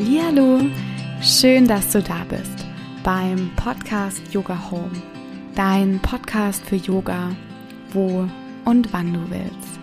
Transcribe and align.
Hallo, 0.00 0.60
schön, 1.20 1.66
dass 1.66 1.90
du 1.90 2.00
da 2.00 2.22
bist 2.28 2.66
beim 3.02 3.50
Podcast 3.56 4.22
Yoga 4.32 4.70
Home. 4.70 4.92
Dein 5.56 5.98
Podcast 6.00 6.64
für 6.64 6.76
Yoga, 6.76 7.34
wo 7.92 8.28
und 8.64 8.92
wann 8.92 9.12
du 9.12 9.28
willst. 9.28 9.80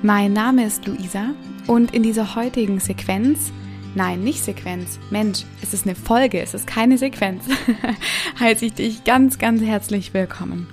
Mein 0.00 0.32
Name 0.32 0.64
ist 0.64 0.86
Luisa 0.86 1.34
und 1.66 1.92
in 1.92 2.04
dieser 2.04 2.36
heutigen 2.36 2.78
Sequenz, 2.78 3.50
nein, 3.96 4.22
nicht 4.22 4.44
Sequenz, 4.44 5.00
Mensch, 5.10 5.44
es 5.60 5.74
ist 5.74 5.86
eine 5.86 5.96
Folge, 5.96 6.40
es 6.40 6.54
ist 6.54 6.68
keine 6.68 6.96
Sequenz, 6.96 7.44
heiße 8.38 8.66
ich 8.66 8.74
dich 8.74 9.02
ganz, 9.02 9.38
ganz 9.38 9.60
herzlich 9.60 10.14
willkommen. 10.14 10.68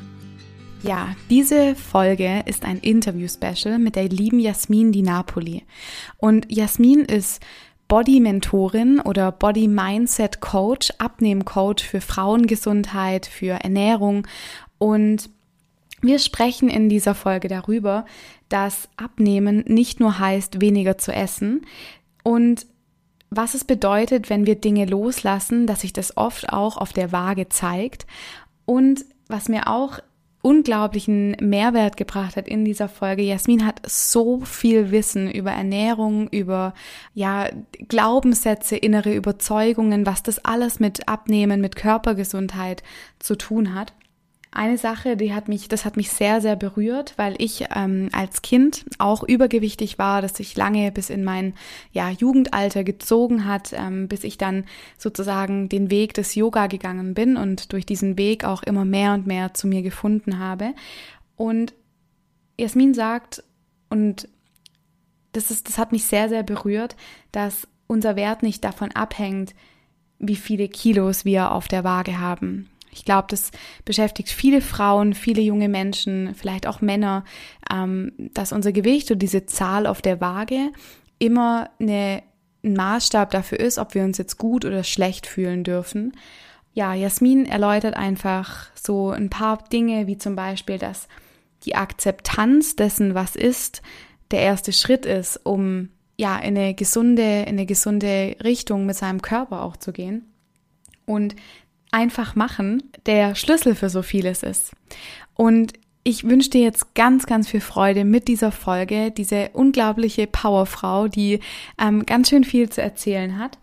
Ja, 0.84 1.16
diese 1.32 1.74
Folge 1.74 2.44
ist 2.46 2.64
ein 2.64 2.78
Interview-Special 2.78 3.80
mit 3.80 3.96
der 3.96 4.10
lieben 4.10 4.40
Jasmin 4.40 4.92
Di 4.92 5.02
Napoli. 5.02 5.64
Und 6.18 6.46
Jasmin 6.52 7.00
ist 7.00 7.42
Body-Mentorin 7.88 9.00
oder 9.00 9.32
Body-Mindset-Coach, 9.32 10.94
Abnehm-Coach 10.98 11.84
für 11.84 12.02
Frauengesundheit, 12.02 13.26
für 13.26 13.54
Ernährung. 13.64 14.28
Und 14.78 15.30
wir 16.02 16.20
sprechen 16.20 16.70
in 16.70 16.90
dieser 16.90 17.16
Folge 17.16 17.48
darüber, 17.48 18.06
dass 18.50 18.90
Abnehmen 18.98 19.64
nicht 19.68 20.00
nur 20.00 20.20
heißt, 20.20 20.62
weniger 20.62 20.98
zu 20.98 21.12
essen 21.12 21.62
und 22.24 22.66
was 23.30 23.54
es 23.54 23.64
bedeutet, 23.64 24.30
wenn 24.30 24.46
wir 24.46 24.56
Dinge 24.56 24.86
loslassen, 24.86 25.68
dass 25.68 25.82
sich 25.82 25.94
das 25.94 26.16
oft 26.16 26.50
auch 26.54 26.78
auf 26.78 26.94
der 26.94 27.12
Waage 27.12 27.50
zeigt. 27.50 28.08
Und 28.66 29.06
was 29.28 29.50
mir 29.50 29.68
auch 29.68 30.00
unglaublichen 30.46 31.32
Mehrwert 31.42 31.98
gebracht 31.98 32.36
hat 32.36 32.48
in 32.48 32.66
dieser 32.66 32.88
Folge. 32.88 33.24
Jasmin 33.24 33.66
hat 33.66 33.82
so 33.84 34.42
viel 34.42 34.92
Wissen 34.92 35.32
über 35.32 35.50
Ernährung, 35.50 36.28
über 36.30 36.76
ja 37.16 37.50
Glaubenssätze, 37.88 38.78
innere 38.78 39.16
Überzeugungen, 39.16 40.06
was 40.06 40.22
das 40.22 40.46
alles 40.46 40.80
mit 40.80 41.08
Abnehmen, 41.08 41.62
mit 41.62 41.76
Körpergesundheit 41.76 42.84
zu 43.18 43.36
tun 43.36 43.74
hat 43.74 43.94
eine 44.56 44.78
Sache, 44.78 45.18
die 45.18 45.34
hat 45.34 45.48
mich, 45.48 45.68
das 45.68 45.86
hat 45.86 45.98
mich 45.98 46.10
sehr, 46.10 46.42
sehr 46.42 46.56
berührt, 46.56 47.14
weil 47.18 47.36
ich 47.38 47.66
ähm, 47.76 48.10
als 48.14 48.42
Kind 48.42 48.86
auch 48.98 49.24
übergewichtig 49.24 50.00
war, 50.00 50.22
dass 50.22 50.36
sich 50.36 50.56
lange 50.56 50.92
bis 50.92 51.10
in 51.10 51.24
mein 51.24 51.54
ja, 51.92 52.10
Jugendalter 52.10 52.84
gezogen 52.84 53.46
hat, 53.46 53.74
ähm, 53.74 54.08
bis 54.08 54.24
ich 54.24 54.38
dann 54.38 54.66
sozusagen 54.98 55.70
den 55.70 55.90
Weg 55.90 56.14
des 56.14 56.36
Yoga 56.36 56.68
gegangen 56.68 57.14
bin 57.14 57.38
und 57.38 57.74
durch 57.74 57.86
diesen 57.86 58.18
Weg 58.18 58.46
auch 58.46 58.64
immer 58.64 58.86
mehr 58.86 59.14
und 59.14 59.28
mehr 59.28 59.54
zu 59.54 59.68
mir 59.68 59.82
gefunden 59.82 60.40
habe. 60.40 60.74
Und 61.36 61.74
Jasmin 62.58 62.94
sagt, 62.94 63.44
und 63.90 64.30
das, 65.34 65.52
ist, 65.52 65.68
das 65.68 65.78
hat 65.78 65.92
mich 65.92 66.06
sehr, 66.06 66.30
sehr 66.30 66.44
berührt, 66.44 66.96
dass 67.32 67.68
unser 67.88 68.16
Wert 68.16 68.42
nicht 68.42 68.64
davon 68.64 68.92
abhängt, 68.92 69.54
wie 70.18 70.36
viele 70.36 70.70
Kilos 70.70 71.26
wir 71.26 71.52
auf 71.52 71.68
der 71.68 71.84
Waage 71.84 72.20
haben. 72.20 72.70
Ich 72.96 73.06
glaube, 73.06 73.28
das 73.30 73.52
beschäftigt 73.84 74.30
viele 74.30 74.62
Frauen, 74.62 75.14
viele 75.14 75.42
junge 75.42 75.70
Menschen, 75.70 76.34
vielleicht 76.34 76.66
auch 76.66 76.82
Männer, 76.82 77.26
ähm, 77.72 78.14
dass 78.18 78.52
unser 78.52 78.72
Gewicht 78.72 79.12
und 79.12 79.20
diese 79.20 79.46
Zahl 79.46 79.86
auf 79.86 80.02
der 80.02 80.22
Waage 80.22 80.72
immer 81.20 81.70
eine, 81.80 82.24
ein 82.64 82.74
Maßstab 82.74 83.30
dafür 83.32 83.60
ist, 83.60 83.78
ob 83.78 83.94
wir 83.94 84.04
uns 84.04 84.18
jetzt 84.18 84.38
gut 84.38 84.66
oder 84.66 84.84
schlecht 84.84 85.28
fühlen 85.28 85.64
dürfen. 85.64 86.14
Ja, 86.74 86.94
Jasmin 86.94 87.46
erläutert 87.46 87.96
einfach 87.96 88.68
so 88.76 89.12
ein 89.12 89.30
paar 89.30 89.64
Dinge, 89.72 90.08
wie 90.08 90.18
zum 90.18 90.36
Beispiel, 90.36 90.78
dass 90.78 91.08
die 91.64 91.76
Akzeptanz 91.76 92.76
dessen, 92.76 93.16
was 93.16 93.36
ist, 93.36 93.82
der 94.32 94.42
erste 94.42 94.74
Schritt 94.74 95.06
ist, 95.06 95.38
um 95.46 95.90
ja 96.18 96.38
in 96.38 96.58
eine 96.58 96.74
gesunde, 96.74 97.42
in 97.42 97.50
eine 97.50 97.66
gesunde 97.66 98.36
Richtung 98.44 98.86
mit 98.86 98.96
seinem 98.96 99.22
Körper 99.22 99.64
auch 99.64 99.78
zu 99.78 99.92
gehen. 99.92 100.26
Und 101.06 101.36
einfach 101.96 102.36
machen 102.36 102.84
der 103.06 103.36
Schlüssel 103.36 103.74
für 103.74 103.90
so 103.90 104.02
vieles 104.02 104.44
ist. 104.44 104.74
Und 105.34 105.74
ich 106.04 106.26
wünsche 106.26 106.50
dir 106.50 106.62
jetzt 106.62 106.94
ganz, 106.94 107.26
ganz 107.26 107.48
viel 107.48 107.62
Freude 107.62 108.04
mit 108.04 108.28
dieser 108.28 108.52
Folge, 108.52 109.12
diese 109.12 109.50
unglaubliche 109.54 110.28
Powerfrau, 110.28 111.08
die 111.08 111.40
ähm, 111.80 112.06
ganz 112.06 112.30
schön 112.30 112.44
viel 112.44 112.70
zu 112.70 112.82
erzählen 112.82 113.40
hat. 113.40 113.58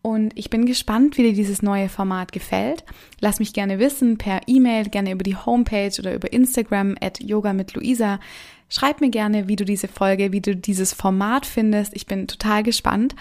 Und 0.00 0.32
ich 0.36 0.48
bin 0.48 0.64
gespannt, 0.64 1.18
wie 1.18 1.22
dir 1.22 1.32
dieses 1.32 1.60
neue 1.60 1.88
Format 1.88 2.32
gefällt. 2.32 2.84
Lass 3.20 3.40
mich 3.40 3.52
gerne 3.52 3.78
wissen 3.80 4.16
per 4.16 4.40
E-Mail, 4.46 4.88
gerne 4.88 5.10
über 5.10 5.24
die 5.24 5.36
Homepage 5.36 5.92
oder 5.98 6.14
über 6.14 6.32
Instagram 6.32 6.96
at 7.00 7.20
Yoga 7.20 7.52
mit 7.52 7.74
Luisa. 7.74 8.20
Schreib 8.68 9.00
mir 9.00 9.10
gerne, 9.10 9.48
wie 9.48 9.56
du 9.56 9.64
diese 9.64 9.88
Folge, 9.88 10.32
wie 10.32 10.40
du 10.40 10.56
dieses 10.56 10.92
Format 10.92 11.46
findest. 11.46 11.94
Ich 11.94 12.06
bin 12.06 12.26
total 12.28 12.62
gespannt. 12.62 13.16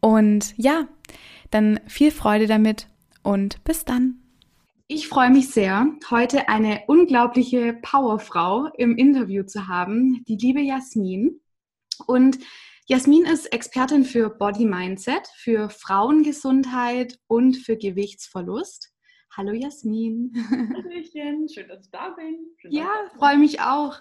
Und 0.00 0.54
ja, 0.56 0.86
dann 1.50 1.80
viel 1.86 2.10
Freude 2.10 2.46
damit 2.46 2.86
und 3.24 3.64
bis 3.64 3.84
dann. 3.84 4.20
Ich 4.86 5.08
freue 5.08 5.30
mich 5.30 5.48
sehr, 5.48 5.86
heute 6.10 6.48
eine 6.48 6.82
unglaubliche 6.86 7.72
Powerfrau 7.82 8.68
im 8.76 8.96
Interview 8.96 9.42
zu 9.42 9.66
haben, 9.66 10.22
die 10.28 10.36
liebe 10.36 10.60
Jasmin. 10.60 11.40
Und 12.06 12.38
Jasmin 12.86 13.24
ist 13.24 13.46
Expertin 13.46 14.04
für 14.04 14.28
Body 14.28 14.66
Mindset, 14.66 15.26
für 15.36 15.70
Frauengesundheit 15.70 17.18
und 17.26 17.56
für 17.56 17.78
Gewichtsverlust. 17.78 18.92
Hallo 19.34 19.52
Jasmin. 19.52 20.32
Hallöchen, 20.50 21.48
schön, 21.48 21.66
dass 21.66 21.86
ich 21.86 21.90
da 21.90 22.10
bin. 22.10 22.36
Schön, 22.58 22.72
ja, 22.72 22.90
freue 23.16 23.38
mich 23.38 23.62
auch. 23.62 24.00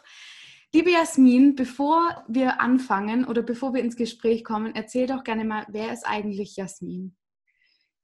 Liebe 0.73 0.91
Jasmin, 0.91 1.55
bevor 1.55 2.25
wir 2.27 2.59
anfangen 2.59 3.25
oder 3.25 3.41
bevor 3.41 3.73
wir 3.73 3.81
ins 3.81 3.95
Gespräch 3.95 4.43
kommen, 4.43 4.75
erzähl 4.75 5.07
doch 5.07 5.23
gerne 5.23 5.45
mal, 5.45 5.65
wer 5.69 5.93
ist 5.93 6.05
eigentlich 6.05 6.57
Jasmin? 6.57 7.15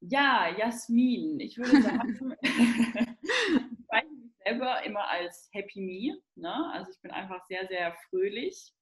Ja, 0.00 0.48
Jasmin. 0.56 1.40
Ich 1.40 1.58
würde 1.58 1.82
sagen, 1.82 2.34
ich 2.42 3.86
zeichne 3.86 4.16
mich 4.16 4.32
selber 4.44 4.82
immer 4.84 5.06
als 5.08 5.50
Happy 5.52 5.80
Me. 5.80 6.18
Ne? 6.36 6.70
Also 6.72 6.90
ich 6.90 7.00
bin 7.02 7.10
einfach 7.10 7.44
sehr, 7.46 7.66
sehr 7.68 7.94
fröhlich. 8.08 8.72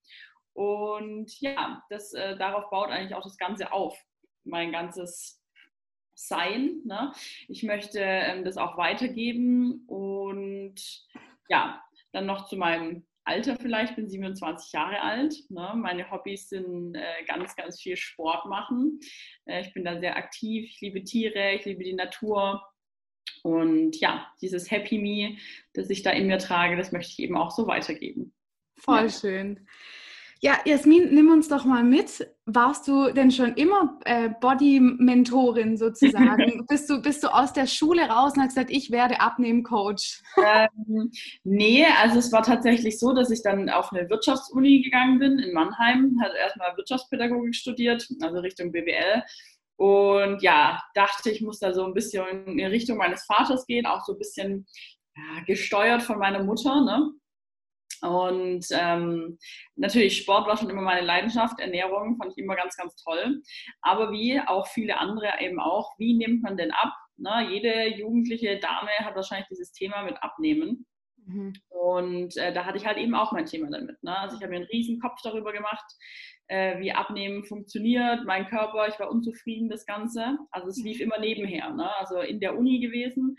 Und 0.52 1.40
ja, 1.40 1.84
das, 1.90 2.12
äh, 2.14 2.36
darauf 2.36 2.70
baut 2.70 2.90
eigentlich 2.90 3.14
auch 3.14 3.24
das 3.24 3.36
Ganze 3.36 3.72
auf. 3.72 3.98
Mein 4.44 4.70
ganzes 4.70 5.42
Sein. 6.14 6.82
Ne? 6.84 7.12
Ich 7.48 7.64
möchte 7.64 8.00
ähm, 8.00 8.44
das 8.44 8.56
auch 8.56 8.76
weitergeben. 8.76 9.84
Und 9.88 10.76
ja, 11.48 11.82
dann 12.12 12.26
noch 12.26 12.46
zu 12.46 12.56
meinem 12.56 13.07
Alter 13.28 13.56
vielleicht, 13.56 13.96
bin 13.96 14.08
27 14.08 14.72
Jahre 14.72 15.00
alt. 15.02 15.34
Ne? 15.50 15.72
Meine 15.76 16.10
Hobbys 16.10 16.48
sind 16.48 16.94
äh, 16.94 17.24
ganz, 17.26 17.54
ganz 17.56 17.80
viel 17.80 17.96
Sport 17.96 18.46
machen. 18.46 18.98
Äh, 19.44 19.60
ich 19.60 19.74
bin 19.74 19.84
da 19.84 20.00
sehr 20.00 20.16
aktiv, 20.16 20.68
ich 20.70 20.80
liebe 20.80 21.04
Tiere, 21.04 21.54
ich 21.54 21.64
liebe 21.64 21.84
die 21.84 21.94
Natur. 21.94 22.62
Und 23.42 24.00
ja, 24.00 24.32
dieses 24.40 24.70
Happy 24.70 24.98
Me, 24.98 25.36
das 25.74 25.90
ich 25.90 26.02
da 26.02 26.10
in 26.10 26.26
mir 26.26 26.38
trage, 26.38 26.76
das 26.76 26.90
möchte 26.90 27.12
ich 27.12 27.18
eben 27.20 27.36
auch 27.36 27.50
so 27.50 27.66
weitergeben. 27.66 28.34
Voll 28.76 29.02
ja. 29.02 29.08
schön. 29.10 29.68
Ja, 30.40 30.56
Jasmin, 30.64 31.12
nimm 31.12 31.32
uns 31.32 31.48
doch 31.48 31.64
mal 31.64 31.82
mit. 31.82 32.28
Warst 32.46 32.86
du 32.86 33.12
denn 33.12 33.32
schon 33.32 33.54
immer 33.54 33.98
äh, 34.04 34.30
Body-Mentorin 34.40 35.76
sozusagen? 35.76 36.64
bist, 36.68 36.88
du, 36.88 37.02
bist 37.02 37.24
du 37.24 37.28
aus 37.28 37.52
der 37.52 37.66
Schule 37.66 38.02
raus 38.02 38.34
und 38.34 38.42
hast 38.42 38.50
gesagt, 38.50 38.70
ich 38.70 38.92
werde 38.92 39.20
Abnehmen-Coach? 39.20 40.22
Ähm, 40.36 41.10
nee, 41.42 41.84
also 42.00 42.20
es 42.20 42.30
war 42.30 42.42
tatsächlich 42.42 43.00
so, 43.00 43.12
dass 43.12 43.30
ich 43.30 43.42
dann 43.42 43.68
auf 43.68 43.92
eine 43.92 44.08
Wirtschaftsuni 44.08 44.82
gegangen 44.82 45.18
bin 45.18 45.40
in 45.40 45.52
Mannheim, 45.52 46.16
hatte 46.22 46.36
erstmal 46.36 46.76
Wirtschaftspädagogik 46.76 47.56
studiert, 47.56 48.08
also 48.22 48.38
Richtung 48.38 48.70
BWL. 48.70 49.24
Und 49.76 50.42
ja, 50.42 50.80
dachte, 50.94 51.30
ich 51.30 51.40
muss 51.40 51.58
da 51.58 51.72
so 51.72 51.84
ein 51.84 51.94
bisschen 51.94 52.58
in 52.58 52.66
Richtung 52.66 52.96
meines 52.96 53.24
Vaters 53.24 53.66
gehen, 53.66 53.86
auch 53.86 54.04
so 54.04 54.12
ein 54.12 54.18
bisschen 54.18 54.66
ja, 55.16 55.42
gesteuert 55.46 56.02
von 56.02 56.18
meiner 56.18 56.44
Mutter. 56.44 56.80
Ne? 56.84 57.12
Und 58.02 58.66
ähm, 58.70 59.38
natürlich, 59.76 60.18
Sport 60.18 60.46
war 60.46 60.56
schon 60.56 60.70
immer 60.70 60.82
meine 60.82 61.04
Leidenschaft, 61.04 61.58
Ernährung 61.58 62.16
fand 62.16 62.32
ich 62.32 62.38
immer 62.38 62.54
ganz, 62.56 62.76
ganz 62.76 62.94
toll. 62.96 63.42
Aber 63.80 64.12
wie 64.12 64.40
auch 64.40 64.66
viele 64.68 64.98
andere 64.98 65.32
eben 65.40 65.60
auch, 65.60 65.94
wie 65.98 66.16
nimmt 66.16 66.42
man 66.42 66.56
denn 66.56 66.70
ab? 66.70 66.92
Na, 67.16 67.42
jede 67.50 67.88
jugendliche 67.96 68.58
Dame 68.60 68.90
hat 69.00 69.16
wahrscheinlich 69.16 69.48
dieses 69.48 69.72
Thema 69.72 70.04
mit 70.04 70.22
Abnehmen. 70.22 70.86
Mhm. 71.26 71.52
Und 71.68 72.36
äh, 72.36 72.52
da 72.52 72.64
hatte 72.64 72.78
ich 72.78 72.86
halt 72.86 72.98
eben 72.98 73.14
auch 73.14 73.32
mein 73.32 73.46
Thema 73.46 73.68
damit. 73.70 74.02
Ne? 74.02 74.16
Also 74.16 74.36
ich 74.36 74.42
habe 74.42 74.50
mir 74.50 74.58
einen 74.58 74.66
riesen 74.66 75.00
Kopf 75.00 75.20
darüber 75.22 75.52
gemacht, 75.52 75.84
äh, 76.46 76.78
wie 76.78 76.92
Abnehmen 76.92 77.44
funktioniert, 77.44 78.24
mein 78.24 78.46
Körper, 78.46 78.88
ich 78.88 78.98
war 79.00 79.10
unzufrieden, 79.10 79.68
das 79.68 79.84
Ganze. 79.84 80.38
Also 80.50 80.68
es 80.68 80.82
lief 80.82 81.00
immer 81.00 81.18
nebenher. 81.18 81.70
Ne? 81.70 81.90
Also 81.96 82.20
in 82.20 82.38
der 82.40 82.56
Uni 82.56 82.78
gewesen 82.78 83.36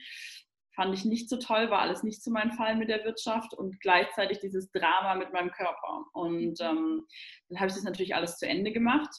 fand 0.80 0.94
ich 0.94 1.04
nicht 1.04 1.28
so 1.28 1.36
toll, 1.36 1.70
war 1.70 1.80
alles 1.80 2.04
nicht 2.04 2.24
so 2.24 2.32
mein 2.32 2.54
Fall 2.54 2.78
mit 2.78 2.88
der 2.88 3.04
Wirtschaft 3.04 3.54
und 3.54 3.82
gleichzeitig 3.82 4.40
dieses 4.40 4.72
Drama 4.72 5.14
mit 5.16 5.34
meinem 5.34 5.52
Körper. 5.52 6.06
Und 6.14 6.58
mhm. 6.62 6.66
ähm, 6.66 7.08
dann 7.50 7.60
habe 7.60 7.68
ich 7.68 7.74
das 7.74 7.84
natürlich 7.84 8.16
alles 8.16 8.38
zu 8.38 8.48
Ende 8.48 8.72
gemacht 8.72 9.10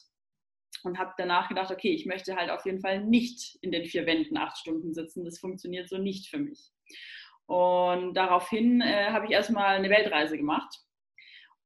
und 0.84 0.98
habe 0.98 1.12
danach 1.18 1.50
gedacht, 1.50 1.70
okay, 1.70 1.92
ich 1.92 2.06
möchte 2.06 2.34
halt 2.34 2.48
auf 2.48 2.64
jeden 2.64 2.80
Fall 2.80 3.04
nicht 3.04 3.58
in 3.60 3.72
den 3.72 3.84
vier 3.84 4.06
Wänden 4.06 4.38
acht 4.38 4.56
Stunden 4.56 4.94
sitzen. 4.94 5.26
Das 5.26 5.38
funktioniert 5.38 5.90
so 5.90 5.98
nicht 5.98 6.30
für 6.30 6.38
mich. 6.38 6.70
Und 7.44 8.14
daraufhin 8.14 8.80
äh, 8.80 9.10
habe 9.10 9.26
ich 9.26 9.32
erstmal 9.32 9.76
eine 9.76 9.90
Weltreise 9.90 10.38
gemacht 10.38 10.74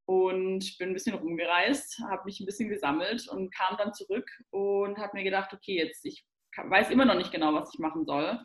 und 0.07 0.77
bin 0.79 0.89
ein 0.89 0.95
bisschen 0.95 1.15
rumgereist, 1.15 2.01
habe 2.11 2.25
mich 2.25 2.41
ein 2.41 2.47
bisschen 2.47 2.69
gesammelt 2.69 3.29
und 3.29 3.55
kam 3.55 3.77
dann 3.77 3.95
zurück 3.95 4.29
und 4.51 4.99
habe 4.99 5.17
mir 5.17 5.23
gedacht, 5.23 5.53
okay, 5.55 5.77
jetzt 5.77 6.05
ich 6.05 6.27
weiß 6.57 6.91
immer 6.91 7.05
noch 7.05 7.15
nicht 7.15 7.31
genau, 7.31 7.55
was 7.55 7.73
ich 7.73 7.79
machen 7.79 8.05
soll. 8.05 8.41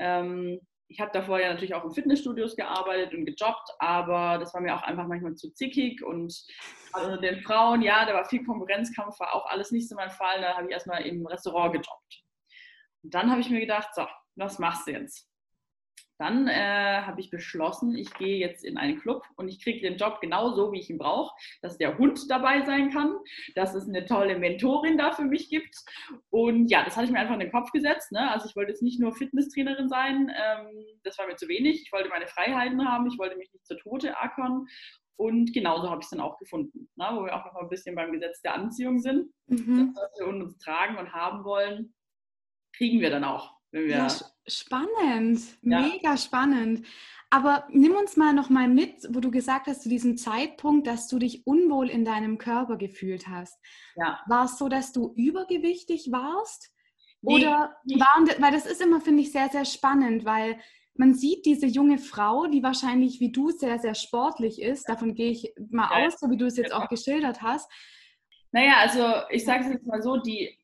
Ähm, 0.00 0.58
ich 0.90 1.00
habe 1.00 1.12
davor 1.12 1.40
ja 1.40 1.50
natürlich 1.50 1.74
auch 1.74 1.84
in 1.84 1.92
Fitnessstudios 1.92 2.56
gearbeitet 2.56 3.14
und 3.14 3.24
gejobbt, 3.24 3.70
aber 3.78 4.38
das 4.38 4.52
war 4.52 4.60
mir 4.60 4.74
auch 4.74 4.82
einfach 4.82 5.06
manchmal 5.06 5.36
zu 5.36 5.52
zickig 5.52 6.02
und 6.02 6.34
unter 6.92 7.18
den 7.18 7.40
Frauen, 7.42 7.80
ja, 7.80 8.04
da 8.04 8.14
war 8.14 8.24
viel 8.24 8.44
Konkurrenzkampf, 8.44 9.18
war 9.20 9.32
auch 9.34 9.46
alles 9.46 9.70
nicht 9.70 9.88
so 9.88 9.94
mein 9.94 10.10
Fall. 10.10 10.40
Da 10.40 10.56
habe 10.56 10.66
ich 10.66 10.72
erstmal 10.72 11.06
im 11.06 11.24
Restaurant 11.24 11.72
gejobbt. 11.72 12.24
Und 13.04 13.14
dann 13.14 13.30
habe 13.30 13.40
ich 13.40 13.48
mir 13.48 13.60
gedacht, 13.60 13.94
so, 13.94 14.04
was 14.34 14.58
machst 14.58 14.88
du 14.88 14.90
jetzt? 14.90 15.29
Dann 16.20 16.48
äh, 16.48 17.00
habe 17.00 17.18
ich 17.18 17.30
beschlossen, 17.30 17.96
ich 17.96 18.12
gehe 18.12 18.36
jetzt 18.36 18.62
in 18.62 18.76
einen 18.76 19.00
Club 19.00 19.24
und 19.36 19.48
ich 19.48 19.64
kriege 19.64 19.80
den 19.80 19.96
Job 19.96 20.20
genau 20.20 20.52
so, 20.52 20.70
wie 20.70 20.78
ich 20.78 20.90
ihn 20.90 20.98
brauche, 20.98 21.34
dass 21.62 21.78
der 21.78 21.96
Hund 21.96 22.30
dabei 22.30 22.60
sein 22.66 22.90
kann, 22.90 23.16
dass 23.54 23.74
es 23.74 23.88
eine 23.88 24.04
tolle 24.04 24.38
Mentorin 24.38 24.98
da 24.98 25.12
für 25.12 25.24
mich 25.24 25.48
gibt. 25.48 25.74
Und 26.28 26.70
ja, 26.70 26.84
das 26.84 26.94
hatte 26.94 27.06
ich 27.06 27.10
mir 27.10 27.20
einfach 27.20 27.32
in 27.32 27.40
den 27.40 27.50
Kopf 27.50 27.72
gesetzt. 27.72 28.12
Ne? 28.12 28.30
Also 28.30 28.46
ich 28.46 28.54
wollte 28.54 28.70
jetzt 28.70 28.82
nicht 28.82 29.00
nur 29.00 29.14
Fitnesstrainerin 29.14 29.88
sein, 29.88 30.30
ähm, 30.30 30.84
das 31.04 31.16
war 31.16 31.26
mir 31.26 31.36
zu 31.36 31.48
wenig. 31.48 31.80
Ich 31.84 31.90
wollte 31.90 32.10
meine 32.10 32.26
Freiheiten 32.26 32.86
haben, 32.86 33.06
ich 33.06 33.18
wollte 33.18 33.38
mich 33.38 33.50
nicht 33.54 33.66
zur 33.66 33.78
Tote 33.78 34.18
ackern. 34.18 34.66
Und 35.16 35.54
genauso 35.54 35.88
habe 35.88 36.00
ich 36.00 36.04
es 36.04 36.10
dann 36.10 36.20
auch 36.20 36.38
gefunden, 36.38 36.90
ne? 36.96 37.08
wo 37.12 37.24
wir 37.24 37.34
auch 37.34 37.46
noch 37.46 37.54
mal 37.54 37.62
ein 37.62 37.70
bisschen 37.70 37.94
beim 37.94 38.12
Gesetz 38.12 38.42
der 38.42 38.54
Anziehung 38.54 38.98
sind. 38.98 39.32
Mhm. 39.46 39.94
Das, 39.94 40.04
was 40.04 40.20
wir 40.20 40.26
uns 40.26 40.58
tragen 40.58 40.98
und 40.98 41.14
haben 41.14 41.44
wollen, 41.44 41.94
kriegen 42.76 43.00
wir 43.00 43.08
dann 43.08 43.24
auch. 43.24 43.59
Ja, 43.72 44.08
spannend, 44.46 45.40
ja. 45.62 45.80
mega 45.80 46.16
spannend. 46.16 46.86
Aber 47.30 47.68
nimm 47.70 47.94
uns 47.94 48.16
mal 48.16 48.32
noch 48.32 48.50
mal 48.50 48.66
mit, 48.66 49.06
wo 49.10 49.20
du 49.20 49.30
gesagt 49.30 49.68
hast, 49.68 49.82
zu 49.82 49.88
diesem 49.88 50.16
Zeitpunkt, 50.16 50.88
dass 50.88 51.06
du 51.06 51.20
dich 51.20 51.46
unwohl 51.46 51.88
in 51.88 52.04
deinem 52.04 52.38
Körper 52.38 52.76
gefühlt 52.76 53.28
hast. 53.28 53.56
Ja. 53.94 54.20
War 54.26 54.46
es 54.46 54.58
so, 54.58 54.68
dass 54.68 54.92
du 54.92 55.14
übergewichtig 55.14 56.10
warst? 56.10 56.74
Nee, 57.22 57.36
Oder 57.36 57.76
waren, 57.84 58.42
weil 58.42 58.52
das 58.52 58.66
ist 58.66 58.80
immer, 58.80 59.00
finde 59.00 59.22
ich, 59.22 59.30
sehr, 59.30 59.48
sehr 59.48 59.64
spannend, 59.64 60.24
weil 60.24 60.58
man 60.94 61.14
sieht 61.14 61.46
diese 61.46 61.66
junge 61.66 61.98
Frau, 61.98 62.46
die 62.46 62.62
wahrscheinlich 62.62 63.20
wie 63.20 63.30
du 63.30 63.50
sehr, 63.50 63.78
sehr 63.78 63.94
sportlich 63.94 64.60
ist, 64.60 64.88
davon 64.88 65.14
gehe 65.14 65.30
ich 65.30 65.54
mal 65.70 65.88
ja. 65.90 66.06
aus, 66.06 66.18
so 66.18 66.28
wie 66.30 66.36
du 66.36 66.46
es 66.46 66.56
jetzt 66.56 66.72
auch 66.72 66.88
geschildert 66.88 67.42
hast. 67.42 67.70
Naja, 68.50 68.78
also 68.78 69.22
ich 69.30 69.44
sage 69.44 69.64
es 69.64 69.72
jetzt 69.72 69.86
mal 69.86 70.02
so, 70.02 70.16
die 70.16 70.58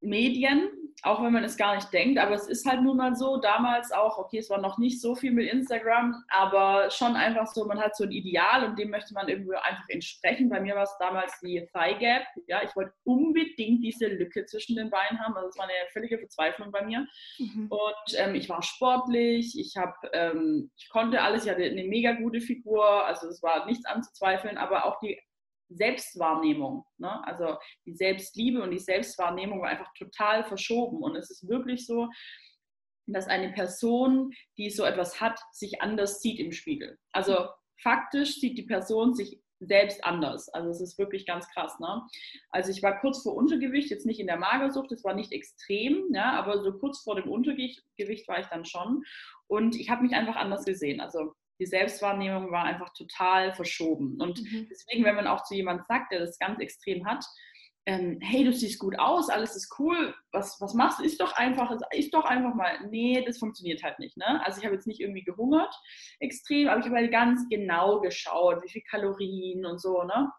Medien 0.00 0.68
auch 1.02 1.22
wenn 1.22 1.32
man 1.32 1.44
es 1.44 1.56
gar 1.56 1.74
nicht 1.74 1.92
denkt, 1.92 2.18
aber 2.18 2.34
es 2.34 2.46
ist 2.46 2.66
halt 2.66 2.82
nun 2.82 2.96
mal 2.96 3.14
so, 3.14 3.38
damals 3.38 3.92
auch, 3.92 4.18
okay, 4.18 4.38
es 4.38 4.50
war 4.50 4.60
noch 4.60 4.78
nicht 4.78 5.00
so 5.00 5.14
viel 5.14 5.32
mit 5.32 5.50
Instagram, 5.50 6.22
aber 6.28 6.90
schon 6.90 7.16
einfach 7.16 7.46
so, 7.46 7.64
man 7.64 7.80
hat 7.80 7.96
so 7.96 8.04
ein 8.04 8.12
Ideal 8.12 8.64
und 8.64 8.78
dem 8.78 8.90
möchte 8.90 9.14
man 9.14 9.28
irgendwie 9.28 9.54
einfach 9.56 9.88
entsprechen. 9.88 10.48
Bei 10.48 10.60
mir 10.60 10.74
war 10.74 10.84
es 10.84 10.96
damals 10.98 11.38
die 11.40 11.66
Thigh 11.72 11.98
Gap, 11.98 12.22
ja, 12.46 12.62
ich 12.62 12.74
wollte 12.76 12.92
unbedingt 13.04 13.84
diese 13.84 14.06
Lücke 14.06 14.46
zwischen 14.46 14.76
den 14.76 14.90
Beinen 14.90 15.18
haben, 15.20 15.34
also 15.34 15.48
es 15.48 15.58
war 15.58 15.64
eine 15.64 15.72
völlige 15.92 16.18
Verzweiflung 16.18 16.70
bei 16.70 16.84
mir. 16.84 17.06
Mhm. 17.38 17.68
Und 17.68 18.16
ähm, 18.16 18.34
ich 18.34 18.48
war 18.48 18.62
sportlich, 18.62 19.58
ich 19.58 19.76
habe, 19.76 19.94
ähm, 20.12 20.70
ich 20.76 20.88
konnte 20.88 21.22
alles, 21.22 21.44
ich 21.44 21.50
hatte 21.50 21.64
eine 21.64 21.84
mega 21.84 22.12
gute 22.12 22.40
Figur, 22.40 23.06
also 23.06 23.28
es 23.28 23.42
war 23.42 23.66
nichts 23.66 23.84
anzuzweifeln, 23.86 24.58
aber 24.58 24.86
auch 24.86 24.98
die 25.00 25.20
Selbstwahrnehmung, 25.74 26.84
ne? 26.98 27.26
also 27.26 27.56
die 27.86 27.94
Selbstliebe 27.94 28.62
und 28.62 28.70
die 28.70 28.78
Selbstwahrnehmung 28.78 29.60
war 29.60 29.68
einfach 29.68 29.92
total 29.98 30.44
verschoben. 30.44 31.02
Und 31.02 31.16
es 31.16 31.30
ist 31.30 31.48
wirklich 31.48 31.86
so, 31.86 32.08
dass 33.06 33.26
eine 33.26 33.52
Person, 33.52 34.32
die 34.58 34.70
so 34.70 34.84
etwas 34.84 35.20
hat, 35.20 35.38
sich 35.52 35.82
anders 35.82 36.20
sieht 36.20 36.38
im 36.38 36.52
Spiegel. 36.52 36.98
Also 37.12 37.48
faktisch 37.82 38.36
sieht 38.40 38.56
die 38.58 38.62
Person 38.62 39.14
sich 39.14 39.40
selbst 39.66 40.04
anders. 40.04 40.48
Also 40.48 40.70
es 40.70 40.80
ist 40.80 40.98
wirklich 40.98 41.26
ganz 41.26 41.48
krass. 41.50 41.78
Ne? 41.78 42.02
Also 42.50 42.70
ich 42.70 42.82
war 42.82 43.00
kurz 43.00 43.22
vor 43.22 43.34
Untergewicht, 43.34 43.90
jetzt 43.90 44.06
nicht 44.06 44.20
in 44.20 44.26
der 44.26 44.38
Magersucht, 44.38 44.90
das 44.90 45.04
war 45.04 45.14
nicht 45.14 45.32
extrem, 45.32 46.12
ja, 46.12 46.32
aber 46.32 46.62
so 46.62 46.72
kurz 46.78 47.00
vor 47.00 47.14
dem 47.14 47.30
Untergewicht 47.30 48.28
war 48.28 48.40
ich 48.40 48.46
dann 48.46 48.64
schon. 48.64 49.04
Und 49.46 49.76
ich 49.76 49.90
habe 49.90 50.02
mich 50.02 50.14
einfach 50.14 50.36
anders 50.36 50.64
gesehen. 50.64 51.00
Also 51.00 51.34
die 51.62 51.66
Selbstwahrnehmung 51.66 52.50
war 52.50 52.64
einfach 52.64 52.92
total 52.92 53.52
verschoben. 53.52 54.20
Und 54.20 54.42
mhm. 54.42 54.66
deswegen, 54.68 55.04
wenn 55.04 55.14
man 55.14 55.28
auch 55.28 55.44
zu 55.44 55.54
jemandem 55.54 55.84
sagt, 55.86 56.10
der 56.10 56.20
das 56.20 56.38
ganz 56.38 56.58
extrem 56.58 57.06
hat, 57.06 57.24
ähm, 57.86 58.18
hey, 58.20 58.44
du 58.44 58.52
siehst 58.52 58.78
gut 58.78 58.98
aus, 58.98 59.28
alles 59.28 59.56
ist 59.56 59.74
cool, 59.78 60.14
was, 60.32 60.60
was 60.60 60.74
machst 60.74 60.98
du? 60.98 61.04
Ist 61.04 61.20
doch 61.20 61.32
einfach, 61.36 61.76
ist 61.92 62.14
doch 62.14 62.24
einfach 62.24 62.54
mal, 62.54 62.86
nee, 62.90 63.24
das 63.24 63.38
funktioniert 63.38 63.82
halt 63.82 63.98
nicht. 63.98 64.16
Ne? 64.16 64.44
Also 64.44 64.58
ich 64.58 64.64
habe 64.64 64.74
jetzt 64.74 64.86
nicht 64.86 65.00
irgendwie 65.00 65.24
gehungert 65.24 65.74
extrem, 66.18 66.68
aber 66.68 66.80
ich 66.80 66.86
habe 66.86 66.96
halt 66.96 67.12
ganz 67.12 67.48
genau 67.48 68.00
geschaut, 68.00 68.62
wie 68.62 68.70
viel 68.70 68.82
Kalorien 68.82 69.66
und 69.66 69.80
so, 69.80 70.02
ne? 70.02 70.30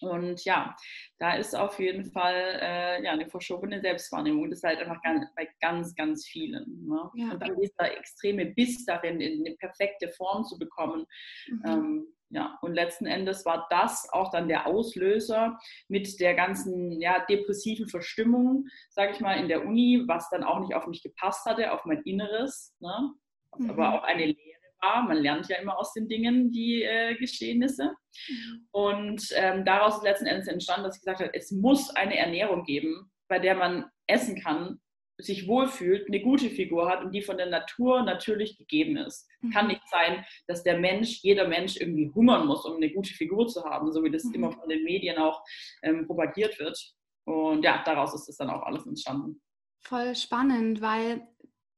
Und 0.00 0.44
ja, 0.44 0.76
da 1.18 1.34
ist 1.34 1.54
auf 1.54 1.78
jeden 1.78 2.06
Fall 2.06 2.58
äh, 2.60 3.04
ja, 3.04 3.12
eine 3.12 3.28
verschobene 3.28 3.80
Selbstwahrnehmung. 3.80 4.50
Das 4.50 4.60
ist 4.60 4.64
halt 4.64 4.80
einfach 4.80 5.02
ganz, 5.02 5.26
bei 5.34 5.48
ganz, 5.60 5.94
ganz 5.94 6.26
vielen. 6.26 6.86
Ne? 6.86 7.10
Ja. 7.14 7.32
Und 7.32 7.40
dann 7.40 7.56
dieser 7.60 7.96
extreme 7.96 8.46
Biss 8.46 8.84
darin, 8.84 9.20
in 9.20 9.46
eine 9.46 9.56
perfekte 9.56 10.08
Form 10.08 10.44
zu 10.44 10.58
bekommen. 10.58 11.06
Mhm. 11.48 11.62
Ähm, 11.66 12.06
ja, 12.30 12.58
und 12.60 12.74
letzten 12.74 13.06
Endes 13.06 13.46
war 13.46 13.66
das 13.70 14.06
auch 14.12 14.30
dann 14.30 14.48
der 14.48 14.66
Auslöser 14.66 15.58
mit 15.88 16.20
der 16.20 16.34
ganzen 16.34 17.00
ja, 17.00 17.24
depressiven 17.24 17.88
Verstimmung, 17.88 18.66
sage 18.90 19.12
ich 19.12 19.20
mal, 19.20 19.38
in 19.38 19.48
der 19.48 19.64
Uni, 19.64 20.04
was 20.06 20.28
dann 20.28 20.44
auch 20.44 20.60
nicht 20.60 20.74
auf 20.74 20.86
mich 20.86 21.02
gepasst 21.02 21.46
hatte, 21.46 21.72
auf 21.72 21.86
mein 21.86 22.02
Inneres, 22.02 22.74
ne? 22.80 23.14
Mhm. 23.56 23.70
aber 23.70 23.94
auch 23.94 24.02
eine 24.02 24.36
war. 24.80 25.02
Man 25.02 25.18
lernt 25.18 25.48
ja 25.48 25.56
immer 25.56 25.78
aus 25.78 25.92
den 25.92 26.08
Dingen 26.08 26.50
die 26.50 26.82
äh, 26.82 27.14
Geschehnisse. 27.16 27.92
Mhm. 28.28 28.68
Und 28.70 29.28
ähm, 29.34 29.64
daraus 29.64 29.98
ist 29.98 30.02
letzten 30.04 30.26
Endes 30.26 30.48
entstanden, 30.48 30.84
dass 30.84 30.96
ich 30.96 31.02
gesagt 31.02 31.20
habe, 31.20 31.34
es 31.34 31.50
muss 31.50 31.90
eine 31.90 32.16
Ernährung 32.16 32.64
geben, 32.64 33.10
bei 33.28 33.38
der 33.38 33.54
man 33.54 33.86
essen 34.06 34.40
kann, 34.40 34.80
sich 35.20 35.48
wohlfühlt, 35.48 36.06
eine 36.06 36.20
gute 36.20 36.48
Figur 36.48 36.88
hat 36.88 37.04
und 37.04 37.12
die 37.12 37.22
von 37.22 37.36
der 37.36 37.46
Natur 37.46 38.02
natürlich 38.02 38.56
gegeben 38.56 38.96
ist. 38.96 39.28
Mhm. 39.40 39.50
Kann 39.50 39.66
nicht 39.66 39.82
sein, 39.88 40.24
dass 40.46 40.62
der 40.62 40.78
Mensch, 40.78 41.20
jeder 41.22 41.48
Mensch 41.48 41.76
irgendwie 41.76 42.10
hungern 42.14 42.46
muss, 42.46 42.64
um 42.64 42.76
eine 42.76 42.90
gute 42.90 43.12
Figur 43.12 43.48
zu 43.48 43.64
haben, 43.64 43.92
so 43.92 44.02
wie 44.04 44.10
das 44.10 44.24
mhm. 44.24 44.34
immer 44.34 44.52
von 44.52 44.68
den 44.68 44.84
Medien 44.84 45.18
auch 45.18 45.42
ähm, 45.82 46.06
propagiert 46.06 46.58
wird. 46.60 46.78
Und 47.24 47.64
ja, 47.64 47.82
daraus 47.84 48.14
ist 48.14 48.28
es 48.28 48.36
dann 48.36 48.48
auch 48.48 48.62
alles 48.62 48.86
entstanden. 48.86 49.42
Voll 49.80 50.14
spannend, 50.14 50.80
weil 50.80 51.26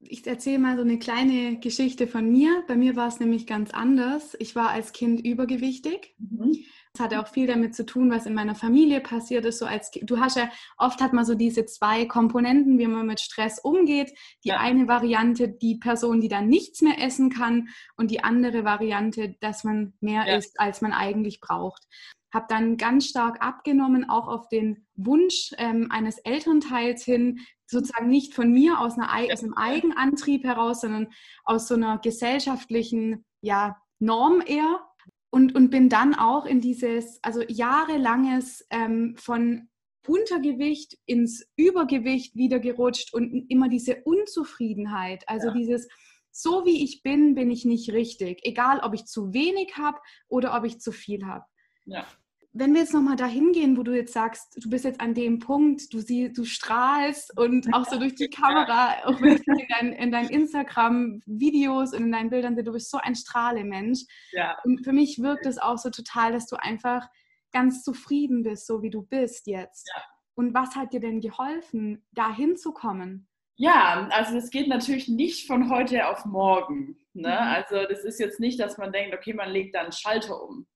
ich 0.02 0.26
erzähle 0.26 0.58
mal 0.58 0.76
so 0.76 0.82
eine 0.82 0.99
kleine 0.99 1.58
Geschichte 1.58 2.06
von 2.06 2.31
mir. 2.31 2.64
Bei 2.67 2.77
mir 2.77 2.96
war 2.96 3.08
es 3.08 3.20
nämlich 3.20 3.46
ganz 3.46 3.70
anders. 3.70 4.34
Ich 4.39 4.56
war 4.56 4.70
als 4.70 4.93
Kind 4.93 5.24
übergewichtig. 5.24 6.15
Mhm. 6.19 6.56
Das 6.93 7.05
hatte 7.05 7.20
auch 7.20 7.29
viel 7.29 7.46
damit 7.46 7.74
zu 7.77 7.86
tun, 7.86 8.10
was 8.10 8.27
in 8.27 8.34
meiner 8.34 8.55
Familie 8.55 9.01
passiert 9.01 9.44
ist. 9.44 9.58
So 9.58 9.67
als 9.67 9.91
du 9.93 10.19
hast 10.19 10.36
ja 10.36 10.51
oft 10.77 11.01
hat 11.01 11.13
man 11.13 11.24
so 11.24 11.34
diese 11.34 11.67
zwei 11.67 12.06
Komponenten, 12.06 12.79
wie 12.79 12.86
man 12.86 13.06
mit 13.06 13.20
Stress 13.20 13.60
umgeht. 13.60 14.13
Die 14.43 14.48
ja. 14.48 14.58
eine 14.58 14.89
Variante, 14.89 15.48
die 15.48 15.77
Person, 15.77 16.20
die 16.20 16.29
dann 16.29 16.48
nichts 16.48 16.81
mehr 16.81 17.01
essen 17.01 17.31
kann, 17.31 17.69
und 17.96 18.10
die 18.10 18.24
andere 18.24 18.65
Variante, 18.65 19.36
dass 19.41 19.65
man 19.65 19.93
mehr 20.01 20.27
ja. 20.27 20.36
isst, 20.36 20.58
als 20.58 20.81
man 20.81 20.93
eigentlich 20.93 21.41
braucht 21.41 21.86
habe 22.32 22.46
dann 22.49 22.77
ganz 22.77 23.06
stark 23.06 23.43
abgenommen, 23.43 24.08
auch 24.08 24.29
auf 24.29 24.49
den 24.49 24.87
Wunsch 24.94 25.53
ähm, 25.58 25.89
eines 25.91 26.19
Elternteils 26.19 27.05
hin, 27.05 27.41
sozusagen 27.67 28.08
nicht 28.08 28.34
von 28.34 28.53
mir 28.53 28.81
aus, 28.81 28.99
einer, 28.99 29.10
aus 29.32 29.43
einem 29.43 29.55
Eigenantrieb 29.55 30.44
heraus, 30.44 30.82
sondern 30.82 31.08
aus 31.44 31.69
so 31.69 31.75
einer 31.75 31.99
gesellschaftlichen 31.99 33.25
ja, 33.41 33.77
Norm 33.99 34.43
eher. 34.44 34.87
Und, 35.32 35.55
und 35.55 35.70
bin 35.70 35.89
dann 35.89 36.17
auch 36.17 36.44
in 36.44 36.60
dieses, 36.60 37.20
also 37.22 37.43
jahrelanges 37.46 38.67
ähm, 38.70 39.15
von 39.17 39.69
Untergewicht 40.05 40.99
ins 41.06 41.46
Übergewicht 41.55 42.34
wieder 42.34 42.58
gerutscht 42.58 43.15
und 43.15 43.49
immer 43.49 43.69
diese 43.69 44.03
Unzufriedenheit, 44.03 45.22
also 45.29 45.49
ja. 45.49 45.55
dieses, 45.55 45.87
so 46.32 46.65
wie 46.67 46.82
ich 46.82 47.05
bin, 47.05 47.37
bin 47.37 47.49
ich 47.49 47.65
nicht 47.65 47.93
richtig, 47.93 48.41
egal 48.43 48.81
ob 48.81 48.93
ich 48.93 49.05
zu 49.05 49.32
wenig 49.32 49.77
habe 49.77 49.99
oder 50.27 50.56
ob 50.56 50.65
ich 50.65 50.81
zu 50.81 50.91
viel 50.91 51.25
habe. 51.27 51.44
Ja 51.84 52.05
wenn 52.52 52.72
wir 52.74 52.80
jetzt 52.80 52.94
nochmal 52.94 53.16
dahin 53.16 53.52
gehen, 53.52 53.76
wo 53.76 53.82
du 53.82 53.94
jetzt 53.94 54.12
sagst, 54.12 54.58
du 54.62 54.69
bist 54.70 54.84
jetzt 54.84 55.00
an 55.00 55.14
dem 55.14 55.38
Punkt, 55.38 55.92
du 55.92 56.00
siehst, 56.00 56.36
du 56.36 56.44
strahlst 56.44 57.36
und 57.38 57.66
auch 57.74 57.86
so 57.86 57.98
durch 57.98 58.16
die 58.16 58.28
Kamera, 58.28 59.04
auch 59.04 59.20
wenn 59.20 59.36
ich 59.36 59.46
in, 59.46 59.66
dein, 59.69 59.92
in 59.92 60.10
deinen 60.10 60.30
Instagram-Videos 60.30 61.94
und 61.94 62.04
in 62.04 62.12
deinen 62.12 62.30
Bildern 62.30 62.56
sehe, 62.56 62.64
du 62.64 62.72
bist 62.72 62.90
so 62.90 62.98
ein 62.98 63.14
Strahlemensch. 63.14 64.00
Ja. 64.32 64.58
Und 64.64 64.82
für 64.84 64.92
mich 64.92 65.22
wirkt 65.22 65.46
es 65.46 65.58
auch 65.58 65.78
so 65.78 65.90
total, 65.90 66.32
dass 66.32 66.46
du 66.46 66.56
einfach 66.56 67.08
ganz 67.52 67.82
zufrieden 67.82 68.42
bist, 68.42 68.66
so 68.66 68.82
wie 68.82 68.90
du 68.90 69.02
bist 69.02 69.46
jetzt. 69.46 69.88
Ja. 69.94 70.02
Und 70.34 70.54
was 70.54 70.74
hat 70.74 70.92
dir 70.92 71.00
denn 71.00 71.20
geholfen, 71.20 72.04
da 72.12 72.34
hinzukommen? 72.34 73.28
Ja, 73.56 74.08
also 74.10 74.38
es 74.38 74.50
geht 74.50 74.69
natürlich 74.69 75.06
nicht 75.08 75.46
von 75.46 75.70
heute 75.70 76.08
auf 76.08 76.24
morgen. 76.24 76.96
Ne? 77.12 77.28
Mhm. 77.28 77.34
Also 77.34 77.86
das 77.88 78.04
ist 78.04 78.19
jetzt 78.19 78.40
nicht, 78.40 78.58
dass 78.58 78.78
man 78.78 78.90
denkt, 78.90 79.14
okay, 79.14 79.34
man 79.34 79.50
legt 79.50 79.74
da 79.74 79.82
einen 79.82 79.92
Schalter 79.92 80.42
um 80.42 80.66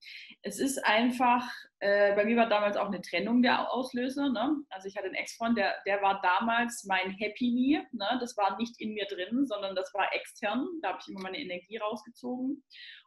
es 0.46 0.58
ist 0.60 0.84
einfach, 0.84 1.50
äh, 1.80 2.14
bei 2.14 2.26
mir 2.26 2.36
war 2.36 2.48
damals 2.48 2.76
auch 2.76 2.88
eine 2.88 3.00
Trennung 3.00 3.42
der 3.42 3.72
Auslöser. 3.72 4.28
Ne? 4.28 4.56
Also 4.68 4.88
ich 4.88 4.96
hatte 4.96 5.06
einen 5.06 5.14
Ex-Freund, 5.14 5.56
der, 5.56 5.74
der 5.86 6.02
war 6.02 6.20
damals 6.20 6.84
mein 6.84 7.10
Happy 7.12 7.50
Me. 7.50 7.86
Ne? 7.98 8.18
Das 8.20 8.36
war 8.36 8.58
nicht 8.58 8.78
in 8.78 8.92
mir 8.92 9.06
drin, 9.06 9.46
sondern 9.46 9.74
das 9.74 9.92
war 9.94 10.14
extern. 10.14 10.68
Da 10.82 10.90
habe 10.90 10.98
ich 11.00 11.08
immer 11.08 11.22
meine 11.22 11.38
Energie 11.38 11.78
rausgezogen. 11.78 12.62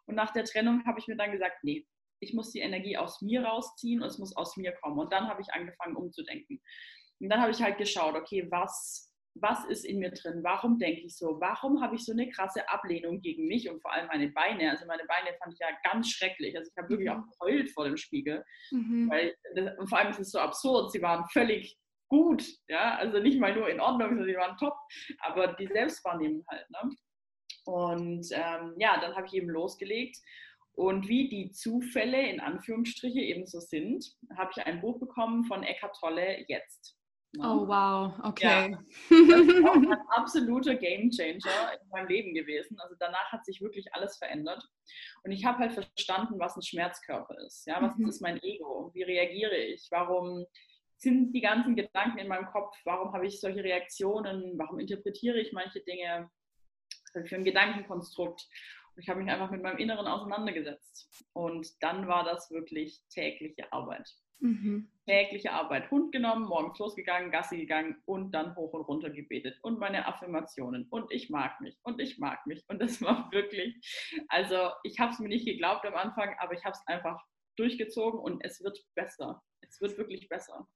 Und 0.08 0.16
nach 0.16 0.34
der 0.34 0.46
Trennung 0.46 0.84
habe 0.88 1.00
ich 1.00 1.08
mir 1.08 1.16
dann 1.16 1.32
gesagt, 1.32 1.64
nee, 1.64 1.86
ich 2.20 2.34
muss 2.34 2.52
die 2.52 2.60
Energie 2.60 2.98
aus 2.98 3.22
mir 3.22 3.46
rausziehen 3.46 4.02
und 4.02 4.08
es 4.08 4.18
muss 4.18 4.36
aus 4.36 4.58
mir 4.58 4.72
kommen. 4.72 4.98
Und 4.98 5.14
dann 5.14 5.28
habe 5.28 5.42
ich 5.42 5.54
angefangen 5.54 5.96
umzudenken. 5.96 6.60
Und 7.20 7.30
dann 7.30 7.40
habe 7.40 7.52
ich 7.52 7.62
halt 7.62 7.78
geschaut, 7.78 8.16
okay, 8.16 8.48
was, 8.50 9.14
was 9.42 9.66
ist 9.66 9.86
in 9.86 10.00
mir 10.00 10.12
drin? 10.12 10.40
Warum 10.44 10.78
denke 10.78 11.02
ich 11.02 11.18
so? 11.18 11.40
Warum 11.40 11.82
habe 11.82 11.96
ich 11.96 12.06
so 12.06 12.12
eine 12.12 12.30
krasse 12.30 12.68
Ablehnung 12.70 13.22
gegen 13.22 13.48
mich 13.48 13.70
und 13.70 13.82
vor 13.82 13.94
allem 13.94 14.08
meine 14.08 14.30
Beine? 14.30 14.72
Also 14.72 14.86
meine 14.86 15.06
Beine 15.06 15.36
fand 15.38 15.54
ich 15.54 15.60
ja 15.60 15.68
ganz 15.84 16.10
schrecklich. 16.10 16.58
Also 16.58 16.70
ich 16.72 16.78
habe 16.78 16.90
wirklich 16.90 17.10
mhm. 17.10 17.24
auch 17.24 17.40
geheult 17.40 17.70
vor 17.72 17.86
dem 17.86 17.98
Spiegel. 17.98 18.44
Mhm. 18.72 19.10
Weil 19.10 19.36
das, 19.56 19.78
und 19.78 19.88
vor 19.88 19.98
allem 20.00 20.10
ist 20.10 20.20
es 20.20 20.32
so 20.32 20.40
absurd. 20.40 20.92
Sie 20.92 21.02
waren 21.02 21.26
völlig 21.32 21.78
gut, 22.10 22.44
ja, 22.68 22.96
also 22.96 23.20
nicht 23.20 23.40
mal 23.40 23.54
nur 23.54 23.70
in 23.70 23.80
Ordnung, 23.80 24.10
sondern 24.10 24.28
sie 24.28 24.36
waren 24.36 24.58
top, 24.58 24.78
aber 25.20 25.54
die 25.54 25.68
Selbstwahrnehmung 25.68 26.46
halt. 26.48 26.70
Ne? 26.70 26.96
Und 27.66 28.28
ähm, 28.32 28.76
ja, 28.78 29.00
dann 29.00 29.16
habe 29.16 29.28
ich 29.28 29.34
eben 29.34 29.50
losgelegt. 29.50 30.18
Und 30.74 31.08
wie 31.08 31.28
die 31.28 31.52
Zufälle 31.52 32.30
in 32.30 32.40
Anführungsstriche 32.40 33.20
eben 33.20 33.46
so 33.46 33.60
sind, 33.60 34.06
habe 34.38 34.52
ich 34.56 34.64
ein 34.64 34.80
Buch 34.80 35.00
bekommen 35.00 35.44
von 35.46 35.64
Eckhart 35.64 35.98
Tolle 36.00 36.46
jetzt. 36.48 36.97
Oh 37.40 37.68
wow, 37.68 38.14
okay. 38.24 38.72
Ja, 38.72 38.80
das 39.10 39.48
ist 39.48 39.66
auch 39.66 39.76
ein 39.76 39.94
absoluter 40.10 40.76
Gamechanger 40.76 41.74
in 41.82 41.90
meinem 41.90 42.08
Leben 42.08 42.34
gewesen. 42.34 42.80
Also 42.80 42.96
danach 43.00 43.32
hat 43.32 43.46
sich 43.46 43.62
wirklich 43.62 43.94
alles 43.94 44.18
verändert. 44.18 44.64
Und 45.24 45.32
ich 45.32 45.46
habe 45.46 45.60
halt 45.60 45.74
verstanden, 45.74 46.40
was 46.40 46.56
ein 46.56 46.62
Schmerzkörper 46.62 47.38
ist. 47.46 47.66
Ja, 47.68 47.82
was 47.82 47.96
mhm. 47.98 48.08
ist 48.08 48.22
mein 48.22 48.42
Ego? 48.44 48.92
Wie 48.94 49.04
reagiere 49.04 49.56
ich? 49.56 49.88
Warum 49.92 50.46
sind 50.98 51.34
die 51.34 51.42
ganzen 51.42 51.76
Gedanken 51.76 52.18
in 52.18 52.28
meinem 52.28 52.48
Kopf? 52.48 52.76
Warum 52.86 53.14
habe 53.14 53.28
ich 53.28 53.40
solche 53.40 53.64
Reaktionen? 53.64 54.58
Warum 54.58 54.80
interpretiere 54.80 55.40
ich 55.40 55.54
manche 55.54 55.82
Dinge? 55.82 56.30
für 57.26 57.36
ein 57.36 57.44
Gedankenkonstrukt? 57.44 58.48
Und 58.96 59.02
ich 59.02 59.10
habe 59.10 59.22
mich 59.22 59.32
einfach 59.32 59.52
mit 59.52 59.62
meinem 59.62 59.78
Inneren 59.78 60.08
auseinandergesetzt. 60.08 61.10
Und 61.34 61.68
dann 61.82 62.08
war 62.08 62.24
das 62.24 62.52
wirklich 62.52 63.02
tägliche 63.10 63.72
Arbeit. 63.72 64.10
Mhm. 64.40 64.90
Tägliche 65.06 65.52
Arbeit. 65.52 65.90
Hund 65.90 66.12
genommen, 66.12 66.46
morgens 66.48 66.78
losgegangen, 66.80 67.32
Gassi 67.32 67.58
gegangen 67.58 67.96
und 68.06 68.32
dann 68.32 68.56
hoch 68.56 68.74
und 68.74 68.82
runter 68.82 69.10
gebetet. 69.10 69.58
Und 69.62 69.80
meine 69.80 70.06
Affirmationen. 70.06 70.88
Und 70.90 71.12
ich 71.12 71.30
mag 71.30 71.60
mich. 71.62 71.78
Und 71.84 72.02
ich 72.02 72.18
mag 72.18 72.46
mich. 72.46 72.64
Und 72.68 72.82
das 72.82 73.02
war 73.02 73.32
wirklich, 73.32 73.76
also 74.28 74.72
ich 74.84 75.00
habe 75.00 75.14
es 75.14 75.20
mir 75.20 75.30
nicht 75.30 75.46
geglaubt 75.46 75.86
am 75.86 75.96
Anfang, 75.96 76.36
aber 76.40 76.54
ich 76.54 76.64
habe 76.66 76.74
es 76.74 76.88
einfach 76.88 77.20
durchgezogen 77.56 78.20
und 78.20 78.44
es 78.44 78.62
wird 78.64 78.80
besser. 78.96 79.42
Es 79.62 79.82
wird 79.82 79.98
wirklich 79.98 80.30
besser. 80.30 80.68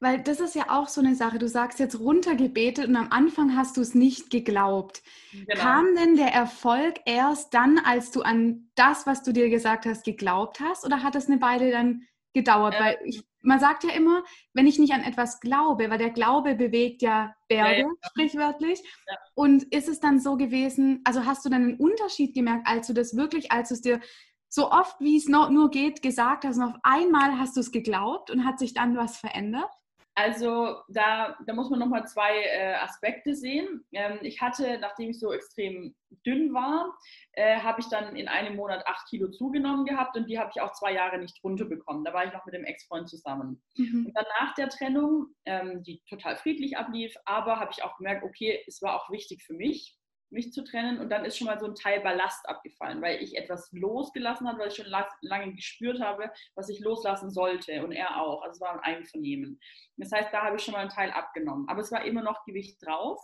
Weil 0.00 0.22
das 0.22 0.40
ist 0.40 0.54
ja 0.54 0.66
auch 0.70 0.88
so 0.88 1.00
eine 1.00 1.14
Sache. 1.14 1.38
Du 1.38 1.48
sagst 1.48 1.78
jetzt 1.78 1.98
runtergebetet 1.98 2.88
und 2.88 2.96
am 2.96 3.10
Anfang 3.10 3.56
hast 3.56 3.76
du 3.76 3.80
es 3.80 3.94
nicht 3.94 4.30
geglaubt. 4.30 5.02
Genau. 5.32 5.60
Kam 5.60 5.94
denn 5.94 6.16
der 6.16 6.32
Erfolg 6.32 7.00
erst 7.06 7.54
dann, 7.54 7.78
als 7.78 8.10
du 8.10 8.22
an 8.22 8.70
das, 8.74 9.06
was 9.06 9.22
du 9.22 9.32
dir 9.32 9.48
gesagt 9.50 9.86
hast, 9.86 10.04
geglaubt 10.04 10.60
hast? 10.60 10.84
Oder 10.84 11.02
hat 11.02 11.14
es 11.14 11.28
eine 11.28 11.40
Weile 11.40 11.70
dann 11.70 12.02
gedauert? 12.34 12.74
Äh, 12.74 12.80
weil 12.80 12.98
ich, 13.04 13.24
man 13.40 13.60
sagt 13.60 13.84
ja 13.84 13.90
immer, 13.90 14.22
wenn 14.52 14.66
ich 14.66 14.78
nicht 14.78 14.92
an 14.92 15.02
etwas 15.02 15.40
glaube, 15.40 15.88
weil 15.88 15.98
der 15.98 16.10
Glaube 16.10 16.54
bewegt 16.54 17.02
ja 17.02 17.34
Berge, 17.48 17.80
ja, 17.80 17.86
ja. 17.86 18.08
sprichwörtlich. 18.10 18.80
Ja. 19.08 19.16
Und 19.34 19.62
ist 19.64 19.88
es 19.88 20.00
dann 20.00 20.20
so 20.20 20.36
gewesen, 20.36 21.00
also 21.04 21.24
hast 21.24 21.44
du 21.44 21.48
dann 21.48 21.62
einen 21.62 21.78
Unterschied 21.78 22.34
gemerkt, 22.34 22.66
als 22.66 22.86
du 22.86 22.92
das 22.92 23.16
wirklich, 23.16 23.52
als 23.52 23.68
du 23.68 23.74
es 23.74 23.80
dir 23.80 24.00
so 24.48 24.70
oft 24.70 25.00
wie 25.00 25.16
es 25.16 25.26
nur 25.26 25.70
geht 25.70 26.00
gesagt 26.00 26.44
hast 26.44 26.58
und 26.58 26.62
auf 26.62 26.76
einmal 26.84 27.38
hast 27.38 27.56
du 27.56 27.60
es 27.60 27.72
geglaubt 27.72 28.30
und 28.30 28.44
hat 28.44 28.58
sich 28.58 28.72
dann 28.72 28.96
was 28.96 29.16
verändert? 29.16 29.70
Also 30.16 30.80
da, 30.88 31.36
da 31.44 31.52
muss 31.54 31.70
man 31.70 31.80
nochmal 31.80 32.06
zwei 32.06 32.42
äh, 32.44 32.74
Aspekte 32.74 33.34
sehen. 33.34 33.84
Ähm, 33.92 34.18
ich 34.22 34.40
hatte, 34.40 34.78
nachdem 34.78 35.10
ich 35.10 35.18
so 35.18 35.32
extrem 35.32 35.94
dünn 36.24 36.54
war, 36.54 36.96
äh, 37.32 37.58
habe 37.58 37.80
ich 37.80 37.88
dann 37.88 38.14
in 38.14 38.28
einem 38.28 38.54
Monat 38.54 38.86
acht 38.86 39.08
Kilo 39.08 39.28
zugenommen 39.28 39.84
gehabt 39.84 40.16
und 40.16 40.28
die 40.28 40.38
habe 40.38 40.50
ich 40.54 40.60
auch 40.60 40.72
zwei 40.72 40.92
Jahre 40.92 41.18
nicht 41.18 41.42
runterbekommen. 41.42 42.04
Da 42.04 42.14
war 42.14 42.24
ich 42.24 42.32
noch 42.32 42.46
mit 42.46 42.54
dem 42.54 42.64
Ex-Freund 42.64 43.08
zusammen. 43.08 43.60
Mhm. 43.76 44.06
Und 44.06 44.12
dann 44.16 44.26
nach 44.40 44.54
der 44.54 44.68
Trennung, 44.68 45.34
ähm, 45.46 45.82
die 45.82 46.00
total 46.08 46.36
friedlich 46.36 46.76
ablief, 46.76 47.16
aber 47.24 47.58
habe 47.58 47.72
ich 47.76 47.82
auch 47.82 47.96
gemerkt, 47.96 48.22
okay, 48.22 48.62
es 48.68 48.82
war 48.82 48.94
auch 48.94 49.10
wichtig 49.10 49.42
für 49.42 49.54
mich, 49.54 49.98
mich 50.34 50.52
zu 50.52 50.62
trennen 50.64 51.00
und 51.00 51.10
dann 51.10 51.24
ist 51.24 51.38
schon 51.38 51.46
mal 51.46 51.58
so 51.58 51.66
ein 51.66 51.74
Teil 51.74 52.00
Ballast 52.00 52.46
abgefallen, 52.48 53.00
weil 53.00 53.22
ich 53.22 53.36
etwas 53.36 53.72
losgelassen 53.72 54.46
habe, 54.46 54.58
weil 54.58 54.68
ich 54.68 54.76
schon 54.76 54.92
lange 55.22 55.54
gespürt 55.54 56.00
habe, 56.00 56.30
was 56.54 56.68
ich 56.68 56.80
loslassen 56.80 57.30
sollte 57.30 57.84
und 57.84 57.92
er 57.92 58.20
auch. 58.20 58.42
Also 58.42 58.56
es 58.56 58.60
war 58.60 58.72
ein 58.72 58.96
Einvernehmen. 58.96 59.60
Das 59.96 60.12
heißt, 60.12 60.32
da 60.32 60.44
habe 60.44 60.56
ich 60.56 60.62
schon 60.62 60.72
mal 60.72 60.80
einen 60.80 60.90
Teil 60.90 61.10
abgenommen. 61.10 61.68
Aber 61.68 61.80
es 61.80 61.92
war 61.92 62.04
immer 62.04 62.22
noch 62.22 62.44
Gewicht 62.44 62.84
drauf. 62.84 63.20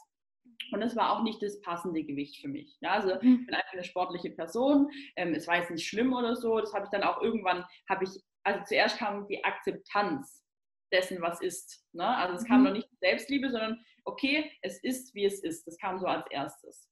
Und 0.73 0.83
es 0.83 0.95
war 0.97 1.13
auch 1.13 1.23
nicht 1.23 1.43
das 1.43 1.61
passende 1.61 2.03
Gewicht 2.05 2.41
für 2.41 2.49
mich. 2.49 2.77
Ja, 2.81 2.93
also 2.93 3.15
ich 3.15 3.23
mhm. 3.23 3.47
bin 3.47 3.55
einfach 3.55 3.73
eine 3.73 3.85
sportliche 3.85 4.31
Person. 4.31 4.91
Ähm, 5.17 5.35
es 5.35 5.47
war 5.47 5.57
jetzt 5.57 5.71
nicht 5.71 5.87
schlimm 5.87 6.13
oder 6.13 6.37
so. 6.37 6.61
Das 6.61 6.73
habe 6.73 6.85
ich 6.85 6.91
dann 6.91 7.03
auch 7.03 7.21
irgendwann, 7.21 7.65
habe 7.89 8.05
ich, 8.05 8.11
also 8.45 8.61
zuerst 8.65 8.99
kam 8.99 9.27
die 9.27 9.43
Akzeptanz 9.45 10.45
dessen, 10.93 11.21
was 11.21 11.41
ist. 11.41 11.85
Ne? 11.93 12.07
Also 12.07 12.37
es 12.37 12.45
kam 12.45 12.61
mhm. 12.61 12.67
noch 12.67 12.73
nicht 12.73 12.89
Selbstliebe, 13.01 13.51
sondern 13.51 13.85
okay, 14.05 14.51
es 14.63 14.83
ist, 14.83 15.15
wie 15.15 15.25
es 15.25 15.43
ist. 15.43 15.67
Das 15.67 15.79
kam 15.79 15.99
so 15.99 16.07
als 16.07 16.27
erstes. 16.31 16.89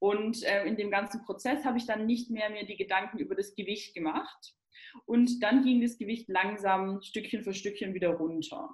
Und 0.00 0.42
äh, 0.42 0.64
in 0.64 0.76
dem 0.76 0.90
ganzen 0.90 1.22
Prozess 1.22 1.64
habe 1.64 1.78
ich 1.78 1.86
dann 1.86 2.06
nicht 2.06 2.30
mehr 2.30 2.50
mir 2.50 2.64
die 2.66 2.76
Gedanken 2.76 3.18
über 3.18 3.36
das 3.36 3.54
Gewicht 3.54 3.94
gemacht. 3.94 4.54
Und 5.04 5.42
dann 5.42 5.62
ging 5.62 5.80
das 5.82 5.98
Gewicht 5.98 6.28
langsam 6.28 7.02
Stückchen 7.02 7.44
für 7.44 7.54
Stückchen 7.54 7.94
wieder 7.94 8.08
runter. 8.08 8.70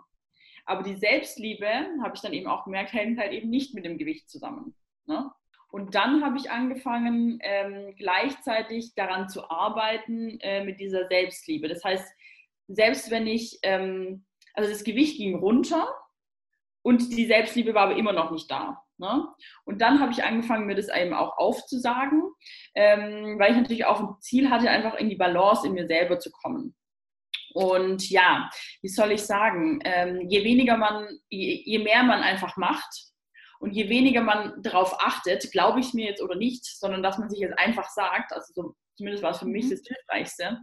Aber 0.64 0.82
die 0.82 0.96
Selbstliebe, 0.96 1.68
habe 2.02 2.12
ich 2.14 2.20
dann 2.20 2.32
eben 2.32 2.46
auch 2.46 2.64
gemerkt, 2.64 2.92
hängt 2.92 3.18
halt 3.18 3.32
eben 3.32 3.50
nicht 3.50 3.74
mit 3.74 3.84
dem 3.84 3.98
Gewicht 3.98 4.30
zusammen. 4.30 4.74
Ne? 5.06 5.30
Und 5.68 5.94
dann 5.94 6.24
habe 6.24 6.38
ich 6.38 6.50
angefangen, 6.50 7.38
ähm, 7.42 7.94
gleichzeitig 7.96 8.94
daran 8.94 9.28
zu 9.28 9.50
arbeiten 9.50 10.38
äh, 10.40 10.64
mit 10.64 10.80
dieser 10.80 11.08
Selbstliebe. 11.08 11.68
Das 11.68 11.84
heißt, 11.84 12.08
selbst 12.68 13.10
wenn 13.10 13.26
ich, 13.26 13.58
ähm, 13.62 14.24
also 14.54 14.70
das 14.70 14.84
Gewicht 14.84 15.18
ging 15.18 15.36
runter 15.36 15.92
und 16.82 17.12
die 17.12 17.26
Selbstliebe 17.26 17.74
war 17.74 17.82
aber 17.82 17.96
immer 17.96 18.12
noch 18.12 18.30
nicht 18.30 18.50
da. 18.50 18.85
Ne? 18.98 19.26
Und 19.64 19.80
dann 19.80 20.00
habe 20.00 20.12
ich 20.12 20.24
angefangen, 20.24 20.66
mir 20.66 20.74
das 20.74 20.88
eben 20.88 21.14
auch 21.14 21.36
aufzusagen, 21.38 22.22
ähm, 22.74 23.38
weil 23.38 23.52
ich 23.52 23.56
natürlich 23.56 23.84
auch 23.84 24.00
ein 24.00 24.14
Ziel 24.20 24.50
hatte, 24.50 24.70
einfach 24.70 24.94
in 24.94 25.10
die 25.10 25.16
Balance 25.16 25.66
in 25.66 25.74
mir 25.74 25.86
selber 25.86 26.18
zu 26.18 26.30
kommen. 26.30 26.74
Und 27.52 28.10
ja, 28.10 28.50
wie 28.82 28.88
soll 28.88 29.12
ich 29.12 29.22
sagen, 29.22 29.80
ähm, 29.84 30.28
je 30.28 30.44
weniger 30.44 30.76
man, 30.76 31.08
je, 31.28 31.62
je 31.64 31.78
mehr 31.78 32.02
man 32.02 32.22
einfach 32.22 32.56
macht, 32.56 33.06
und 33.60 33.72
je 33.72 33.88
weniger 33.88 34.22
man 34.22 34.62
darauf 34.62 35.00
achtet, 35.00 35.50
glaube 35.52 35.80
ich 35.80 35.94
mir 35.94 36.06
jetzt 36.06 36.22
oder 36.22 36.36
nicht, 36.36 36.64
sondern 36.64 37.02
dass 37.02 37.18
man 37.18 37.30
sich 37.30 37.40
jetzt 37.40 37.58
einfach 37.58 37.88
sagt, 37.88 38.32
also 38.32 38.52
so 38.54 38.74
zumindest 38.96 39.22
war 39.22 39.30
es 39.30 39.38
für 39.38 39.46
mich 39.46 39.66
mhm. 39.66 39.70
das 39.70 39.82
Hilfreichste, 39.86 40.58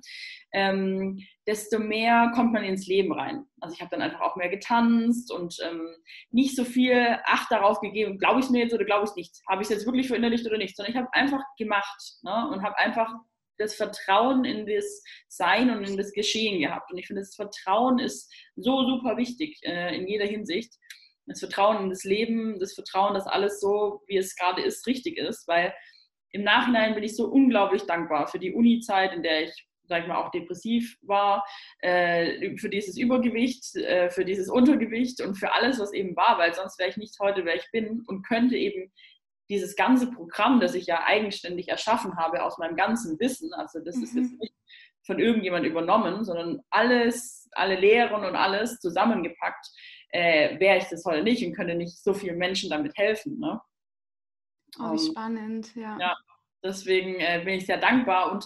ähm, 0.53 1.19
desto 1.47 1.79
mehr 1.79 2.31
kommt 2.35 2.53
man 2.53 2.63
ins 2.63 2.87
Leben 2.87 3.13
rein. 3.13 3.45
Also 3.61 3.75
ich 3.75 3.81
habe 3.81 3.91
dann 3.91 4.01
einfach 4.01 4.21
auch 4.21 4.35
mehr 4.35 4.49
getanzt 4.49 5.31
und 5.31 5.55
ähm, 5.63 5.87
nicht 6.31 6.55
so 6.55 6.63
viel 6.63 7.17
Acht 7.25 7.51
darauf 7.51 7.79
gegeben, 7.79 8.17
glaube 8.17 8.39
ich 8.39 8.45
es 8.45 8.51
mir 8.51 8.63
jetzt 8.63 8.73
oder 8.73 8.85
glaube 8.85 9.03
ich 9.03 9.11
es 9.11 9.15
nicht. 9.15 9.41
Habe 9.49 9.61
ich 9.61 9.69
es 9.69 9.73
jetzt 9.73 9.85
wirklich 9.85 10.07
verinnerlicht 10.07 10.45
oder 10.45 10.57
nicht, 10.57 10.75
sondern 10.75 10.91
ich 10.91 10.97
habe 10.97 11.13
einfach 11.13 11.41
gemacht 11.57 12.01
ne? 12.23 12.49
und 12.51 12.63
habe 12.63 12.77
einfach 12.77 13.13
das 13.59 13.75
Vertrauen 13.75 14.45
in 14.45 14.65
das 14.65 15.03
Sein 15.27 15.69
und 15.69 15.87
in 15.87 15.95
das 15.95 16.11
Geschehen 16.11 16.59
gehabt. 16.59 16.91
Und 16.91 16.97
ich 16.97 17.07
finde, 17.07 17.21
das 17.21 17.35
Vertrauen 17.35 17.99
ist 17.99 18.33
so 18.55 18.83
super 18.87 19.15
wichtig 19.15 19.59
äh, 19.61 19.95
in 19.95 20.07
jeder 20.07 20.25
Hinsicht. 20.25 20.73
Das 21.25 21.39
Vertrauen 21.39 21.83
in 21.83 21.89
das 21.89 22.03
Leben, 22.03 22.59
das 22.59 22.73
Vertrauen, 22.73 23.13
dass 23.13 23.27
alles 23.27 23.59
so, 23.59 24.01
wie 24.07 24.17
es 24.17 24.35
gerade 24.35 24.61
ist, 24.61 24.85
richtig 24.87 25.17
ist, 25.17 25.47
weil 25.47 25.73
im 26.31 26.43
Nachhinein 26.43 26.95
bin 26.95 27.03
ich 27.03 27.15
so 27.15 27.27
unglaublich 27.27 27.83
dankbar 27.83 28.27
für 28.27 28.39
die 28.39 28.53
Uni-Zeit, 28.53 29.13
in 29.13 29.23
der 29.23 29.43
ich, 29.43 29.67
sag 29.83 30.01
ich 30.01 30.07
mal, 30.07 30.17
auch 30.17 30.31
depressiv 30.31 30.97
war, 31.01 31.45
äh, 31.79 32.57
für 32.57 32.69
dieses 32.69 32.97
Übergewicht, 32.97 33.75
äh, 33.75 34.09
für 34.09 34.25
dieses 34.25 34.49
Untergewicht 34.49 35.21
und 35.21 35.35
für 35.35 35.53
alles, 35.53 35.79
was 35.79 35.93
eben 35.93 36.15
war, 36.15 36.37
weil 36.39 36.53
sonst 36.53 36.79
wäre 36.79 36.89
ich 36.89 36.97
nicht 36.97 37.17
heute, 37.19 37.45
wer 37.45 37.55
ich 37.55 37.69
bin 37.71 38.03
und 38.07 38.27
könnte 38.27 38.57
eben 38.57 38.91
dieses 39.49 39.75
ganze 39.75 40.09
Programm, 40.09 40.59
das 40.59 40.73
ich 40.73 40.87
ja 40.87 41.03
eigenständig 41.05 41.67
erschaffen 41.67 42.17
habe 42.17 42.43
aus 42.43 42.57
meinem 42.57 42.75
ganzen 42.75 43.19
Wissen, 43.19 43.53
also 43.53 43.79
das 43.79 43.97
mhm. 43.97 44.03
ist 44.03 44.15
jetzt 44.15 44.31
mhm. 44.31 44.39
nicht 44.39 44.55
von 45.05 45.19
irgendjemand 45.19 45.65
übernommen, 45.65 46.23
sondern 46.23 46.61
alles, 46.69 47.49
alle 47.51 47.75
Lehren 47.75 48.23
und 48.23 48.35
alles 48.35 48.79
zusammengepackt, 48.79 49.67
äh, 50.13 50.59
wäre 50.59 50.77
ich 50.77 50.85
das 50.85 51.03
heute 51.05 51.23
nicht 51.23 51.45
und 51.45 51.53
könnte 51.53 51.75
nicht 51.75 51.97
so 52.01 52.13
vielen 52.13 52.37
Menschen 52.37 52.69
damit 52.69 52.95
helfen. 52.95 53.39
Ne? 53.39 53.59
Oh, 54.79 54.91
wie 54.93 54.97
ähm, 55.05 55.11
spannend, 55.11 55.75
ja. 55.75 55.97
Ja, 55.99 56.15
deswegen 56.63 57.15
äh, 57.15 57.41
bin 57.43 57.55
ich 57.55 57.65
sehr 57.65 57.79
dankbar 57.79 58.31
und 58.31 58.45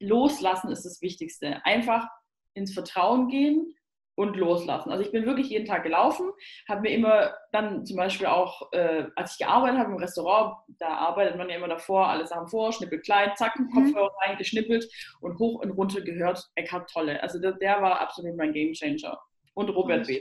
loslassen 0.00 0.70
ist 0.70 0.84
das 0.84 1.00
Wichtigste. 1.00 1.64
Einfach 1.64 2.08
ins 2.54 2.74
Vertrauen 2.74 3.28
gehen 3.28 3.74
und 4.16 4.36
loslassen. 4.36 4.90
Also 4.90 5.02
ich 5.04 5.12
bin 5.12 5.24
wirklich 5.24 5.50
jeden 5.50 5.66
Tag 5.66 5.84
gelaufen, 5.84 6.30
habe 6.68 6.82
mir 6.82 6.90
immer 6.90 7.34
dann 7.52 7.84
zum 7.86 7.96
Beispiel 7.96 8.26
auch, 8.26 8.72
äh, 8.72 9.06
als 9.16 9.32
ich 9.32 9.38
gearbeitet 9.38 9.78
habe 9.78 9.92
im 9.92 9.98
Restaurant, 9.98 10.56
da 10.78 10.88
arbeitet 10.88 11.36
man 11.36 11.48
ja 11.48 11.56
immer 11.56 11.68
davor, 11.68 12.08
alle 12.08 12.26
Sachen 12.26 12.48
vor, 12.48 12.72
schnippelt 12.72 13.04
klein, 13.04 13.32
zack, 13.36 13.58
mhm. 13.58 13.70
Kopfhörer 13.70 14.12
rein, 14.22 14.36
geschnippelt 14.36 14.88
und 15.20 15.38
hoch 15.38 15.60
und 15.60 15.70
runter 15.72 16.00
gehört 16.00 16.48
Eckhart 16.54 16.90
Tolle. 16.90 17.22
Also 17.22 17.40
der, 17.40 17.52
der 17.52 17.82
war 17.82 18.00
absolut 18.00 18.36
mein 18.36 18.52
Gamechanger. 18.52 19.18
Und 19.54 19.68
Robert 19.70 20.08
oh, 20.08 20.12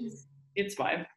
die 0.55 0.67
zwei. 0.67 1.07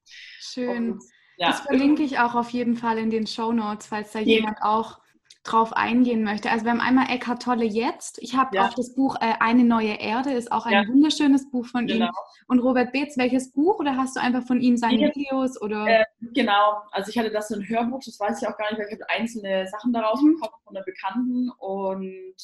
Schön. 0.40 0.93
Und 0.93 1.02
ja. 1.37 1.49
Das 1.49 1.61
verlinke 1.61 2.02
ich 2.02 2.19
auch 2.19 2.35
auf 2.35 2.50
jeden 2.50 2.76
Fall 2.76 2.99
in 2.99 3.11
den 3.11 3.26
Show 3.26 3.52
Notes, 3.52 3.87
falls 3.87 4.12
da 4.12 4.21
jemand 4.21 4.62
auch 4.62 5.00
drauf 5.47 5.73
eingehen 5.75 6.25
möchte. 6.25 6.50
Also 6.50 6.64
wir 6.64 6.73
haben 6.73 6.81
einmal 6.81 7.09
Eckhart 7.09 7.43
Tolle 7.43 7.64
jetzt. 7.64 8.19
Ich 8.21 8.35
habe 8.35 8.57
ja. 8.57 8.66
auch 8.66 8.75
das 8.75 8.95
Buch 8.95 9.16
äh, 9.21 9.35
Eine 9.38 9.64
neue 9.64 9.95
Erde, 10.00 10.33
ist 10.33 10.50
auch 10.50 10.66
ein 10.66 10.73
ja. 10.73 10.88
wunderschönes 10.88 11.50
Buch 11.50 11.66
von 11.66 11.87
genau. 11.87 12.07
ihm. 12.07 12.12
Und 12.49 12.61
Robert 12.61 12.93
Beetz, 12.93 13.16
welches 13.16 13.52
Buch 13.52 13.78
oder 13.78 13.97
hast 13.97 14.16
du 14.16 14.21
einfach 14.21 14.43
von 14.45 14.61
ihm 14.61 14.76
seine 14.76 15.02
ja. 15.02 15.14
Videos? 15.14 15.61
Oder? 15.61 15.87
Äh, 15.87 16.05
genau, 16.33 16.83
also 16.90 17.11
ich 17.11 17.19
hatte 17.19 17.31
das 17.31 17.49
so 17.49 17.55
ein 17.55 17.69
Hörbuch, 17.69 18.00
das 18.05 18.19
weiß 18.19 18.43
ich 18.43 18.49
auch 18.49 18.57
gar 18.57 18.71
nicht, 18.71 18.78
weil 18.78 18.87
ich 18.88 18.95
habe 18.95 19.11
einzelne 19.11 19.66
Sachen 19.69 19.93
daraus 19.93 20.21
mhm. 20.21 20.35
bekommen 20.35 20.62
von 20.64 20.75
der 20.75 20.83
Bekannten 20.83 21.50
und 21.59 22.35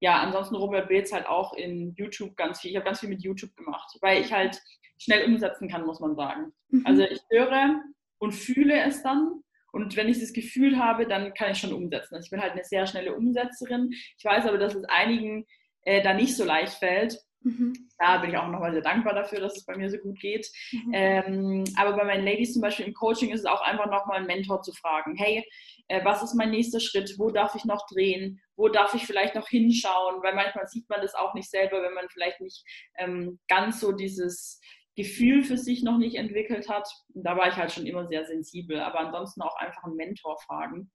ja, 0.00 0.20
ansonsten 0.20 0.56
Robert 0.56 0.88
Beetz 0.88 1.12
halt 1.12 1.26
auch 1.26 1.54
in 1.54 1.94
YouTube 1.94 2.36
ganz 2.36 2.60
viel. 2.60 2.70
Ich 2.70 2.76
habe 2.76 2.84
ganz 2.84 3.00
viel 3.00 3.08
mit 3.08 3.22
YouTube 3.22 3.56
gemacht, 3.56 3.96
weil 4.02 4.20
ich 4.20 4.30
halt 4.30 4.60
schnell 4.98 5.26
umsetzen 5.26 5.68
kann, 5.68 5.86
muss 5.86 6.00
man 6.00 6.16
sagen. 6.16 6.52
Mhm. 6.70 6.82
Also 6.86 7.02
ich 7.02 7.20
höre 7.30 7.82
und 8.18 8.32
fühle 8.32 8.80
es 8.80 9.02
dann 9.02 9.42
und 9.76 9.94
wenn 9.94 10.08
ich 10.08 10.20
das 10.20 10.32
Gefühl 10.32 10.78
habe, 10.78 11.06
dann 11.06 11.34
kann 11.34 11.52
ich 11.52 11.58
schon 11.58 11.74
umsetzen. 11.74 12.14
Also 12.14 12.24
ich 12.24 12.30
bin 12.30 12.40
halt 12.40 12.52
eine 12.52 12.64
sehr 12.64 12.86
schnelle 12.86 13.14
Umsetzerin. 13.14 13.90
Ich 13.92 14.24
weiß 14.24 14.46
aber, 14.46 14.56
dass 14.56 14.74
es 14.74 14.84
einigen 14.84 15.44
äh, 15.82 16.02
da 16.02 16.14
nicht 16.14 16.34
so 16.34 16.44
leicht 16.44 16.72
fällt. 16.78 17.18
Mhm. 17.42 17.74
Da 17.98 18.16
bin 18.16 18.30
ich 18.30 18.38
auch 18.38 18.48
nochmal 18.48 18.72
sehr 18.72 18.80
dankbar 18.80 19.12
dafür, 19.12 19.40
dass 19.40 19.54
es 19.54 19.66
bei 19.66 19.76
mir 19.76 19.90
so 19.90 19.98
gut 19.98 20.18
geht. 20.18 20.50
Mhm. 20.72 20.90
Ähm, 20.94 21.64
aber 21.76 21.94
bei 21.94 22.04
meinen 22.04 22.24
Ladies 22.24 22.54
zum 22.54 22.62
Beispiel 22.62 22.86
im 22.86 22.94
Coaching 22.94 23.28
ist 23.30 23.40
es 23.40 23.46
auch 23.46 23.60
einfach 23.60 23.90
nochmal 23.90 24.16
einen 24.16 24.26
Mentor 24.26 24.62
zu 24.62 24.72
fragen. 24.72 25.14
Hey, 25.14 25.44
äh, 25.88 26.02
was 26.02 26.22
ist 26.22 26.34
mein 26.34 26.52
nächster 26.52 26.80
Schritt? 26.80 27.14
Wo 27.18 27.30
darf 27.30 27.54
ich 27.54 27.66
noch 27.66 27.86
drehen? 27.86 28.40
Wo 28.56 28.68
darf 28.68 28.94
ich 28.94 29.04
vielleicht 29.04 29.34
noch 29.34 29.48
hinschauen? 29.48 30.22
Weil 30.22 30.34
manchmal 30.34 30.66
sieht 30.68 30.88
man 30.88 31.02
das 31.02 31.14
auch 31.14 31.34
nicht 31.34 31.50
selber, 31.50 31.82
wenn 31.82 31.92
man 31.92 32.08
vielleicht 32.08 32.40
nicht 32.40 32.64
ähm, 32.96 33.38
ganz 33.46 33.80
so 33.80 33.92
dieses 33.92 34.58
Gefühl 34.96 35.44
für 35.44 35.58
sich 35.58 35.82
noch 35.82 35.98
nicht 35.98 36.16
entwickelt 36.16 36.68
hat. 36.68 36.88
Da 37.14 37.36
war 37.36 37.48
ich 37.48 37.56
halt 37.56 37.70
schon 37.70 37.86
immer 37.86 38.06
sehr 38.08 38.24
sensibel, 38.24 38.80
aber 38.80 39.00
ansonsten 39.00 39.42
auch 39.42 39.56
einfach 39.56 39.84
einen 39.84 39.96
Mentor 39.96 40.38
fragen. 40.40 40.90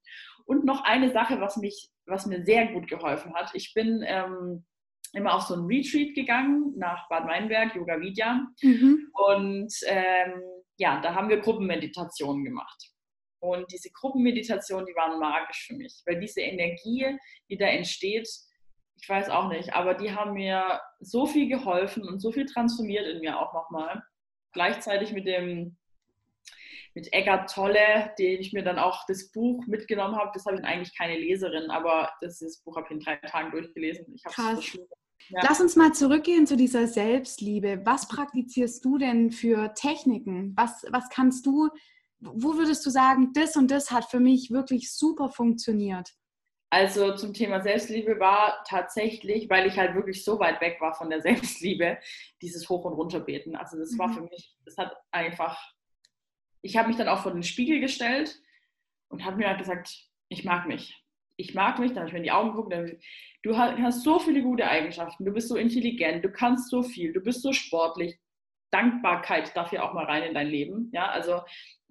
Und 0.46 0.66
noch 0.66 0.84
eine 0.84 1.12
Sache, 1.12 1.40
was, 1.40 1.58
mich, 1.58 1.90
was 2.08 2.26
mir 2.26 2.44
sehr 2.44 2.74
gut 2.74 2.88
geholfen 2.88 3.34
hat. 3.36 3.52
Ich 3.54 3.74
bin 3.74 4.04
ähm, 4.06 4.66
immer 5.14 5.36
auf 5.36 5.44
so 5.44 5.56
ein 5.56 5.66
Retreat 5.66 6.16
gegangen 6.16 6.74
nach 6.78 7.08
Bad 7.10 7.26
Meinberg, 7.26 7.76
Yoga 7.76 8.00
Vidya. 8.00 8.48
Mhm. 8.62 9.12
Und 9.14 9.74
ähm, 9.86 10.42
ja, 10.78 11.00
da 11.02 11.14
haben 11.14 11.30
wir 11.30 11.40
Gruppenmeditationen 11.40 12.44
gemacht. 12.44 12.92
Und 13.40 13.72
diese 13.72 13.92
Gruppenmeditationen, 13.92 14.86
die 14.86 14.96
waren 14.96 15.20
magisch 15.20 15.68
für 15.68 15.76
mich, 15.76 16.02
weil 16.06 16.20
diese 16.20 16.42
Energie, 16.42 17.18
die 17.50 17.58
da 17.58 17.68
entsteht, 17.68 18.28
ich 19.02 19.10
weiß 19.10 19.30
auch 19.30 19.50
nicht, 19.50 19.74
aber 19.74 19.96
die 19.96 20.14
haben 20.14 20.34
mir 20.34 20.80
so 21.00 21.26
viel 21.26 21.48
geholfen 21.48 22.08
und 22.08 22.20
so 22.20 22.32
viel 22.32 22.46
transformiert 22.46 23.08
in 23.08 23.20
mir 23.20 23.40
auch 23.40 23.54
nochmal. 23.54 24.04
Gleichzeitig 24.54 25.12
mit 25.12 25.26
dem 25.26 25.78
mit 26.94 27.12
Eckart 27.14 27.50
Tolle, 27.50 28.14
den 28.20 28.42
ich 28.42 28.52
mir 28.52 28.64
dann 28.64 28.78
auch 28.78 29.06
das 29.08 29.32
Buch 29.32 29.66
mitgenommen 29.66 30.18
habe. 30.18 30.32
Das 30.34 30.46
habe 30.46 30.58
ich 30.58 30.64
eigentlich 30.66 30.96
keine 30.96 31.18
Leserin, 31.18 31.72
aber 31.72 32.12
das, 32.20 32.40
das 32.40 32.58
Buch 32.60 32.76
habe 32.76 32.86
ich 32.90 32.92
in 32.92 33.00
drei 33.00 33.16
Tagen 33.16 33.52
durchgelesen. 33.52 34.14
Ich 34.14 34.24
Krass. 34.24 34.78
Ja. 35.30 35.40
Lass 35.44 35.62
uns 35.62 35.76
mal 35.76 35.94
zurückgehen 35.94 36.46
zu 36.46 36.58
dieser 36.58 36.88
Selbstliebe. 36.88 37.82
Was 37.86 38.08
praktizierst 38.08 38.84
du 38.84 38.98
denn 38.98 39.32
für 39.32 39.74
Techniken? 39.74 40.54
Was, 40.58 40.86
was 40.90 41.10
kannst 41.10 41.46
du, 41.46 41.70
wo 42.20 42.56
würdest 42.56 42.86
du 42.86 42.90
sagen, 42.90 43.32
das 43.34 43.56
und 43.56 43.72
das 43.72 43.92
hat 43.92 44.06
für 44.06 44.20
mich 44.20 44.52
wirklich 44.52 44.92
super 44.92 45.30
funktioniert? 45.30 46.10
Also 46.74 47.14
zum 47.16 47.34
Thema 47.34 47.60
Selbstliebe 47.60 48.18
war 48.22 48.64
tatsächlich, 48.66 49.50
weil 49.50 49.68
ich 49.68 49.78
halt 49.78 49.94
wirklich 49.94 50.24
so 50.24 50.40
weit 50.40 50.62
weg 50.62 50.78
war 50.80 50.94
von 50.94 51.10
der 51.10 51.22
Selbstliebe, 51.22 51.98
dieses 52.42 52.70
Hoch- 52.70 52.86
und 52.86 52.94
Runterbeten. 52.94 53.58
Also 53.58 53.78
das 53.78 53.92
mhm. 53.92 54.00
war 54.00 54.14
für 54.14 54.22
mich, 54.22 54.56
das 54.64 54.78
hat 54.78 54.96
einfach, 55.12 55.62
ich 56.62 56.78
habe 56.78 56.88
mich 56.88 56.98
dann 56.98 57.10
auch 57.10 57.24
vor 57.24 57.34
den 57.34 57.44
Spiegel 57.44 57.82
gestellt 57.82 58.40
und 59.10 59.26
habe 59.26 59.36
mir 59.36 59.50
halt 59.50 59.60
gesagt, 59.60 60.08
ich 60.30 60.46
mag 60.46 60.66
mich. 60.66 60.98
Ich 61.36 61.54
mag 61.54 61.78
mich, 61.78 61.90
dann 61.92 62.00
habe 62.00 62.08
ich 62.08 62.14
mir 62.14 62.20
in 62.20 62.24
die 62.24 62.32
Augen 62.32 62.52
geguckt, 62.52 62.74
du 63.44 63.58
hast 63.58 64.04
so 64.04 64.20
viele 64.20 64.42
gute 64.42 64.68
Eigenschaften, 64.68 65.26
du 65.26 65.34
bist 65.34 65.50
so 65.50 65.58
intelligent, 65.58 66.24
du 66.24 66.32
kannst 66.32 66.70
so 66.70 66.84
viel, 66.84 67.12
du 67.12 67.20
bist 67.20 67.42
so 67.42 67.52
sportlich. 67.52 68.18
Dankbarkeit 68.70 69.56
darf 69.58 69.74
ja 69.74 69.84
auch 69.84 69.94
mal 69.94 70.06
rein 70.06 70.24
in 70.24 70.34
dein 70.34 70.48
Leben. 70.48 70.90
Ja, 70.94 71.10
also 71.10 71.42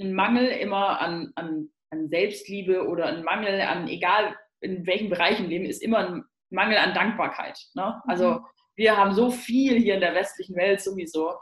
ein 0.00 0.14
Mangel 0.14 0.46
immer 0.46 1.00
an, 1.00 1.32
an, 1.34 1.68
an 1.90 2.08
Selbstliebe 2.08 2.88
oder 2.88 3.06
ein 3.06 3.24
Mangel 3.24 3.60
an, 3.60 3.86
egal 3.88 4.34
in 4.60 4.86
welchem 4.86 5.10
Bereich 5.10 5.40
im 5.40 5.48
Leben, 5.48 5.64
ist 5.64 5.82
immer 5.82 5.98
ein 5.98 6.24
Mangel 6.50 6.78
an 6.78 6.94
Dankbarkeit. 6.94 7.58
Ne? 7.74 8.00
Also 8.06 8.34
mhm. 8.34 8.44
wir 8.76 8.96
haben 8.96 9.14
so 9.14 9.30
viel 9.30 9.78
hier 9.78 9.94
in 9.94 10.00
der 10.00 10.14
westlichen 10.14 10.56
Welt 10.56 10.80
sowieso. 10.80 11.34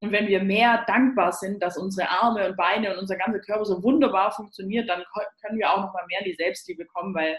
Und 0.00 0.10
wenn 0.10 0.26
wir 0.26 0.42
mehr 0.42 0.84
dankbar 0.86 1.32
sind, 1.32 1.62
dass 1.62 1.78
unsere 1.78 2.08
Arme 2.08 2.48
und 2.48 2.56
Beine 2.56 2.92
und 2.92 2.98
unser 2.98 3.16
ganzer 3.16 3.38
Körper 3.38 3.64
so 3.64 3.82
wunderbar 3.82 4.32
funktioniert, 4.32 4.88
dann 4.88 5.04
können 5.40 5.58
wir 5.58 5.70
auch 5.70 5.80
noch 5.80 5.92
mal 5.92 6.04
mehr 6.08 6.20
in 6.20 6.24
die 6.24 6.34
Selbstliebe 6.34 6.86
kommen, 6.86 7.14
weil 7.14 7.38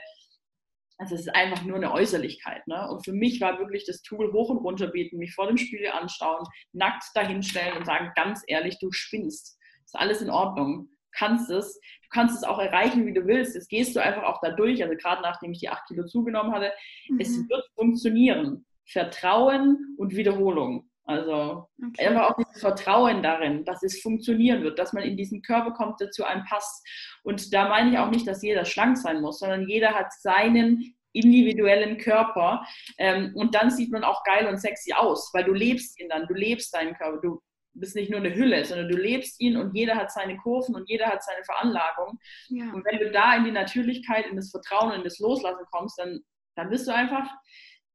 also 0.98 1.16
es 1.16 1.22
ist 1.22 1.36
einfach 1.36 1.64
nur 1.64 1.76
eine 1.76 1.92
Äußerlichkeit. 1.92 2.66
Ne? 2.68 2.88
Und 2.90 3.04
für 3.04 3.12
mich 3.12 3.42
war 3.42 3.60
wirklich 3.60 3.86
das 3.86 4.02
Tool 4.02 4.32
hoch 4.32 4.50
und 4.50 4.60
runter 4.60 4.88
beten, 4.88 5.18
mich 5.18 5.34
vor 5.34 5.48
dem 5.48 5.58
Spiegel 5.58 5.92
anschauen, 5.92 6.46
nackt 6.72 7.04
dahinstellen 7.16 7.78
und 7.78 7.86
sagen, 7.86 8.12
ganz 8.16 8.44
ehrlich, 8.48 8.80
du 8.80 8.92
spinnst. 8.92 9.58
Ist 9.84 9.96
alles 9.96 10.22
in 10.22 10.30
Ordnung. 10.30 10.90
Kannst 11.16 11.50
es 11.50 11.80
kannst 12.14 12.38
es 12.38 12.44
auch 12.44 12.60
erreichen, 12.60 13.06
wie 13.06 13.14
du 13.14 13.26
willst. 13.26 13.56
Jetzt 13.56 13.70
gehst 13.70 13.96
du 13.96 14.02
einfach 14.02 14.24
auch 14.24 14.40
da 14.42 14.52
durch. 14.52 14.82
Also 14.82 14.96
gerade 14.96 15.22
nachdem 15.22 15.52
ich 15.52 15.60
die 15.60 15.70
acht 15.70 15.86
Kilo 15.88 16.06
zugenommen 16.06 16.54
hatte, 16.54 16.72
mhm. 17.10 17.20
es 17.20 17.38
wird 17.50 17.66
funktionieren. 17.76 18.66
Vertrauen 18.86 19.96
und 19.98 20.16
Wiederholung. 20.16 20.90
Also 21.06 21.68
okay. 21.86 22.08
einfach 22.08 22.30
auch 22.30 22.36
dieses 22.38 22.62
Vertrauen 22.62 23.24
darin, 23.24 23.66
dass 23.66 23.84
es 23.84 24.02
funktionieren 24.02 24.64
wird, 24.64 24.80
dass 24.80 24.94
man 24.94 25.04
in 25.04 25.18
diesen 25.18 25.42
Körper 25.42 25.72
kommt, 25.72 26.00
der 26.00 26.12
zu 26.12 26.24
einem 26.24 26.46
passt. 26.46 26.86
Und 27.24 27.54
da 27.54 27.68
meine 27.68 27.92
ich 27.92 27.98
auch 27.98 28.10
nicht, 28.10 28.26
dass 28.28 28.42
jeder 28.42 28.64
schlank 28.64 28.98
sein 28.98 29.22
muss, 29.22 29.40
sondern 29.40 29.68
jeder 29.68 29.94
hat 29.94 30.14
seinen 30.14 30.96
individuellen 31.12 31.98
Körper. 31.98 32.66
Ähm, 32.98 33.32
und 33.36 33.54
dann 33.54 33.70
sieht 33.70 33.92
man 33.92 34.04
auch 34.04 34.24
geil 34.24 34.48
und 34.48 34.60
sexy 34.60 34.94
aus, 34.94 35.30
weil 35.34 35.44
du 35.44 35.54
lebst 35.54 36.00
ihn 36.00 36.10
dann, 36.10 36.28
du 36.28 36.34
lebst 36.34 36.74
deinen 36.74 36.96
Körper, 36.96 37.20
du 37.22 37.42
bist 37.74 37.96
nicht 37.96 38.12
nur 38.12 38.20
eine 38.20 38.36
Hülle, 38.36 38.64
sondern 38.66 38.90
du 38.90 38.98
lebst 38.98 39.40
ihn 39.40 39.58
und 39.58 39.76
jeder 39.76 39.96
hat 39.96 40.12
seine 40.12 40.38
Kurven 40.38 40.76
und 40.76 40.90
jeder 40.90 41.08
hat 41.08 41.24
seine 41.24 41.44
Veranlagung. 41.44 42.20
Ja. 42.50 42.72
Und 42.72 42.86
wenn 42.86 43.00
du 43.00 43.12
da 43.12 43.36
in 43.36 43.46
die 43.46 43.52
Natürlichkeit, 43.52 44.28
in 44.28 44.36
das 44.36 44.52
Vertrauen, 44.52 44.94
in 44.94 45.04
das 45.04 45.20
Loslassen 45.20 45.66
kommst, 45.72 45.98
dann, 45.98 46.20
dann 46.56 46.70
bist 46.70 46.88
du 46.88 46.94
einfach 46.94 47.30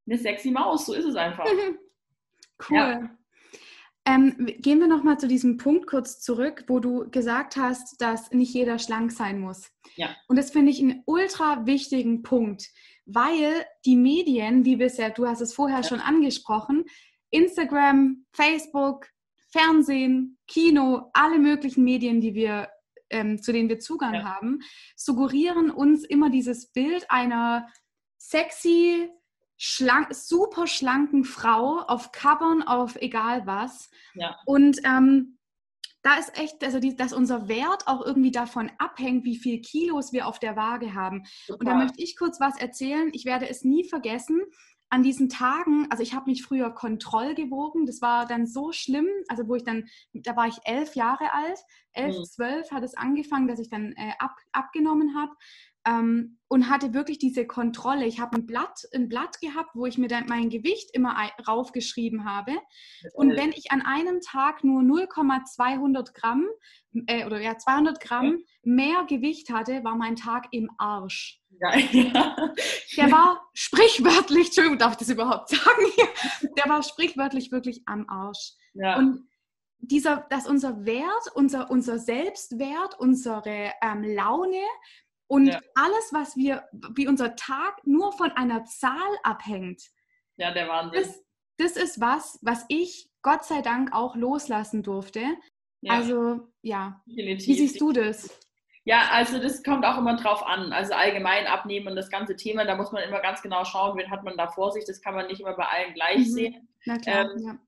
eine 0.06 0.18
sexy 0.18 0.50
Maus. 0.50 0.86
So 0.86 0.94
ist 0.94 1.04
es 1.04 1.16
einfach. 1.16 1.44
cool. 2.70 2.76
Ja. 2.76 3.10
Ähm, 4.04 4.46
gehen 4.60 4.80
wir 4.80 4.86
nochmal 4.86 5.18
zu 5.18 5.28
diesem 5.28 5.58
Punkt 5.58 5.86
kurz 5.86 6.20
zurück, 6.20 6.64
wo 6.66 6.80
du 6.80 7.10
gesagt 7.10 7.56
hast, 7.56 8.00
dass 8.00 8.30
nicht 8.30 8.54
jeder 8.54 8.78
schlank 8.78 9.12
sein 9.12 9.38
muss. 9.38 9.70
Ja. 9.96 10.16
Und 10.28 10.36
das 10.36 10.50
finde 10.50 10.70
ich 10.72 10.80
einen 10.80 11.02
ultra 11.04 11.66
wichtigen 11.66 12.22
Punkt, 12.22 12.68
weil 13.04 13.66
die 13.84 13.96
Medien, 13.96 14.64
wie 14.64 14.76
bisher, 14.76 15.10
du 15.10 15.26
hast 15.26 15.42
es 15.42 15.52
vorher 15.52 15.80
ja. 15.80 15.82
schon 15.82 16.00
angesprochen, 16.00 16.86
Instagram, 17.30 18.24
Facebook, 18.32 19.08
Fernsehen, 19.50 20.38
Kino, 20.46 21.11
alle 21.12 21.38
möglichen 21.38 21.84
Medien, 21.84 22.20
die 22.20 22.34
wir, 22.34 22.68
ähm, 23.11 23.42
zu 23.42 23.52
denen 23.52 23.68
wir 23.68 23.78
Zugang 23.78 24.14
ja. 24.14 24.24
haben, 24.24 24.61
suggerieren 24.96 25.70
uns 25.70 26.04
immer 26.04 26.30
dieses 26.30 26.70
Bild 26.72 27.11
einer 27.11 27.68
sexy, 28.18 29.11
schlank, 29.56 30.14
super 30.14 30.66
schlanken 30.66 31.24
Frau 31.24 31.80
auf 31.80 32.12
Covern, 32.12 32.62
auf 32.62 32.96
egal 32.96 33.46
was. 33.46 33.90
Ja. 34.14 34.37
Und 34.46 34.80
ähm, 34.84 35.38
da 36.02 36.14
ist 36.14 36.38
echt, 36.38 36.62
also 36.62 36.78
die, 36.78 36.94
dass 36.94 37.12
unser 37.12 37.48
Wert 37.48 37.87
auch 37.87 38.04
irgendwie 38.04 38.30
davon 38.30 38.70
abhängt, 38.78 39.24
wie 39.24 39.37
viel 39.37 39.61
Kilos 39.61 40.12
wir 40.12 40.26
auf 40.26 40.38
der 40.38 40.56
Waage 40.56 40.94
haben. 40.94 41.24
Super. 41.46 41.61
Und 41.61 41.66
da 41.66 41.74
möchte 41.74 42.02
ich 42.02 42.16
kurz 42.16 42.38
was 42.40 42.56
erzählen. 42.58 43.11
Ich 43.12 43.24
werde 43.24 43.48
es 43.48 43.64
nie 43.64 43.84
vergessen 43.84 44.40
an 44.90 45.03
diesen 45.03 45.29
Tagen, 45.29 45.87
also 45.90 46.03
ich 46.03 46.14
habe 46.14 46.31
mich 46.31 46.42
früher 46.42 46.70
Kontroll 46.70 47.35
gewogen, 47.35 47.87
das 47.87 48.01
war 48.01 48.27
dann 48.27 48.46
so 48.46 48.72
schlimm, 48.72 49.09
also 49.29 49.46
wo 49.46 49.55
ich 49.55 49.64
dann, 49.64 49.88
da 50.12 50.35
war 50.35 50.46
ich 50.46 50.59
elf 50.64 50.94
Jahre 50.94 51.33
alt, 51.33 51.59
elf, 51.92 52.16
mhm. 52.16 52.24
zwölf 52.24 52.70
hat 52.70 52.83
es 52.83 52.96
angefangen, 52.96 53.48
dass 53.48 53.59
ich 53.59 53.68
dann 53.68 53.92
äh, 53.92 54.12
ab, 54.18 54.37
abgenommen 54.53 55.14
habe 55.14 55.33
ähm, 55.86 56.38
und 56.48 56.70
hatte 56.70 56.94
wirklich 56.94 57.18
diese 57.18 57.46
Kontrolle. 57.46 58.06
Ich 58.06 58.20
habe 58.20 58.36
ein 58.36 58.46
Blatt, 58.46 58.88
ein 58.94 59.08
Blatt 59.08 59.40
gehabt, 59.40 59.70
wo 59.74 59.86
ich 59.86 59.98
mir 59.98 60.08
dann 60.08 60.26
mein 60.26 60.50
Gewicht 60.50 60.90
immer 60.94 61.16
raufgeschrieben 61.46 62.24
habe 62.24 62.52
und 63.14 63.36
wenn 63.36 63.52
ich 63.52 63.70
an 63.70 63.82
einem 63.82 64.20
Tag 64.20 64.64
nur 64.64 64.82
0,200 64.82 66.14
Gramm 66.14 66.46
äh, 67.06 67.24
oder 67.26 67.40
ja 67.40 67.58
200 67.58 68.00
Gramm 68.00 68.38
mehr 68.62 69.04
Gewicht 69.08 69.50
hatte, 69.50 69.84
war 69.84 69.96
mein 69.96 70.16
Tag 70.16 70.48
im 70.52 70.70
Arsch. 70.78 71.40
Ja, 71.60 71.76
ja. 71.92 72.54
Der 72.96 73.10
war 73.10 73.48
sprichwörtlich, 73.54 74.46
Entschuldigung, 74.46 74.78
darf 74.78 74.92
ich 74.92 74.98
das 74.98 75.10
überhaupt 75.10 75.50
sagen? 75.50 75.86
Der 76.56 76.68
war 76.68 76.82
sprichwörtlich 76.82 77.52
wirklich 77.52 77.82
am 77.86 78.08
Arsch. 78.08 78.52
Ja. 78.74 78.98
Und 78.98 79.28
dieser, 79.80 80.26
dass 80.30 80.48
unser 80.48 80.84
Wert, 80.84 81.32
unser, 81.34 81.70
unser 81.70 81.98
Selbstwert, 81.98 82.98
unsere 82.98 83.72
ähm, 83.82 84.02
Laune 84.02 84.62
und 85.28 85.46
ja. 85.46 85.60
alles, 85.74 86.12
was 86.12 86.36
wir, 86.36 86.68
wie 86.94 87.06
unser 87.06 87.36
Tag 87.36 87.86
nur 87.86 88.12
von 88.12 88.32
einer 88.32 88.64
Zahl 88.64 89.18
abhängt. 89.22 89.82
Ja, 90.36 90.52
der 90.52 90.68
Wahnsinn. 90.68 91.02
Das, 91.02 91.24
das 91.58 91.82
ist 91.82 92.00
was, 92.00 92.38
was 92.42 92.64
ich 92.68 93.10
Gott 93.22 93.44
sei 93.44 93.62
Dank 93.62 93.92
auch 93.92 94.16
loslassen 94.16 94.82
durfte. 94.82 95.22
Ja. 95.80 95.94
Also, 95.94 96.48
ja. 96.62 97.02
Definitiv. 97.06 97.46
Wie 97.46 97.54
siehst 97.54 97.80
du 97.80 97.92
das? 97.92 98.40
Ja, 98.84 99.08
also 99.10 99.38
das 99.38 99.62
kommt 99.62 99.84
auch 99.84 99.98
immer 99.98 100.16
drauf 100.16 100.42
an. 100.46 100.72
Also 100.72 100.94
allgemein 100.94 101.46
abnehmen 101.46 101.88
und 101.88 101.96
das 101.96 102.08
ganze 102.08 102.36
Thema, 102.36 102.64
da 102.64 102.74
muss 102.74 102.90
man 102.90 103.02
immer 103.02 103.20
ganz 103.20 103.42
genau 103.42 103.64
schauen, 103.64 103.98
wen 103.98 104.10
hat 104.10 104.24
man 104.24 104.36
da 104.38 104.48
vor 104.48 104.72
sich. 104.72 104.86
Das 104.86 105.02
kann 105.02 105.14
man 105.14 105.26
nicht 105.26 105.40
immer 105.40 105.54
bei 105.54 105.66
allen 105.66 105.92
gleich 105.92 106.18
mhm. 106.18 106.24
sehen. 106.24 106.68
Na 106.86 106.96
klar, 106.96 107.30
ähm, 107.30 107.38
ja. 107.38 107.58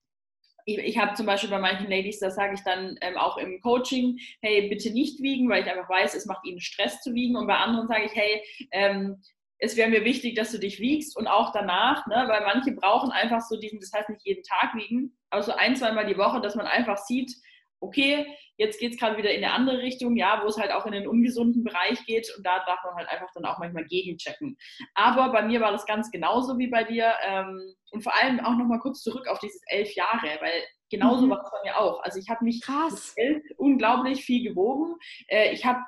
Ich, 0.71 0.79
ich 0.79 0.99
habe 0.99 1.15
zum 1.15 1.27
Beispiel 1.27 1.51
bei 1.51 1.59
manchen 1.59 1.91
Ladies, 1.91 2.19
da 2.19 2.31
sage 2.31 2.55
ich 2.55 2.61
dann 2.61 2.97
ähm, 3.01 3.17
auch 3.17 3.37
im 3.37 3.61
Coaching, 3.61 4.19
hey, 4.41 4.69
bitte 4.69 4.91
nicht 4.91 5.21
wiegen, 5.23 5.49
weil 5.49 5.63
ich 5.63 5.71
einfach 5.71 5.89
weiß, 5.89 6.15
es 6.15 6.27
macht 6.27 6.47
ihnen 6.47 6.61
Stress 6.61 7.01
zu 7.01 7.15
wiegen. 7.15 7.37
Und 7.37 7.47
bei 7.47 7.57
anderen 7.57 7.89
sage 7.89 8.05
ich, 8.07 8.15
hey, 8.15 8.43
ähm, 8.73 9.23
es 9.59 9.77
wäre 9.77 9.91
mir 9.91 10.05
wichtig, 10.05 10.37
dass 10.37 10.53
du 10.53 10.59
dich 10.59 10.81
wiegst 10.81 11.17
und 11.17 11.27
auch 11.27 11.53
danach, 11.53 12.07
ne, 12.07 12.25
weil 12.29 12.43
manche 12.43 12.73
brauchen 12.73 13.11
einfach 13.11 13.43
so 13.43 13.59
diesen, 13.59 13.79
das 13.79 13.93
heißt 13.93 14.09
nicht 14.09 14.25
jeden 14.25 14.43
Tag 14.43 14.75
wiegen, 14.75 15.17
aber 15.29 15.43
so 15.43 15.53
ein, 15.53 15.77
zweimal 15.77 16.07
die 16.07 16.17
Woche, 16.17 16.41
dass 16.41 16.55
man 16.55 16.67
einfach 16.67 16.97
sieht, 16.97 17.35
okay, 17.81 18.27
jetzt 18.61 18.79
geht 18.79 18.93
es 18.93 18.99
gerade 18.99 19.17
wieder 19.17 19.33
in 19.33 19.43
eine 19.43 19.55
andere 19.55 19.79
Richtung, 19.79 20.17
ja, 20.17 20.43
wo 20.43 20.49
es 20.49 20.59
halt 20.59 20.71
auch 20.71 20.85
in 20.85 20.93
den 20.93 21.09
ungesunden 21.09 21.65
Bereich 21.65 22.05
geht 22.05 22.31
und 22.37 22.47
da 22.47 22.63
darf 22.67 22.79
man 22.85 22.95
halt 22.95 23.09
einfach 23.09 23.31
dann 23.35 23.47
auch 23.47 23.59
manchmal 23.59 23.87
gegenchecken. 23.87 24.59
Aber 24.95 25.33
bei 25.33 25.43
mir 25.43 25.63
war 25.63 25.73
das 25.73 25.87
ganz 25.87 26.11
genauso 26.11 26.59
wie 26.59 26.69
bei 26.69 26.85
dir 26.85 27.15
ähm, 27.27 27.75
und 27.91 28.03
vor 28.03 28.15
allem 28.15 28.39
auch 28.41 28.55
nochmal 28.57 28.79
kurz 28.79 29.03
zurück 29.03 29.27
auf 29.29 29.39
dieses 29.39 29.63
elf 29.67 29.95
Jahre, 29.95 30.27
weil 30.41 30.63
genauso 30.91 31.25
mhm. 31.25 31.31
war 31.31 31.43
es 31.43 31.51
bei 31.51 31.59
mir 31.65 31.79
auch. 31.79 32.03
Also 32.03 32.19
ich 32.19 32.29
habe 32.29 32.45
mich 32.45 32.61
Krass. 32.61 33.17
unglaublich 33.57 34.25
viel 34.27 34.47
gewogen. 34.47 34.95
Äh, 35.29 35.53
ich 35.53 35.65
habe 35.65 35.81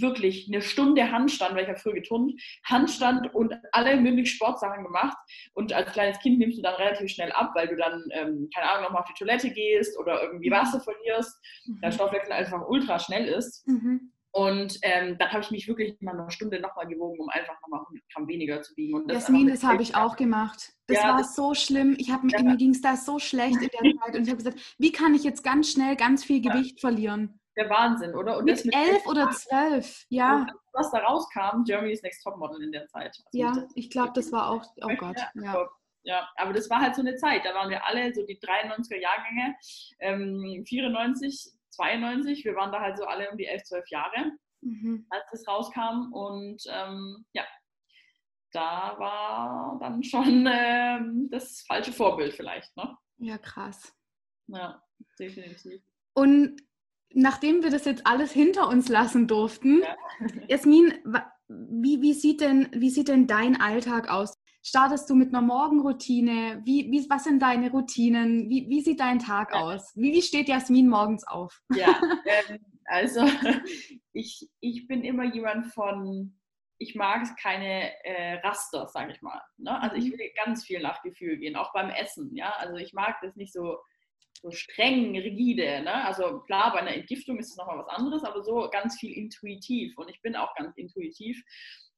wirklich 0.00 0.48
eine 0.48 0.62
Stunde 0.62 1.10
Handstand, 1.10 1.54
weil 1.54 1.64
ich 1.64 1.68
habe 1.68 1.78
früher 1.78 1.94
geturnt, 1.94 2.40
Handstand 2.64 3.34
und 3.34 3.54
alle 3.72 3.96
möglichen 3.96 4.26
Sportsachen 4.26 4.84
gemacht. 4.84 5.16
Und 5.54 5.72
als 5.72 5.92
kleines 5.92 6.18
Kind 6.20 6.38
nimmst 6.38 6.58
du 6.58 6.62
dann 6.62 6.74
relativ 6.74 7.10
schnell 7.10 7.32
ab, 7.32 7.52
weil 7.54 7.68
du 7.68 7.76
dann, 7.76 8.04
ähm, 8.12 8.48
keine 8.54 8.70
Ahnung, 8.70 8.84
nochmal 8.84 9.02
auf 9.02 9.08
die 9.08 9.18
Toilette 9.18 9.50
gehst 9.50 9.98
oder 9.98 10.22
irgendwie 10.22 10.50
mhm. 10.50 10.54
Wasser 10.54 10.80
verlierst, 10.80 11.38
mhm. 11.66 11.80
der 11.80 11.92
Stoffwechsel 11.92 12.32
einfach 12.32 12.66
ultra 12.68 12.98
schnell 12.98 13.26
ist. 13.26 13.66
Mhm. 13.66 14.12
Und 14.34 14.78
ähm, 14.80 15.16
dann 15.18 15.30
habe 15.30 15.42
ich 15.42 15.50
mich 15.50 15.68
wirklich 15.68 15.94
mal 16.00 16.18
eine 16.18 16.30
Stunde 16.30 16.58
nochmal 16.58 16.86
gewogen, 16.86 17.20
um 17.20 17.28
einfach 17.28 17.54
nochmal 17.60 17.80
100 17.80 18.02
Gramm 18.14 18.28
weniger 18.28 18.62
zu 18.62 18.74
wiegen. 18.76 18.94
Und 18.94 19.10
das 19.10 19.24
Jasmin, 19.24 19.48
das 19.48 19.62
habe 19.62 19.82
ich 19.82 19.94
auch 19.94 20.16
gemacht. 20.16 20.72
Das 20.86 20.96
ja, 20.96 21.10
war 21.10 21.18
das, 21.18 21.36
so 21.36 21.52
schlimm. 21.52 21.94
Ich 21.98 22.10
hab, 22.10 22.22
ja. 22.30 22.42
Mir 22.42 22.56
ging 22.56 22.70
es 22.70 22.80
da 22.80 22.96
so 22.96 23.18
schlecht 23.18 23.60
in 23.60 23.68
der 23.68 23.92
Zeit. 24.00 24.16
Und 24.16 24.22
ich 24.22 24.30
habe 24.30 24.38
gesagt, 24.38 24.74
wie 24.78 24.90
kann 24.90 25.14
ich 25.14 25.22
jetzt 25.22 25.44
ganz 25.44 25.70
schnell 25.70 25.96
ganz 25.96 26.24
viel 26.24 26.40
Gewicht 26.40 26.82
ja. 26.82 26.88
verlieren? 26.88 27.41
Der 27.56 27.68
Wahnsinn, 27.68 28.14
oder? 28.14 28.38
Und 28.38 28.44
mit, 28.44 28.64
mit 28.64 28.74
elf 28.74 29.06
oder 29.06 29.30
zwölf, 29.30 30.06
ja. 30.08 30.36
Und 30.36 30.52
was 30.72 30.90
da 30.90 30.98
rauskam, 30.98 31.64
Germany's 31.64 32.02
Next 32.02 32.22
Topmodel 32.22 32.62
in 32.62 32.72
der 32.72 32.86
Zeit. 32.86 33.16
Also 33.26 33.38
ja, 33.38 33.68
ich 33.74 33.90
glaube, 33.90 34.12
das 34.14 34.32
war 34.32 34.50
auch, 34.50 34.64
oh 34.82 34.94
Gott, 34.96 35.20
ja. 35.34 35.68
ja. 36.04 36.28
aber 36.36 36.52
das 36.52 36.70
war 36.70 36.80
halt 36.80 36.94
so 36.94 37.02
eine 37.02 37.16
Zeit, 37.16 37.44
da 37.44 37.54
waren 37.54 37.70
wir 37.70 37.86
alle 37.86 38.12
so 38.14 38.24
die 38.24 38.38
93er 38.38 38.96
Jahrgänge, 38.96 39.54
ähm, 40.00 40.64
94, 40.66 41.52
92, 41.70 42.44
wir 42.44 42.54
waren 42.54 42.72
da 42.72 42.80
halt 42.80 42.98
so 42.98 43.04
alle 43.04 43.30
um 43.30 43.36
die 43.36 43.46
11, 43.46 43.64
12 43.64 43.88
Jahre, 43.90 44.32
mhm. 44.62 45.06
als 45.10 45.24
das 45.30 45.46
rauskam 45.46 46.12
und 46.12 46.62
ähm, 46.68 47.24
ja, 47.32 47.44
da 48.52 48.94
war 48.98 49.78
dann 49.80 50.02
schon 50.02 50.46
ähm, 50.50 51.28
das 51.30 51.62
falsche 51.66 51.92
Vorbild 51.92 52.34
vielleicht, 52.34 52.74
ne? 52.76 52.96
Ja, 53.18 53.38
krass. 53.38 53.94
Ja, 54.48 54.82
definitiv. 55.18 55.82
Und 56.14 56.60
nachdem 57.14 57.62
wir 57.62 57.70
das 57.70 57.84
jetzt 57.84 58.06
alles 58.06 58.32
hinter 58.32 58.68
uns 58.68 58.88
lassen 58.88 59.26
durften, 59.26 59.80
ja. 59.82 59.96
Jasmin, 60.48 60.94
wie, 61.48 62.00
wie, 62.00 62.14
sieht 62.14 62.40
denn, 62.40 62.68
wie 62.72 62.90
sieht 62.90 63.08
denn 63.08 63.26
dein 63.26 63.60
Alltag 63.60 64.08
aus? 64.08 64.38
Startest 64.64 65.10
du 65.10 65.14
mit 65.14 65.30
einer 65.30 65.42
Morgenroutine? 65.42 66.62
Wie, 66.64 66.88
wie, 66.90 67.10
was 67.10 67.24
sind 67.24 67.40
deine 67.40 67.70
Routinen? 67.70 68.48
Wie, 68.48 68.68
wie 68.68 68.80
sieht 68.80 69.00
dein 69.00 69.18
Tag 69.18 69.52
aus? 69.52 69.92
Wie, 69.96 70.12
wie 70.12 70.22
steht 70.22 70.48
Jasmin 70.48 70.88
morgens 70.88 71.26
auf? 71.26 71.60
Ja, 71.74 72.00
ähm, 72.48 72.58
also 72.84 73.24
ich, 74.12 74.48
ich 74.60 74.86
bin 74.86 75.02
immer 75.02 75.24
jemand 75.24 75.66
von, 75.66 76.38
ich 76.78 76.94
mag 76.94 77.26
keine 77.40 77.90
äh, 78.04 78.34
Raster, 78.46 78.86
sage 78.86 79.12
ich 79.12 79.22
mal. 79.22 79.40
Ne? 79.56 79.80
Also 79.80 79.96
ich 79.96 80.06
mhm. 80.06 80.12
will 80.12 80.30
ganz 80.44 80.64
viel 80.64 80.80
nach 80.80 81.02
Gefühl 81.02 81.38
gehen, 81.38 81.56
auch 81.56 81.72
beim 81.72 81.90
Essen. 81.90 82.34
Ja? 82.34 82.50
Also 82.58 82.76
ich 82.76 82.92
mag 82.92 83.16
das 83.20 83.34
nicht 83.34 83.52
so 83.52 83.78
so 84.42 84.50
streng, 84.50 85.16
rigide. 85.16 85.82
Ne? 85.82 86.04
Also 86.04 86.40
klar, 86.40 86.72
bei 86.72 86.80
einer 86.80 86.94
Entgiftung 86.94 87.38
ist 87.38 87.50
es 87.50 87.56
nochmal 87.56 87.78
was 87.78 87.88
anderes, 87.88 88.24
aber 88.24 88.42
so 88.42 88.68
ganz 88.70 88.98
viel 88.98 89.12
intuitiv. 89.12 89.96
Und 89.96 90.10
ich 90.10 90.20
bin 90.20 90.36
auch 90.36 90.54
ganz 90.56 90.76
intuitiv. 90.76 91.42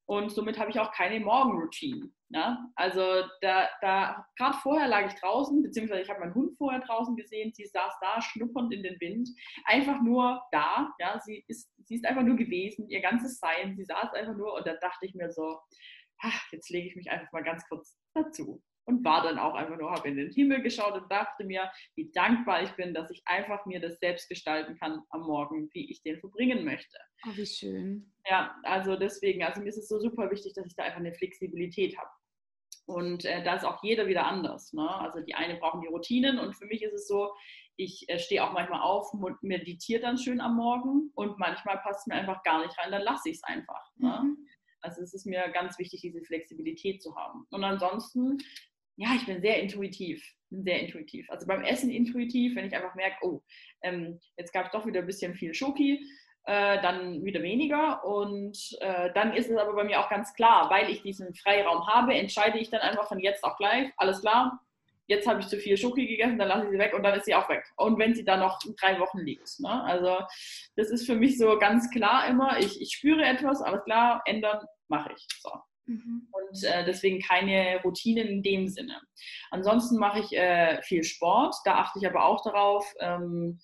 Und 0.07 0.31
somit 0.31 0.59
habe 0.59 0.71
ich 0.71 0.79
auch 0.79 0.93
keine 0.93 1.19
Morgenroutine. 1.19 2.11
Ne? 2.29 2.59
Also 2.75 3.01
da, 3.41 3.71
da 3.81 4.27
gerade 4.37 4.59
vorher 4.59 4.87
lag 4.87 5.07
ich 5.07 5.19
draußen, 5.19 5.63
beziehungsweise 5.63 6.03
ich 6.03 6.11
habe 6.11 6.21
meinen 6.21 6.35
Hund 6.35 6.59
vorher 6.59 6.81
draußen 6.81 7.17
gesehen, 7.17 7.55
sie 7.55 7.65
saß 7.65 7.95
da 8.03 8.21
schnuppernd 8.21 8.75
in 8.75 8.83
den 8.83 9.01
Wind, 9.01 9.31
einfach 9.65 10.03
nur 10.03 10.43
da, 10.53 10.93
ja, 10.99 11.19
sie 11.21 11.43
ist, 11.49 11.73
sie 11.87 11.95
ist 11.95 12.05
einfach 12.05 12.23
nur 12.23 12.37
gewesen, 12.37 12.87
ihr 12.91 13.01
ganzes 13.01 13.39
Sein, 13.39 13.77
sie 13.77 13.85
saß 13.85 14.13
einfach 14.13 14.37
nur 14.37 14.53
und 14.53 14.67
da 14.67 14.75
dachte 14.75 15.07
ich 15.07 15.15
mir 15.15 15.33
so, 15.33 15.59
ach, 16.19 16.53
jetzt 16.53 16.69
lege 16.69 16.89
ich 16.89 16.97
mich 16.97 17.11
einfach 17.11 17.33
mal 17.33 17.43
ganz 17.43 17.67
kurz 17.67 17.97
dazu 18.13 18.63
und 18.87 19.05
war 19.05 19.23
dann 19.23 19.39
auch 19.39 19.55
einfach 19.55 19.77
nur, 19.79 19.91
habe 19.91 20.09
in 20.09 20.17
den 20.17 20.31
Himmel 20.31 20.63
geschaut 20.63 20.95
und 20.95 21.11
dachte 21.11 21.45
mir, 21.45 21.71
wie 21.95 22.11
dankbar 22.13 22.63
ich 22.63 22.71
bin, 22.73 22.95
dass 22.95 23.11
ich 23.11 23.23
einfach 23.27 23.65
mir 23.67 23.81
das 23.81 23.99
selbst 23.99 24.29
gestalten 24.29 24.77
kann 24.79 25.03
am 25.11 25.23
Morgen, 25.23 25.69
wie 25.73 25.91
ich 25.91 26.03
den 26.03 26.19
verbringen 26.21 26.65
möchte. 26.65 26.97
Oh, 27.27 27.37
wie 27.37 27.47
schön. 27.47 28.13
Ja, 28.29 28.55
also 28.63 28.97
deswegen, 28.97 29.43
also 29.43 29.61
mir 29.61 29.69
ist 29.69 29.79
es 29.79 29.89
so 29.89 29.99
super 29.99 30.31
wichtig, 30.31 30.53
dass 30.55 30.67
ich 30.67 30.77
da 30.77 30.85
einfach 30.85 31.01
eine 31.01 31.15
Flexibilität 31.15 31.97
habe. 31.97 32.11
Und 32.87 33.25
äh, 33.25 33.43
da 33.43 33.57
ist 33.57 33.65
auch 33.65 33.83
jeder 33.83 34.07
wieder 34.07 34.27
anders. 34.27 34.73
Ne? 34.75 34.89
Also 34.89 35.21
die 35.21 35.35
eine 35.35 35.57
brauchen 35.57 35.81
die 35.81 35.87
Routinen 35.87 36.39
und 36.39 36.55
für 36.55 36.67
mich 36.67 36.83
ist 36.83 36.93
es 36.93 37.09
so, 37.09 37.33
ich 37.77 38.09
äh, 38.09 38.19
stehe 38.19 38.45
auch 38.45 38.53
manchmal 38.53 38.83
auf 38.83 39.13
und 39.15 39.43
meditiere 39.43 40.03
dann 40.03 40.19
schön 40.19 40.41
am 40.41 40.57
Morgen 40.57 41.11
und 41.15 41.39
manchmal 41.39 41.79
passt 41.79 42.01
es 42.01 42.07
mir 42.07 42.15
einfach 42.15 42.43
gar 42.43 42.65
nicht 42.65 42.79
rein, 42.79 42.93
dann 42.93 43.03
lasse 43.03 43.31
ich 43.31 43.37
es 43.37 43.45
einfach. 43.45 43.91
Ne? 43.97 44.21
Mhm. 44.23 44.49
Also 44.81 45.01
es 45.01 45.15
ist 45.15 45.25
mir 45.25 45.49
ganz 45.49 45.79
wichtig, 45.79 46.03
diese 46.03 46.23
Flexibilität 46.23 47.03
zu 47.03 47.17
haben. 47.17 47.47
Und 47.51 47.65
ansonsten 47.65 48.37
ja, 48.97 49.09
ich 49.17 49.27
bin 49.27 49.41
sehr 49.41 49.61
intuitiv. 49.61 50.25
Sehr 50.51 50.81
intuitiv. 50.81 51.29
Also 51.31 51.47
beim 51.47 51.63
Essen 51.63 51.91
intuitiv, 51.91 52.55
wenn 52.55 52.67
ich 52.67 52.75
einfach 52.75 52.95
merke, 52.95 53.17
oh, 53.23 53.43
ähm, 53.83 54.21
jetzt 54.37 54.53
gab 54.53 54.67
es 54.67 54.73
doch 54.73 54.87
wieder 54.87 55.01
ein 55.01 55.07
bisschen 55.07 55.35
viel 55.35 55.53
Schoki, 55.53 56.01
äh, 56.45 56.81
dann 56.81 57.25
wieder 57.25 57.43
weniger. 57.43 58.05
Und 58.05 58.57
äh, 58.81 59.13
dann 59.15 59.33
ist 59.33 59.51
es 59.51 59.57
aber 59.57 59.75
bei 59.75 59.85
mir 59.85 60.01
auch 60.01 60.09
ganz 60.09 60.33
klar, 60.35 60.71
weil 60.71 60.91
ich 60.91 61.03
diesen 61.03 61.35
Freiraum 61.35 61.87
habe, 61.87 62.15
entscheide 62.15 62.59
ich 62.59 62.71
dann 62.71 62.81
einfach 62.81 63.09
von 63.09 63.19
jetzt 63.19 63.43
auf 63.43 63.57
gleich, 63.57 63.91
alles 63.97 64.21
klar, 64.21 64.61
jetzt 65.07 65.27
habe 65.27 65.41
ich 65.41 65.49
zu 65.49 65.59
viel 65.59 65.77
Schoki 65.77 66.07
gegessen, 66.07 66.39
dann 66.39 66.49
lasse 66.49 66.65
ich 66.65 66.71
sie 66.71 66.79
weg 66.79 66.95
und 66.95 67.03
dann 67.03 67.19
ist 67.19 67.25
sie 67.25 67.35
auch 67.35 67.49
weg. 67.49 67.65
Und 67.77 67.99
wenn 67.99 68.15
sie 68.15 68.25
dann 68.25 68.41
noch 68.41 68.59
drei 68.81 68.99
Wochen 69.01 69.19
liegt. 69.19 69.61
Ne? 69.61 69.83
Also 69.85 70.19
das 70.77 70.91
ist 70.91 71.07
für 71.07 71.17
mich 71.17 71.37
so 71.39 71.59
ganz 71.59 71.91
klar 71.91 72.29
immer, 72.29 72.59
ich, 72.59 72.81
ich 72.81 72.93
spüre 72.93 73.25
etwas, 73.25 73.61
alles 73.61 73.85
klar, 73.85 74.23
ändern, 74.25 74.65
mache 74.89 75.13
ich. 75.15 75.27
So. 75.41 75.51
Mhm. 75.87 76.29
Und 76.31 76.65
äh, 76.65 76.85
deswegen 76.85 77.21
keine 77.21 77.81
Routinen 77.83 78.29
in 78.29 78.43
dem 78.43 78.69
Sinne. 78.69 79.01
Ansonsten 79.51 79.99
mache 79.99 80.21
ich 80.21 80.33
äh, 80.33 80.81
viel 80.83 81.05
Sport, 81.05 81.55
da 81.65 81.77
achte 81.77 81.99
ich 81.99 82.07
aber 82.07 82.25
auch 82.25 82.43
darauf. 82.43 82.93
Ähm, 83.01 83.61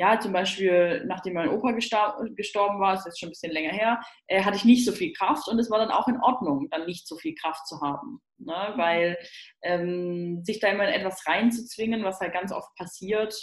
ja, 0.00 0.20
zum 0.20 0.32
Beispiel, 0.32 1.04
nachdem 1.06 1.34
mein 1.34 1.48
Opa 1.48 1.72
gestorben 1.72 2.80
war, 2.80 2.94
ist 2.94 3.04
jetzt 3.04 3.18
schon 3.18 3.30
ein 3.30 3.32
bisschen 3.32 3.52
länger 3.52 3.72
her, 3.72 4.00
äh, 4.28 4.44
hatte 4.44 4.56
ich 4.56 4.64
nicht 4.64 4.84
so 4.84 4.92
viel 4.92 5.12
Kraft 5.12 5.48
und 5.48 5.58
es 5.58 5.70
war 5.70 5.80
dann 5.80 5.90
auch 5.90 6.06
in 6.06 6.20
Ordnung, 6.20 6.68
dann 6.70 6.86
nicht 6.86 7.08
so 7.08 7.16
viel 7.16 7.34
Kraft 7.34 7.66
zu 7.66 7.80
haben. 7.80 8.20
Ne? 8.38 8.54
Mhm. 8.54 8.78
Weil 8.78 9.18
ähm, 9.62 10.44
sich 10.44 10.60
da 10.60 10.68
immer 10.68 10.86
in 10.86 10.94
etwas 10.94 11.26
reinzuzwingen, 11.26 12.04
was 12.04 12.20
halt 12.20 12.32
ganz 12.32 12.52
oft 12.52 12.72
passiert, 12.76 13.34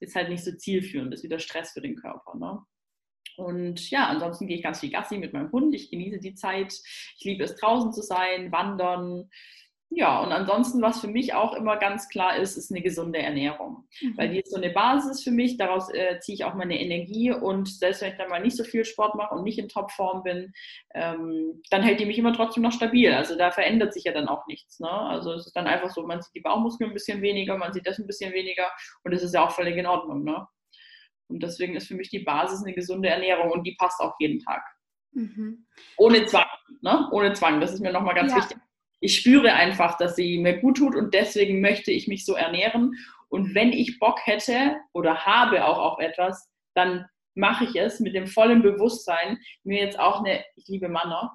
ist 0.00 0.14
halt 0.14 0.28
nicht 0.28 0.44
so 0.44 0.52
zielführend, 0.52 1.14
ist 1.14 1.24
wieder 1.24 1.38
Stress 1.38 1.72
für 1.72 1.80
den 1.80 1.96
Körper. 1.96 2.36
Ne? 2.36 2.58
Und 3.40 3.90
ja, 3.90 4.06
ansonsten 4.06 4.46
gehe 4.46 4.56
ich 4.56 4.62
ganz 4.62 4.80
viel 4.80 4.90
Gassi 4.90 5.16
mit 5.16 5.32
meinem 5.32 5.50
Hund. 5.50 5.74
Ich 5.74 5.90
genieße 5.90 6.20
die 6.20 6.34
Zeit. 6.34 6.74
Ich 7.16 7.24
liebe 7.24 7.42
es, 7.44 7.56
draußen 7.56 7.92
zu 7.92 8.02
sein, 8.02 8.52
wandern. 8.52 9.30
Ja, 9.92 10.20
und 10.20 10.30
ansonsten, 10.30 10.82
was 10.82 11.00
für 11.00 11.08
mich 11.08 11.34
auch 11.34 11.54
immer 11.54 11.76
ganz 11.76 12.08
klar 12.08 12.36
ist, 12.36 12.56
ist 12.56 12.70
eine 12.70 12.82
gesunde 12.82 13.18
Ernährung. 13.18 13.88
Mhm. 14.00 14.16
Weil 14.16 14.28
die 14.28 14.40
ist 14.40 14.52
so 14.52 14.58
eine 14.58 14.70
Basis 14.70 15.24
für 15.24 15.32
mich, 15.32 15.56
daraus 15.56 15.92
äh, 15.92 16.20
ziehe 16.20 16.34
ich 16.34 16.44
auch 16.44 16.54
meine 16.54 16.80
Energie 16.80 17.32
und 17.32 17.66
selbst 17.66 18.02
wenn 18.02 18.12
ich 18.12 18.18
dann 18.18 18.28
mal 18.28 18.40
nicht 18.40 18.56
so 18.56 18.62
viel 18.62 18.84
Sport 18.84 19.16
mache 19.16 19.34
und 19.34 19.42
nicht 19.42 19.58
in 19.58 19.68
Topform 19.68 20.22
bin, 20.22 20.52
ähm, 20.94 21.60
dann 21.70 21.82
hält 21.82 21.98
die 21.98 22.06
mich 22.06 22.18
immer 22.18 22.34
trotzdem 22.34 22.62
noch 22.62 22.72
stabil. 22.72 23.12
Also 23.12 23.36
da 23.36 23.50
verändert 23.50 23.92
sich 23.92 24.04
ja 24.04 24.12
dann 24.12 24.28
auch 24.28 24.46
nichts. 24.46 24.78
Ne? 24.78 24.90
Also 24.90 25.32
es 25.32 25.46
ist 25.46 25.56
dann 25.56 25.66
einfach 25.66 25.90
so, 25.90 26.06
man 26.06 26.22
sieht 26.22 26.34
die 26.36 26.40
Bauchmuskeln 26.40 26.90
ein 26.90 26.94
bisschen 26.94 27.20
weniger, 27.20 27.56
man 27.56 27.72
sieht 27.72 27.86
das 27.86 27.98
ein 27.98 28.06
bisschen 28.06 28.32
weniger 28.32 28.70
und 29.02 29.12
das 29.12 29.24
ist 29.24 29.34
ja 29.34 29.44
auch 29.44 29.50
völlig 29.50 29.76
in 29.76 29.86
Ordnung. 29.86 30.22
Ne? 30.22 30.46
Und 31.30 31.42
deswegen 31.42 31.76
ist 31.76 31.88
für 31.88 31.94
mich 31.94 32.10
die 32.10 32.20
Basis 32.20 32.62
eine 32.62 32.74
gesunde 32.74 33.08
Ernährung 33.08 33.50
und 33.50 33.64
die 33.66 33.76
passt 33.76 34.00
auch 34.00 34.14
jeden 34.18 34.40
Tag. 34.40 34.62
Mhm. 35.12 35.66
Ohne 35.96 36.26
Zwang, 36.26 36.46
ne? 36.82 37.08
Ohne 37.12 37.32
Zwang, 37.32 37.60
das 37.60 37.72
ist 37.72 37.80
mir 37.80 37.92
nochmal 37.92 38.14
ganz 38.14 38.32
ja. 38.32 38.38
wichtig. 38.38 38.58
Ich 39.00 39.16
spüre 39.16 39.52
einfach, 39.54 39.96
dass 39.96 40.16
sie 40.16 40.38
mir 40.38 40.58
gut 40.60 40.76
tut 40.76 40.94
und 40.94 41.14
deswegen 41.14 41.60
möchte 41.60 41.90
ich 41.90 42.06
mich 42.06 42.26
so 42.26 42.34
ernähren. 42.34 42.94
Und 43.28 43.54
wenn 43.54 43.72
ich 43.72 43.98
Bock 43.98 44.18
hätte 44.24 44.76
oder 44.92 45.24
habe 45.24 45.64
auch 45.64 45.78
auf 45.78 46.00
etwas, 46.00 46.50
dann 46.74 47.06
mache 47.34 47.64
ich 47.64 47.76
es 47.76 48.00
mit 48.00 48.14
dem 48.14 48.26
vollen 48.26 48.60
Bewusstsein, 48.60 49.38
mir 49.62 49.84
jetzt 49.84 49.98
auch 49.98 50.20
eine, 50.20 50.44
ich 50.56 50.66
liebe 50.68 50.88
Manner, 50.88 51.32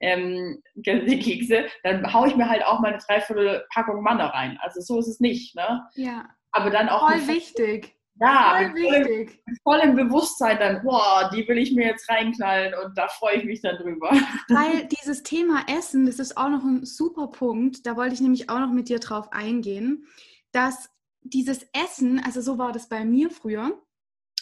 ähm, 0.00 0.62
die 0.74 1.18
Kekse, 1.18 1.66
dann 1.82 2.12
haue 2.12 2.28
ich 2.28 2.36
mir 2.36 2.48
halt 2.48 2.64
auch 2.64 2.80
meine 2.80 2.98
dreiviertel 2.98 3.64
Packung 3.72 4.02
Manner 4.02 4.26
rein. 4.26 4.58
Also 4.60 4.80
so 4.80 4.98
ist 5.00 5.08
es 5.08 5.18
nicht. 5.18 5.56
Ne? 5.56 5.82
Ja. 5.94 6.28
Aber 6.52 6.70
dann 6.70 6.88
auch. 6.88 7.08
Voll 7.08 7.28
wichtig 7.28 7.96
Ja, 8.20 8.56
voll 8.56 8.74
wichtig. 8.74 9.42
Voll, 9.64 9.78
voll 9.78 9.88
im 9.88 9.96
Bewusstsein 9.96 10.58
dann, 10.58 10.82
boah, 10.82 11.30
die 11.34 11.46
will 11.48 11.58
ich 11.58 11.72
mir 11.72 11.86
jetzt 11.86 12.08
reinknallen 12.08 12.74
und 12.84 12.96
da 12.96 13.08
freue 13.08 13.36
ich 13.36 13.44
mich 13.44 13.62
dann 13.62 13.76
drüber. 13.76 14.10
Weil 14.48 14.86
dieses 14.86 15.22
Thema 15.22 15.64
Essen, 15.66 16.06
das 16.06 16.18
ist 16.18 16.36
auch 16.36 16.50
noch 16.50 16.62
ein 16.62 16.84
super 16.84 17.28
Punkt, 17.28 17.86
da 17.86 17.96
wollte 17.96 18.14
ich 18.14 18.20
nämlich 18.20 18.50
auch 18.50 18.60
noch 18.60 18.72
mit 18.72 18.88
dir 18.88 18.98
drauf 18.98 19.32
eingehen, 19.32 20.06
dass 20.52 20.90
dieses 21.22 21.66
Essen, 21.72 22.20
also 22.24 22.40
so 22.40 22.58
war 22.58 22.72
das 22.72 22.88
bei 22.88 23.04
mir 23.04 23.30
früher, 23.30 23.80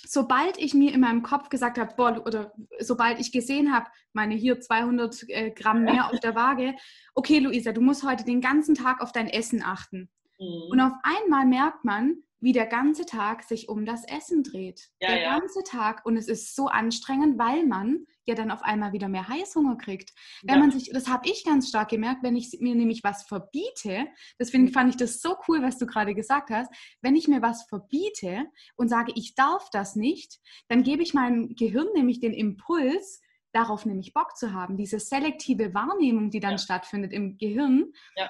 sobald 0.04 0.58
ich 0.58 0.74
mir 0.74 0.92
in 0.92 1.00
meinem 1.00 1.22
Kopf 1.22 1.48
gesagt 1.48 1.78
habe, 1.78 1.94
boah, 1.96 2.22
oder 2.26 2.52
sobald 2.80 3.20
ich 3.20 3.30
gesehen 3.30 3.72
habe, 3.72 3.86
meine 4.12 4.34
hier 4.34 4.60
200 4.60 5.24
äh, 5.28 5.50
Gramm 5.50 5.84
mehr 5.84 6.10
auf 6.10 6.18
der 6.18 6.34
Waage, 6.34 6.74
okay, 7.14 7.38
Luisa, 7.38 7.72
du 7.72 7.80
musst 7.80 8.04
heute 8.04 8.24
den 8.24 8.40
ganzen 8.40 8.74
Tag 8.74 9.00
auf 9.00 9.12
dein 9.12 9.28
Essen 9.28 9.62
achten. 9.62 10.08
Mhm. 10.38 10.70
Und 10.70 10.80
auf 10.80 10.92
einmal 11.02 11.46
merkt 11.46 11.84
man, 11.84 12.22
wie 12.40 12.52
der 12.52 12.66
ganze 12.66 13.04
Tag 13.04 13.42
sich 13.42 13.68
um 13.68 13.84
das 13.84 14.04
Essen 14.04 14.42
dreht. 14.42 14.88
Ja, 15.00 15.08
der 15.08 15.22
ja. 15.22 15.38
ganze 15.38 15.62
Tag. 15.64 16.04
Und 16.06 16.16
es 16.16 16.28
ist 16.28 16.54
so 16.54 16.68
anstrengend, 16.68 17.38
weil 17.38 17.66
man 17.66 18.06
ja 18.28 18.34
dann 18.34 18.50
auf 18.50 18.62
einmal 18.62 18.92
wieder 18.92 19.08
mehr 19.08 19.26
Heißhunger 19.26 19.76
kriegt. 19.76 20.12
Wenn 20.42 20.56
ja. 20.56 20.60
man 20.60 20.70
sich, 20.70 20.90
das 20.92 21.08
habe 21.08 21.28
ich 21.28 21.44
ganz 21.44 21.68
stark 21.68 21.88
gemerkt, 21.88 22.22
wenn 22.22 22.36
ich 22.36 22.56
mir 22.60 22.74
nämlich 22.74 23.02
was 23.02 23.24
verbiete, 23.24 24.06
deswegen 24.38 24.64
mhm. 24.64 24.72
fand 24.72 24.90
ich 24.90 24.96
das 24.96 25.20
so 25.20 25.36
cool, 25.48 25.62
was 25.62 25.78
du 25.78 25.86
gerade 25.86 26.14
gesagt 26.14 26.50
hast, 26.50 26.70
wenn 27.00 27.16
ich 27.16 27.26
mir 27.26 27.42
was 27.42 27.64
verbiete 27.64 28.46
und 28.76 28.88
sage, 28.88 29.12
ich 29.16 29.34
darf 29.34 29.68
das 29.70 29.96
nicht, 29.96 30.38
dann 30.68 30.82
gebe 30.82 31.02
ich 31.02 31.14
meinem 31.14 31.54
Gehirn 31.56 31.88
nämlich 31.94 32.20
den 32.20 32.34
Impuls, 32.34 33.20
darauf 33.52 33.86
nämlich 33.86 34.12
Bock 34.12 34.36
zu 34.36 34.52
haben. 34.52 34.76
Diese 34.76 35.00
selektive 35.00 35.74
Wahrnehmung, 35.74 36.30
die 36.30 36.40
dann 36.40 36.58
stattfindet 36.58 37.12
im 37.12 37.38
Gehirn. 37.38 37.92
Ja. 38.16 38.28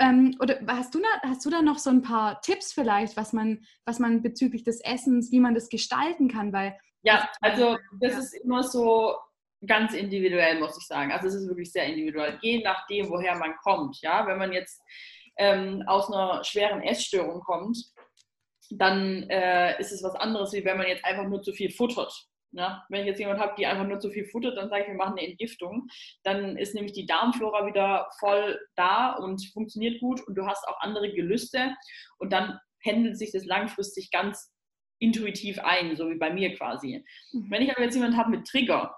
Ähm, 0.00 0.36
oder 0.40 0.58
hast 0.68 0.94
du, 0.94 1.00
da, 1.00 1.28
hast 1.28 1.44
du 1.44 1.50
da 1.50 1.62
noch 1.62 1.78
so 1.78 1.90
ein 1.90 2.02
paar 2.02 2.40
Tipps 2.40 2.72
vielleicht, 2.72 3.16
was 3.16 3.32
man, 3.32 3.64
was 3.84 3.98
man 3.98 4.22
bezüglich 4.22 4.64
des 4.64 4.80
Essens, 4.80 5.30
wie 5.30 5.40
man 5.40 5.54
das 5.54 5.68
gestalten 5.68 6.28
kann? 6.28 6.52
Weil 6.52 6.78
ja, 7.02 7.28
also 7.40 7.76
das 8.00 8.12
ja. 8.12 8.18
ist 8.18 8.34
immer 8.34 8.62
so 8.62 9.14
ganz 9.66 9.94
individuell, 9.94 10.58
muss 10.58 10.78
ich 10.78 10.86
sagen. 10.86 11.12
Also 11.12 11.28
es 11.28 11.34
ist 11.34 11.48
wirklich 11.48 11.72
sehr 11.72 11.86
individuell, 11.86 12.38
je 12.40 12.62
nachdem, 12.62 13.08
woher 13.10 13.36
man 13.36 13.54
kommt. 13.62 14.00
Ja, 14.00 14.26
wenn 14.26 14.38
man 14.38 14.52
jetzt 14.52 14.80
ähm, 15.36 15.82
aus 15.86 16.10
einer 16.10 16.42
schweren 16.44 16.82
Essstörung 16.82 17.40
kommt, 17.40 17.78
dann 18.70 19.28
äh, 19.30 19.78
ist 19.78 19.92
es 19.92 20.02
was 20.02 20.14
anderes, 20.16 20.52
wie 20.52 20.64
wenn 20.64 20.78
man 20.78 20.88
jetzt 20.88 21.04
einfach 21.04 21.28
nur 21.28 21.42
zu 21.42 21.52
viel 21.52 21.70
futtert. 21.70 22.26
Ja, 22.52 22.84
wenn 22.88 23.00
ich 23.00 23.06
jetzt 23.06 23.18
jemanden 23.18 23.42
habe, 23.42 23.54
die 23.58 23.66
einfach 23.66 23.86
nur 23.86 24.00
zu 24.00 24.10
viel 24.10 24.24
futtert, 24.24 24.56
dann 24.56 24.70
sage 24.70 24.82
ich, 24.82 24.88
wir 24.88 24.94
machen 24.94 25.18
eine 25.18 25.28
Entgiftung. 25.28 25.88
Dann 26.22 26.56
ist 26.56 26.74
nämlich 26.74 26.92
die 26.92 27.06
Darmflora 27.06 27.66
wieder 27.66 28.08
voll 28.18 28.58
da 28.76 29.12
und 29.12 29.44
funktioniert 29.52 30.00
gut 30.00 30.26
und 30.26 30.36
du 30.36 30.46
hast 30.46 30.66
auch 30.68 30.80
andere 30.80 31.12
Gelüste 31.12 31.74
und 32.18 32.32
dann 32.32 32.58
pendelt 32.82 33.18
sich 33.18 33.32
das 33.32 33.44
langfristig 33.44 34.10
ganz 34.10 34.52
intuitiv 34.98 35.58
ein, 35.58 35.96
so 35.96 36.08
wie 36.08 36.18
bei 36.18 36.32
mir 36.32 36.54
quasi. 36.56 37.04
Mhm. 37.32 37.50
Wenn 37.50 37.62
ich 37.62 37.70
aber 37.70 37.82
jetzt 37.82 37.94
jemanden 37.94 38.16
habe 38.16 38.30
mit 38.30 38.46
Trigger, 38.46 38.96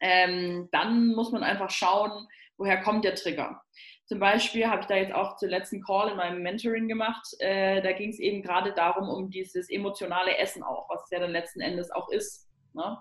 ähm, 0.00 0.68
dann 0.72 1.08
muss 1.08 1.32
man 1.32 1.42
einfach 1.42 1.70
schauen, 1.70 2.26
woher 2.56 2.80
kommt 2.82 3.04
der 3.04 3.14
Trigger. 3.14 3.62
Zum 4.06 4.20
Beispiel 4.20 4.68
habe 4.68 4.82
ich 4.82 4.86
da 4.86 4.96
jetzt 4.96 5.12
auch 5.12 5.36
zur 5.36 5.48
letzten 5.48 5.82
Call 5.82 6.10
in 6.10 6.16
meinem 6.16 6.42
Mentoring 6.42 6.86
gemacht. 6.86 7.26
Äh, 7.40 7.82
da 7.82 7.92
ging 7.92 8.10
es 8.10 8.20
eben 8.20 8.42
gerade 8.42 8.72
darum, 8.72 9.08
um 9.08 9.30
dieses 9.30 9.68
emotionale 9.68 10.36
Essen 10.38 10.62
auch, 10.62 10.88
was 10.88 11.02
es 11.04 11.10
ja 11.10 11.18
dann 11.18 11.32
letzten 11.32 11.60
Endes 11.60 11.90
auch 11.90 12.08
ist. 12.10 12.45
Ne? 12.76 12.98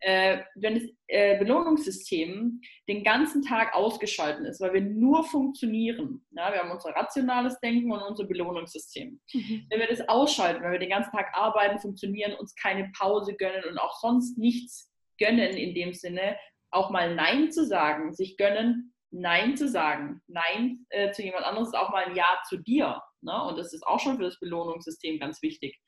Äh, 0.00 0.38
wenn 0.54 0.74
das 0.74 0.84
äh, 1.08 1.38
Belohnungssystem 1.38 2.60
den 2.88 3.02
ganzen 3.02 3.42
Tag 3.42 3.74
ausgeschaltet 3.74 4.46
ist, 4.46 4.60
weil 4.60 4.74
wir 4.74 4.82
nur 4.82 5.24
funktionieren, 5.24 6.24
ja? 6.30 6.52
wir 6.52 6.60
haben 6.60 6.70
unser 6.70 6.90
rationales 6.90 7.58
Denken 7.60 7.90
und 7.90 8.02
unser 8.02 8.26
Belohnungssystem. 8.26 9.20
Mhm. 9.32 9.66
Wenn 9.70 9.80
wir 9.80 9.88
das 9.88 10.08
ausschalten, 10.08 10.62
wenn 10.62 10.72
wir 10.72 10.78
den 10.78 10.90
ganzen 10.90 11.10
Tag 11.10 11.34
arbeiten, 11.34 11.80
funktionieren, 11.80 12.34
uns 12.34 12.54
keine 12.54 12.92
Pause 12.96 13.34
gönnen 13.34 13.64
und 13.68 13.78
auch 13.78 13.98
sonst 14.00 14.38
nichts 14.38 14.92
gönnen 15.18 15.56
in 15.56 15.74
dem 15.74 15.94
Sinne, 15.94 16.36
auch 16.70 16.90
mal 16.90 17.14
Nein 17.14 17.50
zu 17.50 17.64
sagen, 17.64 18.12
sich 18.12 18.36
gönnen, 18.36 18.94
Nein 19.10 19.56
zu 19.56 19.68
sagen. 19.68 20.20
Nein 20.26 20.86
äh, 20.90 21.12
zu 21.12 21.22
jemand 21.22 21.44
anderes 21.44 21.68
ist 21.68 21.76
auch 21.76 21.90
mal 21.90 22.04
ein 22.04 22.16
Ja 22.16 22.42
zu 22.48 22.58
dir. 22.58 23.00
Ne? 23.22 23.42
Und 23.44 23.56
das 23.56 23.72
ist 23.72 23.86
auch 23.86 24.00
schon 24.00 24.16
für 24.16 24.24
das 24.24 24.38
Belohnungssystem 24.40 25.18
ganz 25.20 25.40
wichtig. 25.40 25.80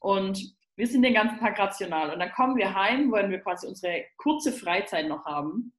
Und 0.00 0.54
wir 0.76 0.86
sind 0.86 1.02
den 1.02 1.14
ganzen 1.14 1.38
Tag 1.38 1.58
rational. 1.58 2.12
Und 2.12 2.18
dann 2.18 2.32
kommen 2.32 2.56
wir 2.56 2.74
heim, 2.74 3.10
wollen 3.10 3.30
wir 3.30 3.40
quasi 3.40 3.66
unsere 3.66 4.04
kurze 4.16 4.52
Freizeit 4.52 5.08
noch 5.08 5.24
haben. 5.24 5.72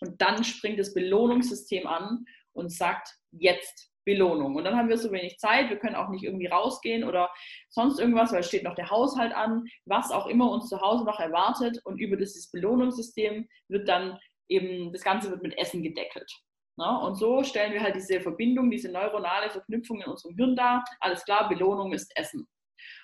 Und 0.00 0.20
dann 0.20 0.44
springt 0.44 0.78
das 0.78 0.94
Belohnungssystem 0.94 1.86
an 1.86 2.24
und 2.52 2.72
sagt, 2.72 3.08
jetzt 3.32 3.90
Belohnung. 4.04 4.56
Und 4.56 4.64
dann 4.64 4.76
haben 4.76 4.88
wir 4.88 4.96
so 4.96 5.12
wenig 5.12 5.38
Zeit, 5.38 5.68
wir 5.68 5.76
können 5.76 5.94
auch 5.94 6.08
nicht 6.08 6.24
irgendwie 6.24 6.46
rausgehen 6.46 7.04
oder 7.04 7.30
sonst 7.68 8.00
irgendwas, 8.00 8.32
weil 8.32 8.40
es 8.40 8.48
steht 8.48 8.64
noch 8.64 8.74
der 8.74 8.90
Haushalt 8.90 9.32
an, 9.32 9.64
was 9.84 10.10
auch 10.10 10.26
immer 10.26 10.50
uns 10.50 10.68
zu 10.68 10.80
Hause 10.80 11.04
noch 11.04 11.20
erwartet. 11.20 11.78
Und 11.84 12.00
über 12.00 12.16
dieses 12.16 12.50
Belohnungssystem 12.50 13.46
wird 13.68 13.88
dann 13.88 14.18
eben, 14.48 14.92
das 14.92 15.02
Ganze 15.02 15.30
wird 15.30 15.42
mit 15.42 15.56
Essen 15.58 15.82
gedeckelt. 15.82 16.30
Und 16.76 17.16
so 17.16 17.44
stellen 17.44 17.74
wir 17.74 17.82
halt 17.82 17.94
diese 17.94 18.22
Verbindung, 18.22 18.70
diese 18.70 18.90
neuronale 18.90 19.50
Verknüpfung 19.50 20.00
in 20.00 20.10
unserem 20.10 20.34
Hirn 20.34 20.56
dar. 20.56 20.82
Alles 21.00 21.22
klar, 21.24 21.46
Belohnung 21.46 21.92
ist 21.92 22.10
Essen. 22.16 22.48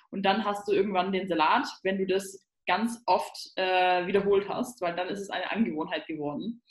Und 0.09 0.23
dann 0.23 0.45
hast 0.45 0.67
du 0.67 0.73
irgendwann 0.73 1.11
den 1.11 1.27
Salat, 1.27 1.67
wenn 1.83 1.97
du 1.97 2.05
das 2.05 2.47
ganz 2.65 3.01
oft 3.05 3.51
äh, 3.55 4.05
wiederholt 4.07 4.47
hast, 4.49 4.81
weil 4.81 4.95
dann 4.95 5.07
ist 5.07 5.19
es 5.19 5.29
eine 5.29 5.51
Angewohnheit 5.51 6.05
geworden. 6.07 6.61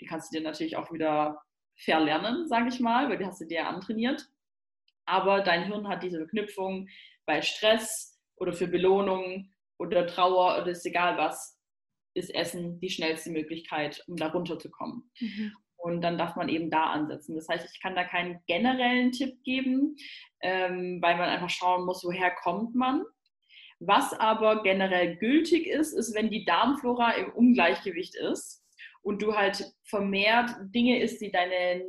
Die 0.00 0.06
kannst 0.06 0.32
du 0.32 0.38
dir 0.38 0.44
natürlich 0.44 0.76
auch 0.76 0.92
wieder 0.92 1.42
verlernen, 1.76 2.46
sage 2.48 2.68
ich 2.68 2.80
mal, 2.80 3.08
weil 3.08 3.18
die 3.18 3.26
hast 3.26 3.40
du 3.40 3.46
dir 3.46 3.66
antrainiert. 3.66 4.28
Aber 5.06 5.40
dein 5.40 5.64
Hirn 5.64 5.88
hat 5.88 6.02
diese 6.02 6.18
Verknüpfung 6.18 6.88
bei 7.26 7.42
Stress 7.42 8.18
oder 8.36 8.52
für 8.52 8.68
Belohnung 8.68 9.52
oder 9.78 10.06
Trauer 10.06 10.60
oder 10.60 10.70
ist 10.70 10.86
egal 10.86 11.16
was, 11.16 11.58
ist 12.14 12.34
Essen 12.34 12.80
die 12.80 12.90
schnellste 12.90 13.30
Möglichkeit, 13.30 14.04
um 14.06 14.16
da 14.16 14.28
runterzukommen. 14.28 15.10
Mhm. 15.20 15.52
Und 15.82 16.02
dann 16.02 16.18
darf 16.18 16.36
man 16.36 16.48
eben 16.48 16.70
da 16.70 16.90
ansetzen. 16.90 17.36
Das 17.36 17.48
heißt, 17.48 17.68
ich 17.72 17.80
kann 17.80 17.94
da 17.94 18.04
keinen 18.04 18.40
generellen 18.46 19.12
Tipp 19.12 19.42
geben, 19.44 19.96
ähm, 20.42 20.98
weil 21.00 21.16
man 21.16 21.28
einfach 21.28 21.48
schauen 21.48 21.86
muss, 21.86 22.04
woher 22.04 22.30
kommt 22.30 22.74
man. 22.74 23.04
Was 23.78 24.12
aber 24.12 24.62
generell 24.62 25.16
gültig 25.16 25.66
ist, 25.66 25.94
ist, 25.94 26.14
wenn 26.14 26.28
die 26.30 26.44
Darmflora 26.44 27.12
im 27.12 27.32
Ungleichgewicht 27.32 28.14
ist 28.14 28.62
und 29.02 29.22
du 29.22 29.34
halt 29.34 29.64
vermehrt 29.84 30.50
Dinge 30.74 31.00
isst, 31.00 31.22
die 31.22 31.32
deine 31.32 31.82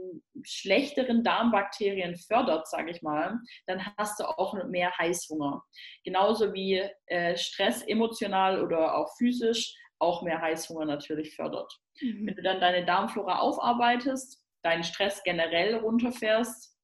schlechteren 0.44 1.22
Darmbakterien 1.26 2.16
fördert, 2.16 2.70
sage 2.70 2.92
ich 2.92 3.02
mal, 3.02 3.40
dann 3.68 3.86
hast 3.98 4.22
du 4.22 4.24
auch 4.24 4.54
mehr 4.68 4.98
Heißhunger. 4.98 5.64
Genauso 6.06 6.54
wie 6.54 6.82
äh, 7.08 7.36
Stress 7.36 7.82
emotional 7.84 8.64
oder 8.64 8.96
auch 8.96 9.10
physisch 9.18 9.76
auch 10.00 10.22
mehr 10.22 10.42
Heißhunger 10.42 10.86
natürlich 10.86 11.36
fördert. 11.36 11.81
Mhm. 12.00 12.28
Wenn 12.28 12.36
du 12.36 12.42
dann 12.42 12.60
deine 12.60 12.86
Darmflora 12.86 13.40
aufarbeitest, 13.40 14.42
deinen 14.64 14.84
Stress 14.84 15.24
generell 15.24 15.76
runterfährst, 15.76 16.78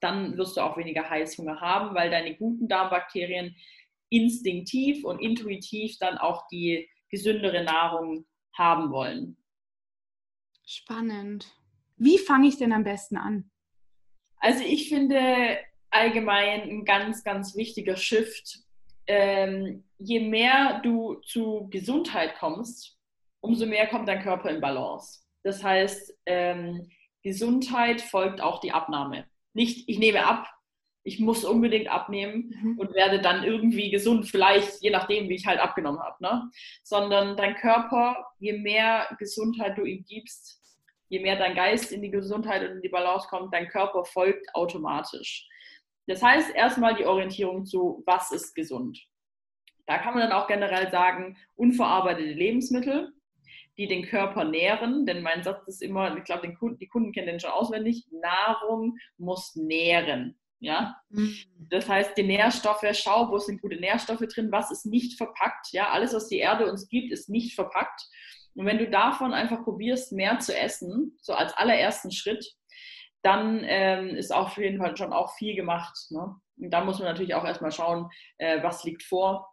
dann 0.00 0.36
wirst 0.36 0.56
du 0.56 0.60
auch 0.60 0.76
weniger 0.76 1.08
Heißhunger 1.08 1.60
haben, 1.60 1.94
weil 1.94 2.10
deine 2.10 2.36
guten 2.36 2.68
Darmbakterien 2.68 3.56
instinktiv 4.08 5.04
und 5.04 5.20
intuitiv 5.20 5.96
dann 5.98 6.18
auch 6.18 6.46
die 6.48 6.88
gesündere 7.08 7.64
Nahrung 7.64 8.26
haben 8.56 8.90
wollen. 8.90 9.36
Spannend. 10.66 11.54
Wie 11.96 12.18
fange 12.18 12.48
ich 12.48 12.58
denn 12.58 12.72
am 12.72 12.84
besten 12.84 13.16
an? 13.16 13.50
Also 14.36 14.64
ich 14.64 14.88
finde 14.88 15.58
allgemein 15.90 16.62
ein 16.62 16.84
ganz, 16.84 17.22
ganz 17.22 17.56
wichtiger 17.56 17.96
Shift. 17.96 18.60
Ähm, 19.06 19.84
je 19.98 20.20
mehr 20.20 20.80
du 20.82 21.16
zu 21.24 21.68
Gesundheit 21.70 22.36
kommst, 22.38 22.98
umso 23.42 23.66
mehr 23.66 23.86
kommt 23.88 24.08
dein 24.08 24.22
Körper 24.22 24.48
in 24.50 24.60
Balance. 24.60 25.20
Das 25.42 25.62
heißt, 25.62 26.14
ähm, 26.26 26.88
Gesundheit 27.22 28.00
folgt 28.00 28.40
auch 28.40 28.60
die 28.60 28.72
Abnahme. 28.72 29.26
Nicht, 29.52 29.88
ich 29.88 29.98
nehme 29.98 30.24
ab, 30.24 30.48
ich 31.04 31.18
muss 31.18 31.44
unbedingt 31.44 31.88
abnehmen 31.88 32.54
mhm. 32.62 32.78
und 32.78 32.94
werde 32.94 33.20
dann 33.20 33.42
irgendwie 33.42 33.90
gesund, 33.90 34.28
vielleicht 34.28 34.80
je 34.82 34.90
nachdem, 34.90 35.28
wie 35.28 35.34
ich 35.34 35.46
halt 35.46 35.60
abgenommen 35.60 36.00
habe. 36.00 36.16
Ne? 36.20 36.50
Sondern 36.84 37.36
dein 37.36 37.56
Körper, 37.56 38.24
je 38.38 38.52
mehr 38.54 39.14
Gesundheit 39.18 39.76
du 39.76 39.84
ihm 39.84 40.04
gibst, 40.08 40.60
je 41.08 41.20
mehr 41.20 41.36
dein 41.36 41.56
Geist 41.56 41.92
in 41.92 42.02
die 42.02 42.10
Gesundheit 42.10 42.62
und 42.62 42.76
in 42.76 42.82
die 42.82 42.88
Balance 42.88 43.26
kommt, 43.28 43.52
dein 43.52 43.68
Körper 43.68 44.04
folgt 44.04 44.54
automatisch. 44.54 45.48
Das 46.06 46.22
heißt 46.22 46.54
erstmal 46.54 46.94
die 46.94 47.04
Orientierung 47.04 47.66
zu, 47.66 48.02
was 48.06 48.32
ist 48.32 48.54
gesund. 48.54 49.04
Da 49.86 49.98
kann 49.98 50.14
man 50.14 50.22
dann 50.22 50.32
auch 50.32 50.46
generell 50.46 50.90
sagen, 50.90 51.36
unverarbeitete 51.56 52.32
Lebensmittel, 52.32 53.12
die 53.78 53.88
den 53.88 54.04
Körper 54.04 54.44
nähren, 54.44 55.06
denn 55.06 55.22
mein 55.22 55.42
Satz 55.42 55.66
ist 55.66 55.82
immer, 55.82 56.16
ich 56.16 56.24
glaube, 56.24 56.48
die 56.48 56.88
Kunden 56.88 57.12
kennen 57.12 57.26
den 57.26 57.40
schon 57.40 57.50
auswendig, 57.50 58.06
Nahrung 58.10 58.96
muss 59.16 59.54
nähren. 59.56 60.38
Ja? 60.60 60.96
Mhm. 61.10 61.34
Das 61.70 61.88
heißt, 61.88 62.16
die 62.16 62.22
Nährstoffe, 62.22 62.86
schau, 62.92 63.30
wo 63.30 63.38
sind 63.38 63.60
gute 63.60 63.76
Nährstoffe 63.76 64.26
drin, 64.26 64.52
was 64.52 64.70
ist 64.70 64.86
nicht 64.86 65.16
verpackt. 65.16 65.72
Ja? 65.72 65.88
Alles, 65.88 66.14
was 66.14 66.28
die 66.28 66.38
Erde 66.38 66.70
uns 66.70 66.88
gibt, 66.88 67.12
ist 67.12 67.28
nicht 67.28 67.54
verpackt. 67.54 68.00
Und 68.54 68.66
wenn 68.66 68.78
du 68.78 68.88
davon 68.88 69.32
einfach 69.32 69.64
probierst, 69.64 70.12
mehr 70.12 70.38
zu 70.38 70.56
essen, 70.56 71.16
so 71.20 71.32
als 71.32 71.52
allerersten 71.54 72.12
Schritt, 72.12 72.46
dann 73.22 73.62
ähm, 73.64 74.08
ist 74.10 74.32
auf 74.32 74.56
jeden 74.56 74.78
Fall 74.78 74.96
schon 74.96 75.12
auch 75.12 75.34
viel 75.36 75.54
gemacht. 75.54 75.96
Ne? 76.10 76.36
da 76.56 76.84
muss 76.84 76.98
man 76.98 77.08
natürlich 77.08 77.34
auch 77.34 77.44
erstmal 77.44 77.72
schauen, 77.72 78.08
äh, 78.38 78.62
was 78.62 78.84
liegt 78.84 79.02
vor. 79.02 79.51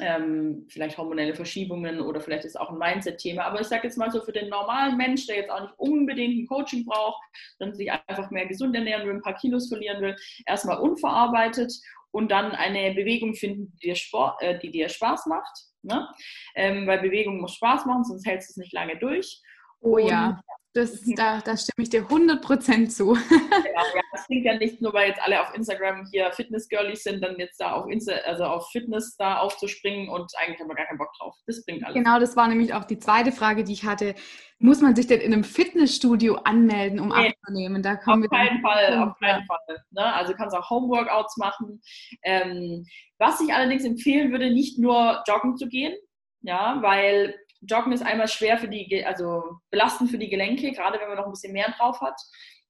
Ähm, 0.00 0.66
vielleicht 0.68 0.98
hormonelle 0.98 1.34
Verschiebungen 1.34 2.00
oder 2.00 2.20
vielleicht 2.20 2.44
ist 2.44 2.58
auch 2.58 2.70
ein 2.70 2.78
Mindset-Thema. 2.78 3.44
Aber 3.44 3.60
ich 3.60 3.66
sage 3.66 3.86
jetzt 3.86 3.98
mal 3.98 4.10
so 4.10 4.20
für 4.20 4.32
den 4.32 4.48
normalen 4.48 4.96
Mensch, 4.96 5.26
der 5.26 5.36
jetzt 5.36 5.50
auch 5.50 5.60
nicht 5.60 5.74
unbedingt 5.76 6.36
ein 6.36 6.46
Coaching 6.46 6.84
braucht, 6.84 7.22
sondern 7.58 7.76
sich 7.76 7.90
einfach 7.90 8.30
mehr 8.30 8.46
gesund 8.46 8.74
ernähren 8.74 9.06
will, 9.06 9.14
ein 9.14 9.22
paar 9.22 9.36
Kilos 9.36 9.68
verlieren 9.68 10.02
will, 10.02 10.16
erstmal 10.46 10.78
unverarbeitet 10.78 11.72
und 12.10 12.30
dann 12.30 12.52
eine 12.52 12.94
Bewegung 12.94 13.34
finden, 13.34 13.72
die 13.72 13.88
dir, 13.88 13.96
Sport, 13.96 14.40
äh, 14.40 14.58
die 14.58 14.70
dir 14.70 14.88
Spaß 14.88 15.26
macht. 15.26 15.52
Ne? 15.82 16.08
Ähm, 16.54 16.86
weil 16.86 17.00
Bewegung 17.00 17.40
muss 17.40 17.54
Spaß 17.54 17.86
machen, 17.86 18.04
sonst 18.04 18.26
hältst 18.26 18.48
du 18.48 18.52
es 18.52 18.56
nicht 18.56 18.72
lange 18.72 18.96
durch. 18.98 19.40
Oh 19.80 19.96
und, 19.96 20.08
ja. 20.08 20.40
Das, 20.74 21.06
mhm. 21.06 21.14
da, 21.14 21.40
da 21.40 21.56
stimme 21.56 21.84
ich 21.84 21.90
dir 21.90 22.02
100% 22.02 22.88
zu. 22.88 23.16
Ja, 23.74 23.82
ja, 23.94 24.02
das 24.12 24.26
klingt 24.26 24.44
ja 24.44 24.56
nicht 24.56 24.80
nur, 24.80 24.92
weil 24.92 25.08
jetzt 25.08 25.20
alle 25.22 25.40
auf 25.40 25.54
Instagram 25.54 26.06
hier 26.12 26.30
Fitness-Girlies 26.32 27.02
sind, 27.02 27.22
dann 27.22 27.36
jetzt 27.38 27.60
da 27.60 27.72
auf, 27.72 27.88
Insta, 27.88 28.12
also 28.24 28.44
auf 28.44 28.68
Fitness 28.70 29.16
da 29.16 29.38
aufzuspringen 29.38 30.08
und 30.08 30.30
eigentlich 30.38 30.60
haben 30.60 30.68
wir 30.68 30.74
gar 30.74 30.86
keinen 30.86 30.98
Bock 30.98 31.10
drauf. 31.18 31.34
Das 31.46 31.64
bringt 31.64 31.84
alles. 31.84 31.94
Genau, 31.94 32.18
das 32.18 32.36
war 32.36 32.48
nämlich 32.48 32.74
auch 32.74 32.84
die 32.84 32.98
zweite 32.98 33.32
Frage, 33.32 33.64
die 33.64 33.72
ich 33.72 33.84
hatte. 33.84 34.14
Muss 34.58 34.80
man 34.80 34.94
sich 34.94 35.06
denn 35.06 35.20
in 35.20 35.32
einem 35.32 35.44
Fitnessstudio 35.44 36.36
anmelden, 36.36 37.00
um 37.00 37.08
nee, 37.08 37.28
abzunehmen? 37.28 37.82
Da 37.82 37.96
kommen 37.96 38.24
auf 38.24 38.30
keinen 38.30 38.60
Fall, 38.60 38.98
auf 38.98 39.18
keinen 39.18 39.46
Fall. 39.46 39.82
Ne? 39.90 40.14
Also 40.14 40.32
du 40.32 40.38
kannst 40.38 40.56
auch 40.56 40.70
Homeworkouts 40.70 41.36
machen. 41.36 41.80
Ähm, 42.22 42.84
was 43.18 43.40
ich 43.40 43.52
allerdings 43.52 43.84
empfehlen 43.84 44.30
würde, 44.30 44.52
nicht 44.52 44.78
nur 44.78 45.22
joggen 45.26 45.56
zu 45.56 45.68
gehen, 45.68 45.94
ja, 46.42 46.78
weil 46.82 47.34
Joggen 47.66 47.92
ist 47.92 48.04
einmal 48.04 48.28
schwer 48.28 48.58
für 48.58 48.68
die, 48.68 49.04
also 49.04 49.58
belastend 49.70 50.10
für 50.10 50.18
die 50.18 50.30
Gelenke, 50.30 50.72
gerade 50.72 51.00
wenn 51.00 51.08
man 51.08 51.16
noch 51.16 51.26
ein 51.26 51.32
bisschen 51.32 51.52
mehr 51.52 51.72
drauf 51.76 52.00
hat. 52.00 52.20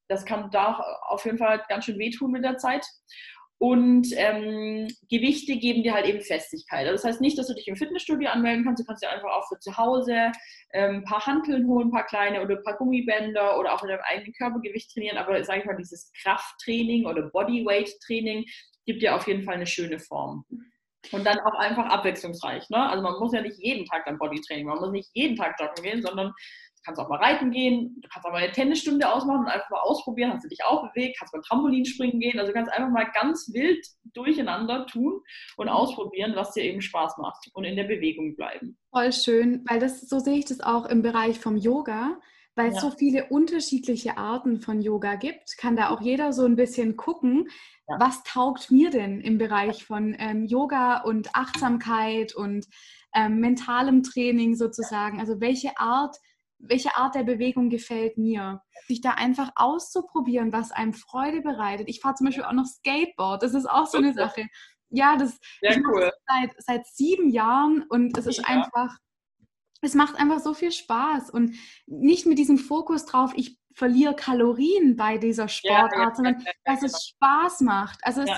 Das 0.09 0.25
kann 0.25 0.51
da 0.51 0.79
auf 1.09 1.25
jeden 1.25 1.39
Fall 1.39 1.65
ganz 1.69 1.87
schön 1.87 1.99
wehtun 1.99 2.31
mit 2.31 2.45
der 2.45 2.59
Zeit. 2.59 2.85
Und 3.59 4.09
ähm, 4.17 4.89
Gewichte 5.09 5.57
geben 5.57 5.85
dir 5.85 5.95
halt 5.95 6.07
eben 6.07 6.21
Festigkeit. 6.21 6.87
Also 6.87 6.93
das 6.93 7.05
heißt 7.05 7.21
nicht, 7.21 7.39
dass 7.39 7.47
du 7.47 7.55
dich 7.55 7.69
im 7.69 7.77
Fitnessstudio 7.77 8.29
anmelden 8.29 8.65
kannst. 8.65 8.83
Du 8.83 8.87
kannst 8.87 9.03
dir 9.03 9.11
einfach 9.11 9.31
auch 9.31 9.49
für 9.49 9.59
zu 9.59 9.77
Hause 9.79 10.33
ähm, 10.73 10.97
ein 10.97 11.05
paar 11.05 11.25
Hanteln 11.25 11.67
holen, 11.67 11.89
ein 11.89 11.93
paar 11.93 12.05
kleine 12.05 12.43
oder 12.43 12.57
ein 12.57 12.63
paar 12.63 12.77
Gummibänder 12.77 13.59
oder 13.59 13.73
auch 13.73 13.83
mit 13.83 13.91
deinem 13.91 14.03
eigenen 14.05 14.35
Körpergewicht 14.35 14.93
trainieren. 14.93 15.17
Aber 15.17 15.43
sage 15.45 15.61
ich 15.61 15.67
mal, 15.67 15.77
dieses 15.77 16.13
Krafttraining 16.21 17.07
oder 17.07 17.31
Bodyweight-Training 17.31 18.45
gibt 18.85 19.03
dir 19.03 19.15
auf 19.15 19.27
jeden 19.27 19.45
Fall 19.45 19.55
eine 19.55 19.67
schöne 19.67 19.99
Form. 19.99 20.45
Und 21.13 21.25
dann 21.25 21.41
auch 21.41 21.55
einfach 21.55 21.87
abwechslungsreich. 21.87 22.69
Ne? 22.71 22.79
Also 22.79 23.03
man 23.03 23.19
muss 23.19 23.33
ja 23.33 23.41
nicht 23.41 23.59
jeden 23.59 23.85
Tag 23.87 24.05
dann 24.07 24.19
Bodytraining, 24.19 24.67
man 24.67 24.79
muss 24.79 24.91
nicht 24.91 25.11
jeden 25.15 25.37
Tag 25.37 25.57
joggen 25.61 25.83
gehen, 25.83 26.03
sondern 26.03 26.29
du 26.29 26.83
kannst 26.85 27.01
auch 27.01 27.09
mal 27.09 27.19
reiten 27.19 27.51
gehen, 27.51 27.97
du 28.01 28.09
kannst 28.09 28.27
auch 28.27 28.33
mal 28.33 28.43
eine 28.43 28.53
Tennisstunde 28.53 29.11
ausmachen 29.11 29.41
und 29.41 29.49
einfach 29.49 29.71
mal 29.71 29.81
ausprobieren, 29.81 30.33
hast 30.33 30.45
du 30.45 30.49
dich 30.49 30.65
auch 30.65 30.89
bewegt, 30.89 31.17
kannst 31.19 31.35
mal 31.35 31.43
Trampolinspringen 31.43 32.21
gehen. 32.21 32.39
Also 32.39 32.53
du 32.53 32.55
kannst 32.55 32.73
einfach 32.73 32.91
mal 32.91 33.11
ganz 33.15 33.51
wild 33.53 33.85
durcheinander 34.13 34.87
tun 34.87 35.21
und 35.57 35.69
ausprobieren, 35.69 36.33
was 36.37 36.53
dir 36.53 36.65
eben 36.65 36.81
Spaß 36.81 37.19
macht 37.19 37.49
und 37.55 37.65
in 37.65 37.77
der 37.77 37.85
Bewegung 37.85 38.37
bleiben. 38.37 38.79
Voll 38.91 39.13
schön, 39.13 39.65
weil 39.69 39.81
das 39.81 40.03
so 40.03 40.19
sehe 40.19 40.39
ich 40.39 40.45
das 40.45 40.61
auch 40.61 40.87
im 40.87 41.03
Bereich 41.03 41.41
vom 41.41 41.57
Yoga 41.57 42.19
weil 42.57 42.69
es 42.69 42.77
ja. 42.77 42.81
so 42.83 42.91
viele 42.91 43.27
unterschiedliche 43.27 44.17
Arten 44.17 44.61
von 44.61 44.81
Yoga 44.81 45.17
gibt, 45.17 45.57
kann 45.59 45.77
da 45.77 45.91
auch 45.91 46.01
jeder 46.01 46.33
so 46.33 46.45
ein 46.45 46.57
bisschen 46.57 46.97
gucken, 46.97 47.49
ja. 47.89 47.99
was 47.99 48.23
taugt 48.23 48.71
mir 48.71 48.91
denn 48.91 49.21
im 49.21 49.39
Bereich 49.39 49.85
von 49.85 50.15
ähm, 50.19 50.47
Yoga 50.47 51.03
und 51.03 51.35
Achtsamkeit 51.35 52.35
und 52.35 52.67
ähm, 53.15 53.41
mentalem 53.41 54.03
Training 54.03 54.55
sozusagen. 54.55 55.21
Also 55.21 55.41
welche 55.41 55.79
Art, 55.79 56.17
welche 56.59 56.97
Art 56.97 57.15
der 57.15 57.25
Bewegung 57.25 57.71
gefällt 57.71 58.19
mir? 58.19 58.63
Sich 58.87 59.01
da 59.01 59.13
einfach 59.13 59.51
auszuprobieren, 59.57 60.53
was 60.53 60.73
einem 60.73 60.93
Freude 60.93 61.41
bereitet. 61.41 61.89
Ich 61.89 62.01
fahre 62.01 62.15
zum 62.15 62.27
Beispiel 62.27 62.45
auch 62.45 62.53
noch 62.53 62.67
Skateboard. 62.67 63.43
Das 63.43 63.55
ist 63.55 63.69
auch 63.69 63.87
so 63.87 63.99
eine 63.99 64.13
Sache. 64.15 64.47
Ja, 64.91 65.17
das 65.17 65.41
Sehr 65.61 65.81
cool. 65.89 66.13
seit, 66.29 66.51
seit 66.59 66.87
sieben 66.87 67.31
Jahren 67.31 67.85
und 67.89 68.17
es 68.17 68.27
ist 68.27 68.39
ja. 68.39 68.45
einfach 68.45 68.97
es 69.85 69.95
macht 69.95 70.17
einfach 70.17 70.41
so 70.41 70.55
viel 70.55 70.73
Spaß 70.73 71.31
und 71.31 71.57
nicht 71.87 72.27
mit 72.27 72.39
diesem 72.39 72.59
Fokus 72.59 73.07
drauf, 73.07 73.33
ich 73.37 73.59
verliere 73.75 74.15
Kalorien 74.15 74.97
bei 74.97 75.19
dieser 75.19 75.49
Sportart, 75.49 75.93
ja, 75.93 76.03
ja, 76.05 76.15
sondern 76.15 76.45
dass 76.65 76.83
es 76.83 77.09
Spaß 77.09 77.61
macht. 77.61 77.99
Also 78.03 78.23
es, 78.23 78.31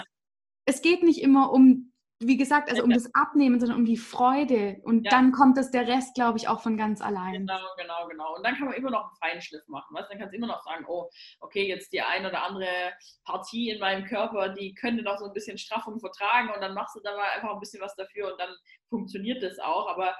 es 0.64 0.82
geht 0.82 1.02
nicht 1.02 1.22
immer 1.22 1.52
um, 1.52 1.92
wie 2.18 2.38
gesagt, 2.38 2.70
also 2.70 2.82
um 2.82 2.90
das 2.90 3.14
Abnehmen, 3.14 3.60
sondern 3.60 3.78
um 3.78 3.84
die 3.84 3.98
Freude 3.98 4.80
und 4.84 5.04
dann 5.12 5.32
kommt 5.32 5.58
das 5.58 5.70
der 5.70 5.86
Rest, 5.86 6.14
glaube 6.14 6.38
ich, 6.38 6.48
auch 6.48 6.62
von 6.62 6.78
ganz 6.78 7.02
allein. 7.02 7.46
Genau, 7.46 7.60
genau, 7.76 8.08
genau. 8.08 8.36
Und 8.36 8.46
dann 8.46 8.56
kann 8.56 8.66
man 8.66 8.74
immer 8.74 8.90
noch 8.90 9.04
einen 9.04 9.32
Feinschliff 9.32 9.66
machen. 9.68 9.94
Weißt? 9.94 10.10
Dann 10.10 10.18
kannst 10.18 10.32
du 10.32 10.38
immer 10.38 10.46
noch 10.46 10.62
sagen, 10.62 10.86
oh, 10.88 11.10
okay, 11.40 11.68
jetzt 11.68 11.92
die 11.92 12.00
eine 12.00 12.30
oder 12.30 12.42
andere 12.42 12.68
Partie 13.24 13.70
in 13.70 13.78
meinem 13.78 14.06
Körper, 14.06 14.48
die 14.48 14.74
könnte 14.74 15.02
noch 15.02 15.18
so 15.18 15.26
ein 15.26 15.34
bisschen 15.34 15.58
Straffung 15.58 16.00
vertragen 16.00 16.50
und 16.54 16.62
dann 16.62 16.74
machst 16.74 16.96
du 16.96 17.00
da 17.00 17.14
mal 17.14 17.28
einfach 17.34 17.52
ein 17.52 17.60
bisschen 17.60 17.82
was 17.82 17.94
dafür 17.96 18.32
und 18.32 18.40
dann 18.40 18.54
funktioniert 18.88 19.42
das 19.42 19.58
auch. 19.58 19.88
Aber 19.88 20.14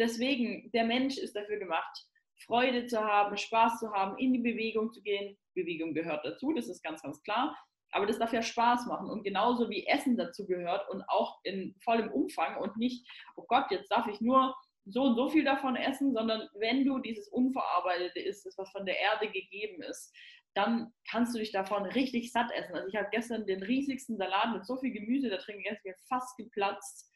Deswegen, 0.00 0.70
der 0.72 0.84
Mensch 0.84 1.18
ist 1.18 1.36
dafür 1.36 1.58
gemacht, 1.58 2.06
Freude 2.46 2.86
zu 2.86 2.98
haben, 2.98 3.36
Spaß 3.36 3.80
zu 3.80 3.92
haben, 3.92 4.16
in 4.16 4.32
die 4.32 4.38
Bewegung 4.38 4.90
zu 4.92 5.02
gehen. 5.02 5.36
Bewegung 5.54 5.92
gehört 5.92 6.24
dazu, 6.24 6.54
das 6.54 6.68
ist 6.68 6.82
ganz, 6.82 7.02
ganz 7.02 7.22
klar. 7.22 7.54
Aber 7.92 8.06
das 8.06 8.18
darf 8.18 8.32
ja 8.32 8.42
Spaß 8.42 8.86
machen 8.86 9.10
und 9.10 9.24
genauso 9.24 9.68
wie 9.68 9.86
Essen 9.86 10.16
dazu 10.16 10.46
gehört 10.46 10.88
und 10.88 11.02
auch 11.08 11.38
in 11.42 11.74
vollem 11.84 12.10
Umfang 12.10 12.56
und 12.56 12.76
nicht, 12.78 13.06
oh 13.36 13.44
Gott, 13.46 13.66
jetzt 13.70 13.90
darf 13.90 14.06
ich 14.06 14.20
nur 14.20 14.54
so 14.86 15.02
und 15.02 15.16
so 15.16 15.28
viel 15.28 15.44
davon 15.44 15.76
essen, 15.76 16.14
sondern 16.14 16.48
wenn 16.54 16.84
du 16.84 16.98
dieses 17.00 17.28
Unverarbeitete 17.28 18.20
isst, 18.20 18.46
das 18.46 18.56
was 18.56 18.70
von 18.70 18.86
der 18.86 18.98
Erde 18.98 19.30
gegeben 19.30 19.82
ist, 19.82 20.14
dann 20.54 20.92
kannst 21.10 21.34
du 21.34 21.38
dich 21.38 21.52
davon 21.52 21.84
richtig 21.84 22.32
satt 22.32 22.50
essen. 22.52 22.74
Also 22.74 22.88
ich 22.88 22.96
habe 22.96 23.08
gestern 23.10 23.46
den 23.46 23.62
riesigsten 23.62 24.16
Salat 24.16 24.52
mit 24.52 24.66
so 24.66 24.78
viel 24.78 24.92
Gemüse 24.92 25.28
da 25.28 25.36
drin 25.36 25.58
gegessen, 25.58 25.82
mir 25.84 25.96
fast 26.08 26.36
geplatzt. 26.36 27.09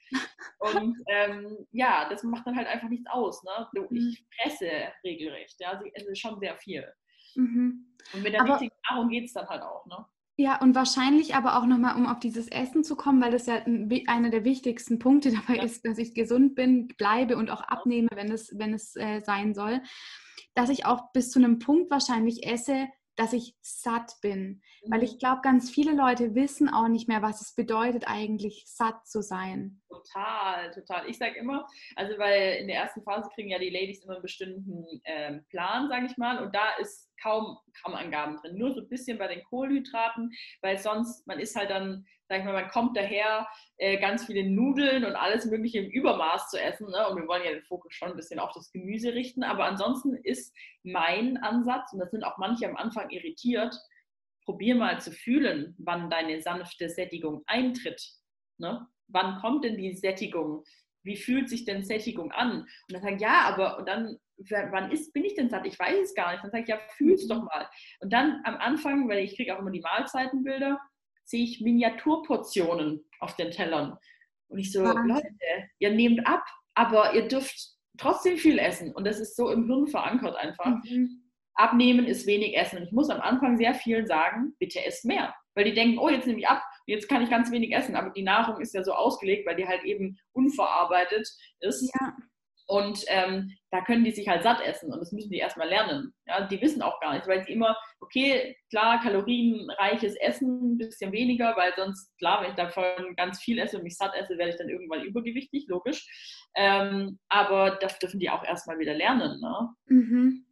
Und 0.58 0.96
ähm, 1.08 1.66
ja, 1.72 2.08
das 2.08 2.22
macht 2.22 2.46
dann 2.46 2.56
halt 2.56 2.68
einfach 2.68 2.88
nichts 2.88 3.08
aus. 3.10 3.42
Ne? 3.44 3.68
Mhm. 3.88 3.96
Ich 3.96 4.24
fresse 4.40 4.70
regelrecht. 5.04 5.56
Ja? 5.60 5.70
Also 5.70 5.84
ich 5.84 5.94
esse 5.94 6.16
schon 6.16 6.38
sehr 6.40 6.56
viel. 6.56 6.86
Mhm. 7.34 7.94
Und 8.12 8.22
mit 8.22 8.32
der 8.32 8.42
aber, 8.42 8.52
richtigen 8.54 8.74
Nahrung 8.88 9.08
geht 9.08 9.24
es 9.24 9.32
dann 9.32 9.48
halt 9.48 9.62
auch. 9.62 9.84
Ne? 9.86 10.04
Ja, 10.36 10.60
und 10.60 10.74
wahrscheinlich 10.74 11.36
aber 11.36 11.56
auch 11.58 11.66
nochmal, 11.66 11.96
um 11.96 12.06
auf 12.06 12.18
dieses 12.18 12.48
Essen 12.48 12.82
zu 12.82 12.96
kommen, 12.96 13.22
weil 13.22 13.30
das 13.30 13.46
ja 13.46 13.62
einer 14.06 14.30
der 14.30 14.44
wichtigsten 14.44 14.98
Punkte 14.98 15.30
dabei 15.46 15.56
ja. 15.56 15.62
ist, 15.64 15.86
dass 15.86 15.98
ich 15.98 16.14
gesund 16.14 16.54
bin, 16.54 16.88
bleibe 16.88 17.36
und 17.36 17.50
auch 17.50 17.62
abnehme, 17.62 18.08
wenn 18.14 18.32
es, 18.32 18.52
wenn 18.58 18.74
es 18.74 18.96
äh, 18.96 19.20
sein 19.20 19.54
soll, 19.54 19.80
dass 20.54 20.70
ich 20.70 20.86
auch 20.86 21.12
bis 21.12 21.30
zu 21.30 21.38
einem 21.38 21.58
Punkt 21.58 21.90
wahrscheinlich 21.90 22.46
esse, 22.46 22.88
dass 23.16 23.32
ich 23.32 23.56
satt 23.60 24.14
bin. 24.22 24.62
Mhm. 24.82 24.92
Weil 24.92 25.02
ich 25.02 25.18
glaube, 25.18 25.40
ganz 25.42 25.70
viele 25.70 25.92
Leute 25.92 26.34
wissen 26.34 26.68
auch 26.68 26.88
nicht 26.88 27.08
mehr, 27.08 27.22
was 27.22 27.40
es 27.40 27.54
bedeutet, 27.54 28.04
eigentlich 28.06 28.64
satt 28.66 29.06
zu 29.06 29.22
sein. 29.22 29.80
Total, 29.88 30.70
total. 30.72 31.08
Ich 31.08 31.18
sage 31.18 31.38
immer, 31.38 31.66
also 31.96 32.18
weil 32.18 32.56
in 32.60 32.66
der 32.66 32.76
ersten 32.76 33.02
Phase 33.02 33.28
kriegen 33.34 33.50
ja 33.50 33.58
die 33.58 33.70
Ladies 33.70 34.04
immer 34.04 34.14
einen 34.14 34.22
bestimmten 34.22 34.84
äh, 35.04 35.38
Plan, 35.50 35.88
sage 35.88 36.06
ich 36.06 36.16
mal, 36.16 36.42
und 36.42 36.54
da 36.54 36.76
ist 36.80 37.10
kaum 37.22 37.58
Grammangaben 37.80 38.36
drin, 38.36 38.58
nur 38.58 38.72
so 38.72 38.80
ein 38.80 38.88
bisschen 38.88 39.18
bei 39.18 39.28
den 39.28 39.42
Kohlenhydraten, 39.44 40.30
weil 40.62 40.78
sonst, 40.78 41.26
man 41.26 41.38
ist 41.38 41.56
halt 41.56 41.70
dann, 41.70 42.04
sag 42.34 42.40
ich 42.40 42.46
mal, 42.46 42.62
man 42.62 42.70
kommt 42.70 42.96
daher, 42.96 43.46
äh, 43.76 43.98
ganz 43.98 44.26
viele 44.26 44.48
Nudeln 44.48 45.04
und 45.04 45.14
alles 45.14 45.46
Mögliche 45.46 45.78
im 45.78 45.90
Übermaß 45.90 46.50
zu 46.50 46.60
essen. 46.60 46.90
Ne? 46.90 47.08
Und 47.08 47.20
wir 47.20 47.28
wollen 47.28 47.44
ja 47.44 47.52
den 47.52 47.62
Fokus 47.62 47.94
schon 47.94 48.10
ein 48.10 48.16
bisschen 48.16 48.40
auf 48.40 48.52
das 48.52 48.72
Gemüse 48.72 49.14
richten. 49.14 49.44
Aber 49.44 49.66
ansonsten 49.66 50.14
ist 50.14 50.52
mein 50.82 51.36
Ansatz, 51.36 51.92
und 51.92 52.00
da 52.00 52.08
sind 52.08 52.24
auch 52.24 52.38
manche 52.38 52.68
am 52.68 52.76
Anfang 52.76 53.10
irritiert, 53.10 53.76
probier 54.44 54.74
mal 54.74 55.00
zu 55.00 55.12
fühlen, 55.12 55.76
wann 55.78 56.10
deine 56.10 56.42
sanfte 56.42 56.88
Sättigung 56.88 57.42
eintritt. 57.46 58.02
Ne? 58.58 58.86
Wann 59.06 59.38
kommt 59.40 59.64
denn 59.64 59.76
die 59.76 59.94
Sättigung? 59.94 60.64
Wie 61.04 61.16
fühlt 61.16 61.48
sich 61.48 61.64
denn 61.64 61.84
Sättigung 61.84 62.32
an? 62.32 62.62
Und 62.62 62.92
dann 62.92 63.02
sagen, 63.02 63.18
ja, 63.18 63.42
aber 63.42 63.78
und 63.78 63.88
dann 63.88 64.18
wann 64.70 64.90
ist, 64.90 65.12
bin 65.12 65.24
ich 65.24 65.34
denn 65.34 65.48
satt? 65.48 65.66
Ich 65.66 65.78
weiß 65.78 66.08
es 66.08 66.14
gar 66.14 66.32
nicht. 66.32 66.42
Dann 66.42 66.50
sage 66.50 66.64
ich, 66.64 66.68
ja, 66.68 66.78
fühl's 66.96 67.28
doch 67.28 67.44
mal. 67.44 67.68
Und 68.00 68.12
dann 68.12 68.40
am 68.44 68.56
Anfang, 68.56 69.08
weil 69.08 69.22
ich 69.22 69.36
kriege 69.36 69.54
auch 69.54 69.60
immer 69.60 69.70
die 69.70 69.80
Mahlzeitenbilder, 69.80 70.80
sehe 71.24 71.44
ich 71.44 71.60
Miniaturportionen 71.60 73.04
auf 73.20 73.36
den 73.36 73.50
Tellern. 73.50 73.98
Und 74.48 74.58
ich 74.58 74.72
so, 74.72 74.82
Wahnsinn. 74.82 75.08
Leute, 75.08 75.70
ihr 75.78 75.90
nehmt 75.90 76.26
ab, 76.26 76.44
aber 76.74 77.14
ihr 77.14 77.28
dürft 77.28 77.74
trotzdem 77.98 78.36
viel 78.36 78.58
essen. 78.58 78.94
Und 78.94 79.06
das 79.06 79.20
ist 79.20 79.36
so 79.36 79.50
im 79.50 79.66
Hirn 79.66 79.86
verankert 79.86 80.36
einfach. 80.36 80.66
Mhm. 80.84 81.22
Abnehmen 81.54 82.06
ist 82.06 82.26
wenig 82.26 82.56
essen. 82.56 82.78
Und 82.78 82.84
ich 82.84 82.92
muss 82.92 83.10
am 83.10 83.20
Anfang 83.20 83.56
sehr 83.56 83.74
vielen 83.74 84.06
sagen, 84.06 84.54
bitte 84.58 84.84
esst 84.84 85.04
mehr. 85.04 85.34
Weil 85.54 85.64
die 85.64 85.74
denken, 85.74 85.98
oh, 85.98 86.08
jetzt 86.08 86.26
nehme 86.26 86.40
ich 86.40 86.48
ab, 86.48 86.62
jetzt 86.86 87.08
kann 87.08 87.22
ich 87.22 87.30
ganz 87.30 87.50
wenig 87.52 87.72
essen. 87.72 87.94
Aber 87.94 88.10
die 88.10 88.22
Nahrung 88.24 88.60
ist 88.60 88.74
ja 88.74 88.82
so 88.82 88.92
ausgelegt, 88.92 89.46
weil 89.46 89.56
die 89.56 89.66
halt 89.66 89.84
eben 89.84 90.18
unverarbeitet 90.32 91.28
ist. 91.60 91.92
Ja. 92.00 92.16
Und 92.66 93.04
ähm, 93.08 93.52
da 93.70 93.82
können 93.82 94.04
die 94.04 94.10
sich 94.10 94.28
halt 94.28 94.42
satt 94.42 94.60
essen 94.62 94.92
und 94.92 95.00
das 95.00 95.12
müssen 95.12 95.30
die 95.30 95.38
erstmal 95.38 95.68
lernen. 95.68 96.14
Ja, 96.26 96.46
die 96.46 96.60
wissen 96.62 96.80
auch 96.80 96.98
gar 97.00 97.14
nicht, 97.14 97.26
weil 97.26 97.44
sie 97.44 97.52
immer, 97.52 97.76
okay, 98.00 98.56
klar, 98.70 99.00
kalorienreiches 99.02 100.14
Essen, 100.16 100.74
ein 100.74 100.78
bisschen 100.78 101.12
weniger, 101.12 101.54
weil 101.56 101.74
sonst, 101.76 102.16
klar, 102.18 102.42
wenn 102.42 102.50
ich 102.50 102.56
davon 102.56 103.14
ganz 103.16 103.40
viel 103.40 103.58
esse 103.58 103.76
und 103.76 103.82
mich 103.82 103.96
satt 103.96 104.14
esse, 104.14 104.38
werde 104.38 104.52
ich 104.52 104.56
dann 104.56 104.70
irgendwann 104.70 105.02
übergewichtig, 105.02 105.66
logisch. 105.68 106.06
Ähm, 106.54 107.18
aber 107.28 107.72
das 107.72 107.98
dürfen 107.98 108.20
die 108.20 108.30
auch 108.30 108.44
erstmal 108.44 108.78
wieder 108.78 108.94
lernen. 108.94 109.40
Ne? 109.40 109.68
Mhm. 109.86 110.46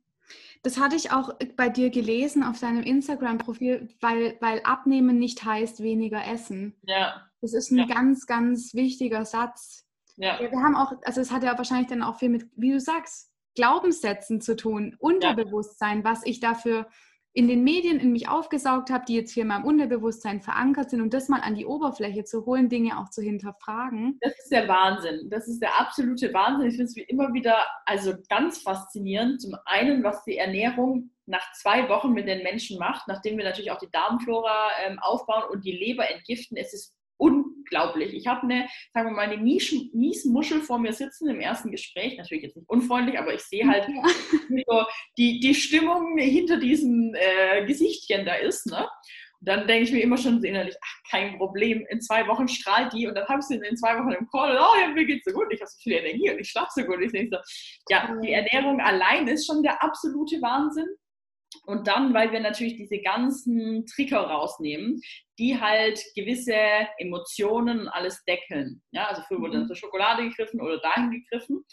Das 0.63 0.79
hatte 0.79 0.95
ich 0.95 1.11
auch 1.11 1.31
bei 1.57 1.69
dir 1.69 1.91
gelesen 1.91 2.45
auf 2.45 2.61
deinem 2.61 2.83
Instagram-Profil, 2.85 3.89
weil, 4.01 4.37
weil 4.41 4.61
Abnehmen 4.63 5.19
nicht 5.19 5.45
heißt 5.45 5.83
weniger 5.83 6.25
essen. 6.25 6.77
Ja. 6.87 7.29
Das 7.41 7.53
ist 7.53 7.73
ein 7.73 7.79
ja. 7.79 7.87
ganz, 7.87 8.27
ganz 8.27 8.73
wichtiger 8.73 9.25
Satz. 9.25 9.89
Ja. 10.23 10.41
ja. 10.41 10.51
Wir 10.51 10.61
haben 10.63 10.77
auch, 10.77 10.93
also 11.05 11.21
es 11.21 11.31
hat 11.31 11.43
ja 11.43 11.57
wahrscheinlich 11.59 11.89
dann 11.89 12.03
auch 12.03 12.17
viel 12.19 12.29
mit, 12.29 12.47
wie 12.57 12.73
du 12.73 12.81
sagst, 12.81 13.31
Glaubenssätzen 13.55 14.41
zu 14.41 14.57
tun, 14.57 14.97
Unterbewusstsein, 14.99 15.99
ja. 15.99 16.05
was 16.05 16.25
ich 16.25 16.41
dafür 16.41 16.87
in 17.35 17.49
den 17.49 17.65
Medien 17.65 17.99
in 17.99 18.13
mich 18.13 18.29
aufgesaugt 18.29 18.91
habe, 18.91 19.05
die 19.07 19.15
jetzt 19.15 19.33
hier 19.33 19.43
in 19.43 19.49
meinem 19.49 19.65
Unterbewusstsein 19.65 20.43
verankert 20.43 20.91
sind 20.91 21.01
und 21.01 21.15
das 21.15 21.31
mal 21.31 21.41
an 21.41 21.55
die 21.55 21.65
Oberfläche 21.65 22.25
zu 22.25 22.45
holen, 22.45 22.69
Dinge 22.69 22.99
auch 22.99 23.09
zu 23.09 23.23
hinterfragen. 23.23 24.19
Das 24.21 24.39
ist 24.39 24.53
der 24.53 24.69
Wahnsinn. 24.69 25.31
Das 25.31 25.49
ist 25.49 25.61
der 25.61 25.81
absolute 25.81 26.33
Wahnsinn. 26.35 26.69
Ich 26.69 26.77
finde 26.77 26.91
es 26.91 26.97
wie 26.97 27.03
immer 27.03 27.33
wieder 27.33 27.57
also 27.87 28.13
ganz 28.29 28.59
faszinierend. 28.59 29.41
Zum 29.41 29.55
einen, 29.65 30.05
was 30.05 30.23
die 30.25 30.37
Ernährung 30.37 31.11
nach 31.25 31.53
zwei 31.55 31.89
Wochen 31.89 32.13
mit 32.13 32.29
den 32.29 32.43
Menschen 32.43 32.79
macht, 32.79 33.09
nachdem 33.09 33.39
wir 33.39 33.45
natürlich 33.45 33.71
auch 33.71 33.79
die 33.79 33.91
Darmflora 33.91 34.69
ähm, 34.85 34.99
aufbauen 34.99 35.45
und 35.51 35.65
die 35.65 35.73
Leber 35.73 36.11
entgiften. 36.11 36.59
Es 36.59 36.75
ist 36.75 36.95
unglaublich. 37.73 38.15
Ich 38.15 38.27
habe 38.27 38.43
eine, 38.43 38.69
sagen 38.93 39.09
wir 39.09 39.17
mal, 39.17 39.31
eine 39.31 39.39
Miesmuschel 39.39 40.61
vor 40.61 40.79
mir 40.79 40.93
sitzen 40.93 41.29
im 41.29 41.41
ersten 41.41 41.71
Gespräch. 41.71 42.17
Natürlich 42.17 42.45
jetzt 42.45 42.57
nicht 42.57 42.69
unfreundlich, 42.69 43.19
aber 43.19 43.35
ich 43.35 43.43
sehe 43.43 43.67
halt 43.67 43.89
ja. 43.89 44.87
die, 45.19 45.41
die 45.41 45.55
Stimmung 45.55 46.17
hinter 46.19 46.59
diesem 46.59 47.15
äh, 47.15 47.65
Gesichtchen 47.67 48.27
da 48.27 48.35
ist. 48.35 48.67
Ne? 48.67 48.87
Und 49.41 49.49
dann 49.49 49.67
denke 49.67 49.85
ich 49.85 49.93
mir 49.93 50.03
immer 50.03 50.17
schon 50.17 50.43
innerlich, 50.45 50.77
ach, 50.81 51.11
kein 51.11 51.37
Problem, 51.39 51.85
in 51.89 52.01
zwei 52.01 52.27
Wochen 52.29 52.47
strahlt 52.47 52.93
die 52.93 53.09
und 53.09 53.15
dann 53.17 53.27
habe 53.27 53.41
ich 53.41 53.47
sie 53.47 53.57
in 53.57 53.77
zwei 53.77 53.99
Wochen 53.99 54.13
im 54.13 54.29
Call, 54.29 54.57
oh 54.57 54.81
ja, 54.81 54.89
mir 54.89 55.05
geht's 55.05 55.25
so 55.25 55.33
gut, 55.33 55.47
ich 55.51 55.61
habe 55.61 55.69
so 55.69 55.79
viel 55.83 55.95
Energie 55.95 56.31
und 56.31 56.39
ich 56.39 56.49
schlafe 56.49 56.71
so 56.75 56.85
gut. 56.85 57.01
Ich 57.01 57.13
denke 57.13 57.37
so, 57.37 57.43
ja, 57.89 58.15
die 58.23 58.33
Ernährung 58.33 58.81
allein 58.81 59.27
ist 59.27 59.47
schon 59.47 59.63
der 59.63 59.83
absolute 59.83 60.41
Wahnsinn. 60.43 60.87
Und 61.65 61.87
dann, 61.87 62.15
weil 62.15 62.33
wir 62.33 62.41
natürlich 62.41 62.77
diese 62.77 63.01
ganzen 63.01 63.87
Trigger 63.87 64.21
rausnehmen, 64.21 65.01
die 65.39 65.61
halt 65.61 66.03
gewisse 66.15 66.57
Emotionen 66.99 67.81
und 67.81 67.89
alles 67.89 68.25
deckeln. 68.25 68.83
Ja, 68.93 69.07
also 69.07 69.23
früher 69.23 69.41
wurde 69.41 69.53
dann 69.53 69.63
mhm. 69.63 69.69
zur 69.69 69.77
Schokolade 69.77 70.23
gegriffen 70.29 70.61
oder 70.61 70.79
dahin 70.79 71.11
gegriffen. 71.11 71.65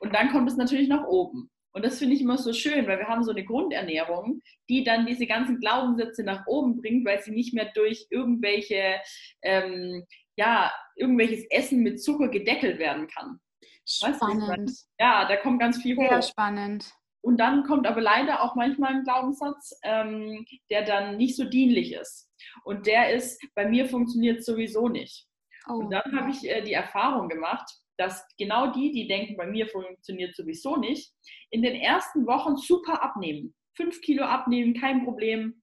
Und 0.00 0.14
dann 0.14 0.30
kommt 0.30 0.48
es 0.48 0.56
natürlich 0.56 0.88
nach 0.88 1.04
oben. 1.06 1.50
Und 1.72 1.84
das 1.84 1.98
finde 1.98 2.14
ich 2.14 2.22
immer 2.22 2.38
so 2.38 2.54
schön, 2.54 2.86
weil 2.86 2.98
wir 2.98 3.06
haben 3.06 3.22
so 3.22 3.32
eine 3.32 3.44
Grundernährung, 3.44 4.40
die 4.70 4.82
dann 4.82 5.04
diese 5.04 5.26
ganzen 5.26 5.60
Glaubenssätze 5.60 6.24
nach 6.24 6.46
oben 6.46 6.80
bringt, 6.80 7.04
weil 7.04 7.20
sie 7.20 7.32
nicht 7.32 7.52
mehr 7.52 7.70
durch 7.74 8.06
irgendwelche, 8.08 8.98
ähm, 9.42 10.06
ja, 10.36 10.72
irgendwelches 10.96 11.44
Essen 11.50 11.82
mit 11.82 12.02
Zucker 12.02 12.28
gedeckelt 12.28 12.78
werden 12.78 13.08
kann. 13.08 13.40
Spannend. 13.86 14.70
Ja, 14.98 15.28
da 15.28 15.36
kommt 15.36 15.60
ganz 15.60 15.82
viel 15.82 15.96
hoch. 15.96 16.08
Sehr 16.08 16.22
spannend. 16.22 16.90
Und 17.26 17.38
dann 17.38 17.64
kommt 17.64 17.88
aber 17.88 18.00
leider 18.00 18.40
auch 18.40 18.54
manchmal 18.54 18.94
ein 18.94 19.02
Glaubenssatz, 19.02 19.76
ähm, 19.82 20.46
der 20.70 20.84
dann 20.84 21.16
nicht 21.16 21.34
so 21.34 21.42
dienlich 21.42 21.92
ist. 21.92 22.30
Und 22.62 22.86
der 22.86 23.12
ist, 23.12 23.44
bei 23.56 23.68
mir 23.68 23.88
funktioniert 23.88 24.44
sowieso 24.44 24.88
nicht. 24.88 25.26
Oh. 25.68 25.72
Und 25.72 25.90
dann 25.90 26.16
habe 26.16 26.30
ich 26.30 26.48
äh, 26.48 26.62
die 26.62 26.74
Erfahrung 26.74 27.28
gemacht, 27.28 27.68
dass 27.98 28.24
genau 28.38 28.70
die, 28.70 28.92
die 28.92 29.08
denken, 29.08 29.36
bei 29.36 29.48
mir 29.48 29.66
funktioniert 29.66 30.36
sowieso 30.36 30.76
nicht, 30.76 31.12
in 31.50 31.62
den 31.62 31.74
ersten 31.74 32.28
Wochen 32.28 32.56
super 32.58 33.02
abnehmen. 33.02 33.56
Fünf 33.76 34.00
Kilo 34.02 34.22
abnehmen, 34.22 34.74
kein 34.80 35.02
Problem, 35.02 35.60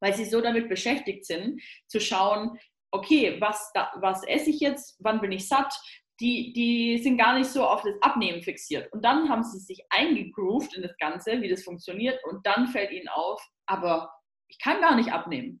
weil 0.00 0.14
sie 0.14 0.24
so 0.24 0.40
damit 0.40 0.70
beschäftigt 0.70 1.26
sind, 1.26 1.60
zu 1.88 2.00
schauen, 2.00 2.58
okay, 2.90 3.38
was, 3.38 3.70
da, 3.74 3.92
was 3.96 4.26
esse 4.26 4.48
ich 4.48 4.60
jetzt, 4.60 4.96
wann 4.98 5.20
bin 5.20 5.32
ich 5.32 5.46
satt, 5.46 5.74
die, 6.22 6.52
die 6.52 6.98
sind 6.98 7.18
gar 7.18 7.36
nicht 7.36 7.50
so 7.50 7.64
auf 7.64 7.82
das 7.82 7.94
Abnehmen 8.00 8.42
fixiert. 8.42 8.90
Und 8.92 9.04
dann 9.04 9.28
haben 9.28 9.42
sie 9.42 9.58
sich 9.58 9.84
eingegroovt 9.90 10.76
in 10.76 10.82
das 10.82 10.96
Ganze, 10.98 11.42
wie 11.42 11.48
das 11.48 11.64
funktioniert. 11.64 12.22
Und 12.24 12.46
dann 12.46 12.68
fällt 12.68 12.92
ihnen 12.92 13.08
auf, 13.08 13.42
aber 13.66 14.12
ich 14.48 14.58
kann 14.62 14.80
gar 14.80 14.94
nicht 14.94 15.12
abnehmen. 15.12 15.60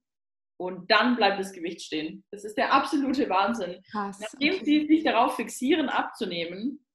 Und 0.58 0.88
dann 0.88 1.16
bleibt 1.16 1.40
das 1.40 1.52
Gewicht 1.52 1.82
stehen. 1.82 2.24
Das 2.30 2.44
ist 2.44 2.56
der 2.56 2.72
absolute 2.72 3.28
Wahnsinn. 3.28 3.82
Krass, 3.90 4.20
Nachdem 4.20 4.54
okay. 4.54 4.64
sie 4.64 4.86
sich 4.86 5.02
darauf 5.02 5.34
fixieren, 5.34 5.88
abzunehmen 5.88 6.86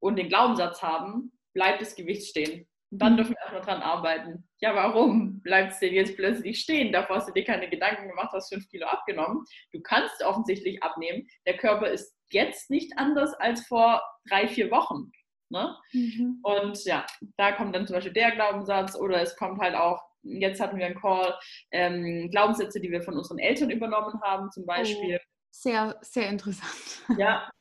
und 0.00 0.16
den 0.16 0.28
Glaubenssatz 0.28 0.82
haben, 0.82 1.30
bleibt 1.54 1.80
das 1.80 1.94
Gewicht 1.94 2.26
stehen. 2.26 2.66
Und 2.90 3.02
dann 3.02 3.12
mhm. 3.12 3.16
dürfen 3.18 3.30
wir 3.32 3.40
erstmal 3.40 3.62
dran 3.62 3.82
arbeiten. 3.82 4.48
Ja, 4.60 4.74
warum 4.74 5.40
bleibt 5.42 5.72
es 5.72 5.80
denn 5.80 5.94
jetzt 5.94 6.16
plötzlich 6.16 6.60
stehen? 6.60 6.92
Davor 6.92 7.16
hast 7.16 7.28
du 7.28 7.32
dir 7.32 7.44
keine 7.44 7.68
Gedanken 7.68 8.08
gemacht, 8.08 8.30
hast 8.32 8.52
fünf 8.52 8.68
Kilo 8.68 8.86
abgenommen. 8.86 9.44
Du 9.72 9.80
kannst 9.80 10.22
offensichtlich 10.22 10.82
abnehmen. 10.82 11.26
Der 11.46 11.56
Körper 11.56 11.88
ist 11.88 12.14
jetzt 12.30 12.70
nicht 12.70 12.92
anders 12.96 13.34
als 13.34 13.66
vor 13.66 14.02
drei, 14.28 14.46
vier 14.48 14.70
Wochen. 14.70 15.10
Ne? 15.48 15.76
Mhm. 15.92 16.40
Und 16.42 16.84
ja, 16.84 17.06
da 17.36 17.52
kommt 17.52 17.74
dann 17.74 17.86
zum 17.86 17.94
Beispiel 17.94 18.12
der 18.12 18.32
Glaubenssatz 18.32 18.96
oder 18.96 19.20
es 19.20 19.36
kommt 19.36 19.60
halt 19.60 19.76
auch, 19.76 20.02
jetzt 20.22 20.60
hatten 20.60 20.76
wir 20.76 20.86
einen 20.86 21.00
Call, 21.00 21.34
ähm, 21.70 22.28
Glaubenssätze, 22.30 22.80
die 22.80 22.90
wir 22.90 23.02
von 23.02 23.16
unseren 23.16 23.38
Eltern 23.38 23.70
übernommen 23.70 24.20
haben, 24.22 24.50
zum 24.50 24.66
Beispiel. 24.66 25.20
Oh, 25.20 25.26
sehr, 25.50 25.96
sehr 26.00 26.28
interessant. 26.28 27.02
Ja, 27.16 27.48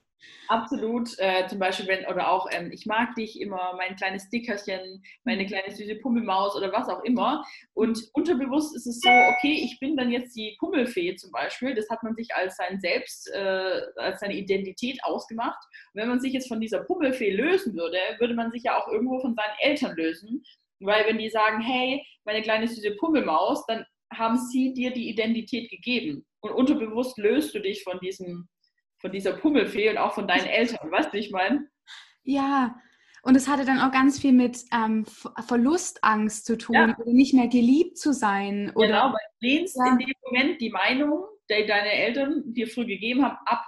Absolut. 0.47 1.09
Äh, 1.17 1.47
zum 1.47 1.59
Beispiel, 1.59 1.87
wenn, 1.87 2.05
oder 2.05 2.29
auch, 2.29 2.47
ähm, 2.51 2.71
ich 2.71 2.85
mag 2.85 3.15
dich 3.15 3.39
immer, 3.39 3.73
mein 3.77 3.95
kleines 3.95 4.29
Dickerchen, 4.29 5.03
meine 5.23 5.43
mhm. 5.43 5.47
kleine 5.47 5.71
süße 5.75 5.95
Pummelmaus 5.95 6.55
oder 6.55 6.71
was 6.71 6.87
auch 6.87 7.03
immer. 7.03 7.43
Und 7.73 7.99
unterbewusst 8.13 8.75
ist 8.75 8.85
es 8.85 8.99
so, 9.01 9.09
okay, 9.09 9.61
ich 9.63 9.79
bin 9.79 9.97
dann 9.97 10.11
jetzt 10.11 10.35
die 10.35 10.55
Pummelfee 10.59 11.15
zum 11.15 11.31
Beispiel. 11.31 11.73
Das 11.73 11.89
hat 11.89 12.03
man 12.03 12.15
sich 12.15 12.33
als 12.35 12.57
sein 12.57 12.79
Selbst, 12.79 13.29
äh, 13.33 13.81
als 13.95 14.19
seine 14.19 14.35
Identität 14.35 15.03
ausgemacht. 15.03 15.63
Und 15.93 16.01
wenn 16.01 16.09
man 16.09 16.19
sich 16.19 16.33
jetzt 16.33 16.47
von 16.47 16.61
dieser 16.61 16.83
Pummelfee 16.83 17.31
lösen 17.31 17.75
würde, 17.75 17.97
würde 18.19 18.35
man 18.35 18.51
sich 18.51 18.63
ja 18.63 18.79
auch 18.79 18.87
irgendwo 18.87 19.19
von 19.19 19.35
seinen 19.35 19.55
Eltern 19.59 19.95
lösen. 19.95 20.43
Weil 20.79 21.05
wenn 21.07 21.17
die 21.17 21.29
sagen, 21.29 21.61
hey, 21.61 22.05
meine 22.25 22.41
kleine 22.41 22.67
süße 22.67 22.95
Pummelmaus, 22.97 23.65
dann 23.65 23.85
haben 24.13 24.37
sie 24.37 24.73
dir 24.73 24.91
die 24.91 25.09
Identität 25.09 25.69
gegeben. 25.69 26.25
Und 26.41 26.51
unterbewusst 26.51 27.17
löst 27.17 27.55
du 27.55 27.59
dich 27.59 27.83
von 27.83 27.99
diesem 27.99 28.47
von 29.05 29.11
dieser 29.11 29.33
Pummelfee 29.33 29.91
und 29.91 29.99
auch 29.99 30.15
von 30.15 30.27
deinen 30.27 30.47
Eltern. 30.47 30.89
Weißt 30.89 31.13
du, 31.13 31.19
ich 31.19 31.29
meine? 31.29 31.67
Ja, 32.23 32.75
und 33.21 33.35
es 33.35 33.47
hatte 33.47 33.63
dann 33.63 33.79
auch 33.79 33.91
ganz 33.91 34.19
viel 34.19 34.31
mit 34.31 34.63
ähm, 34.73 35.05
Verlustangst 35.45 36.43
zu 36.43 36.57
tun, 36.57 36.75
ja. 36.75 36.97
nicht 37.05 37.35
mehr 37.35 37.47
geliebt 37.47 37.99
zu 37.99 38.13
sein. 38.13 38.71
Oder, 38.73 38.87
genau, 38.87 39.05
weil 39.09 39.21
du 39.39 39.47
lehnst 39.47 39.77
ja. 39.77 39.91
in 39.91 39.99
dem 39.99 40.13
Moment 40.23 40.59
die 40.59 40.71
Meinung, 40.71 41.23
die 41.47 41.67
deine 41.67 41.91
Eltern 41.91 42.41
dir 42.47 42.67
früh 42.67 42.87
gegeben 42.87 43.23
haben, 43.23 43.37
ab. 43.45 43.63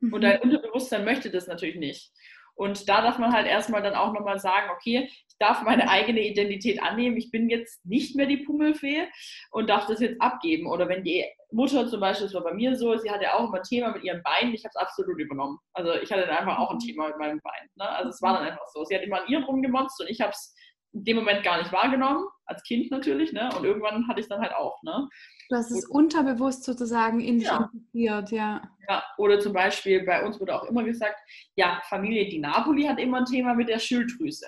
Mhm. 0.00 0.14
Und 0.14 0.22
dein 0.22 0.40
Unterbewusstsein 0.40 1.04
möchte 1.04 1.30
das 1.30 1.46
natürlich 1.46 1.76
nicht. 1.76 2.10
Und 2.54 2.88
da 2.88 3.02
darf 3.02 3.18
man 3.18 3.32
halt 3.32 3.46
erstmal 3.46 3.82
dann 3.82 3.94
auch 3.94 4.12
nochmal 4.12 4.38
sagen, 4.38 4.70
okay, 4.70 5.08
ich 5.08 5.38
darf 5.38 5.62
meine 5.62 5.88
eigene 5.88 6.20
Identität 6.20 6.82
annehmen, 6.82 7.16
ich 7.16 7.30
bin 7.30 7.48
jetzt 7.48 7.84
nicht 7.84 8.14
mehr 8.14 8.26
die 8.26 8.38
Pummelfee 8.38 9.08
und 9.50 9.68
darf 9.70 9.86
das 9.86 10.00
jetzt 10.00 10.20
abgeben. 10.20 10.66
Oder 10.66 10.88
wenn 10.88 11.02
die 11.02 11.24
Mutter 11.50 11.88
zum 11.88 12.00
Beispiel, 12.00 12.26
das 12.26 12.34
war 12.34 12.44
bei 12.44 12.54
mir 12.54 12.76
so, 12.76 12.96
sie 12.96 13.10
hatte 13.10 13.32
auch 13.32 13.48
immer 13.48 13.58
ein 13.58 13.62
Thema 13.62 13.92
mit 13.92 14.04
ihren 14.04 14.22
Beinen, 14.22 14.54
ich 14.54 14.64
habe 14.64 14.72
es 14.74 14.80
absolut 14.80 15.18
übernommen. 15.18 15.58
Also 15.72 15.94
ich 15.94 16.12
hatte 16.12 16.26
dann 16.26 16.36
einfach 16.36 16.58
auch 16.58 16.70
ein 16.70 16.78
Thema 16.78 17.08
mit 17.08 17.18
meinem 17.18 17.40
Bein. 17.42 17.68
Ne? 17.76 17.88
Also 17.88 18.10
es 18.10 18.22
war 18.22 18.34
dann 18.34 18.44
einfach 18.46 18.66
so. 18.68 18.84
Sie 18.84 18.94
hat 18.94 19.02
immer 19.02 19.22
an 19.22 19.28
ihr 19.28 19.42
rumgemotzt 19.44 20.00
und 20.00 20.08
ich 20.08 20.20
habe 20.20 20.32
es 20.32 20.54
in 20.92 21.04
dem 21.04 21.16
Moment 21.16 21.42
gar 21.42 21.58
nicht 21.58 21.72
wahrgenommen, 21.72 22.26
als 22.44 22.62
Kind 22.64 22.90
natürlich, 22.90 23.32
ne? 23.32 23.48
Und 23.56 23.64
irgendwann 23.64 24.06
hatte 24.08 24.20
ich 24.20 24.24
es 24.24 24.28
dann 24.28 24.42
halt 24.42 24.54
auch, 24.54 24.82
ne? 24.82 25.08
Du 25.52 25.58
hast 25.58 25.70
es 25.70 25.84
unterbewusst 25.84 26.64
sozusagen 26.64 27.20
in 27.20 27.38
dich 27.38 27.46
ja. 27.46 27.70
integriert, 27.70 28.30
ja. 28.30 28.62
Ja, 28.88 29.04
oder 29.18 29.38
zum 29.38 29.52
Beispiel 29.52 30.02
bei 30.02 30.24
uns 30.24 30.40
wurde 30.40 30.54
auch 30.54 30.64
immer 30.64 30.82
gesagt, 30.82 31.20
ja, 31.56 31.78
Familie 31.90 32.26
Di 32.26 32.38
Napoli 32.38 32.84
hat 32.84 32.98
immer 32.98 33.18
ein 33.18 33.26
Thema 33.26 33.52
mit 33.52 33.68
der 33.68 33.78
Schilddrüse. 33.78 34.46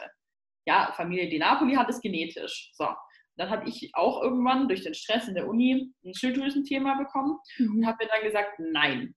Ja, 0.65 0.95
Familie 0.97 1.29
Di 1.29 1.39
Napoli 1.39 1.75
hat 1.75 1.91
es 1.91 2.01
genetisch. 2.01 2.71
So. 2.73 2.89
Dann 3.37 3.51
habe 3.51 3.69
ich 3.69 3.91
auch 3.93 4.23
irgendwann 4.23 4.67
durch 4.67 4.83
den 4.83 4.95
Stress 4.95 5.29
in 5.29 5.35
der 5.35 5.47
Uni 5.47 5.93
ein 6.07 6.15
Schilddrüsenthema 6.15 6.95
bekommen 6.95 7.37
mhm. 7.59 7.77
und 7.77 7.87
habe 7.87 8.03
mir 8.03 8.11
dann 8.11 8.23
gesagt, 8.23 8.59
nein, 8.59 9.15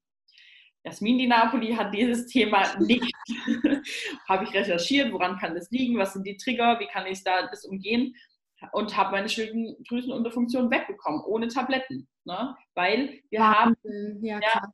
Jasmin 0.83 1.17
Di 1.17 1.27
Napoli 1.27 1.73
hat 1.73 1.93
dieses 1.93 2.27
Thema 2.27 2.65
nicht. 2.79 3.13
habe 4.27 4.43
ich 4.43 4.53
recherchiert, 4.53 5.13
woran 5.13 5.37
kann 5.37 5.55
das 5.55 5.71
liegen, 5.71 5.97
was 5.97 6.11
sind 6.11 6.27
die 6.27 6.35
Trigger, 6.35 6.81
wie 6.81 6.87
kann 6.87 7.07
ich 7.07 7.23
da 7.23 7.47
das 7.47 7.63
umgehen 7.63 8.13
und 8.71 8.95
habe 8.97 9.11
meine 9.11 9.29
Schilddrüsenunterfunktion 9.29 10.71
wegbekommen, 10.71 11.21
ohne 11.25 11.47
Tabletten. 11.47 12.07
Ne? 12.25 12.55
Weil 12.75 13.21
wir 13.29 13.39
ja, 13.39 13.59
haben 13.59 13.75
ja, 14.21 14.39
ja, 14.39 14.73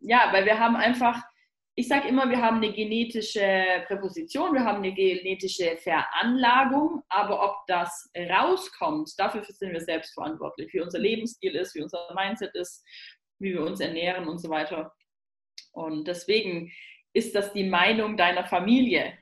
ja, 0.00 0.32
weil 0.32 0.44
wir 0.44 0.58
haben 0.58 0.76
einfach, 0.76 1.22
ich 1.74 1.88
sage 1.88 2.08
immer, 2.08 2.28
wir 2.28 2.40
haben 2.40 2.56
eine 2.56 2.72
genetische 2.72 3.84
Präposition, 3.86 4.54
wir 4.54 4.64
haben 4.64 4.78
eine 4.78 4.92
genetische 4.92 5.76
Veranlagung, 5.76 7.02
aber 7.08 7.42
ob 7.42 7.66
das 7.66 8.10
rauskommt, 8.16 9.12
dafür 9.18 9.44
sind 9.44 9.72
wir 9.72 9.80
selbst 9.80 10.14
verantwortlich, 10.14 10.72
wie 10.72 10.80
unser 10.80 10.98
Lebensstil 10.98 11.54
ist, 11.54 11.74
wie 11.74 11.82
unser 11.82 12.12
Mindset 12.14 12.54
ist, 12.54 12.84
wie 13.38 13.52
wir 13.52 13.62
uns 13.62 13.80
ernähren 13.80 14.28
und 14.28 14.38
so 14.38 14.48
weiter. 14.48 14.92
Und 15.72 16.08
deswegen 16.08 16.72
ist 17.12 17.34
das 17.34 17.52
die 17.52 17.64
Meinung 17.64 18.16
deiner 18.16 18.44
Familie. 18.44 19.16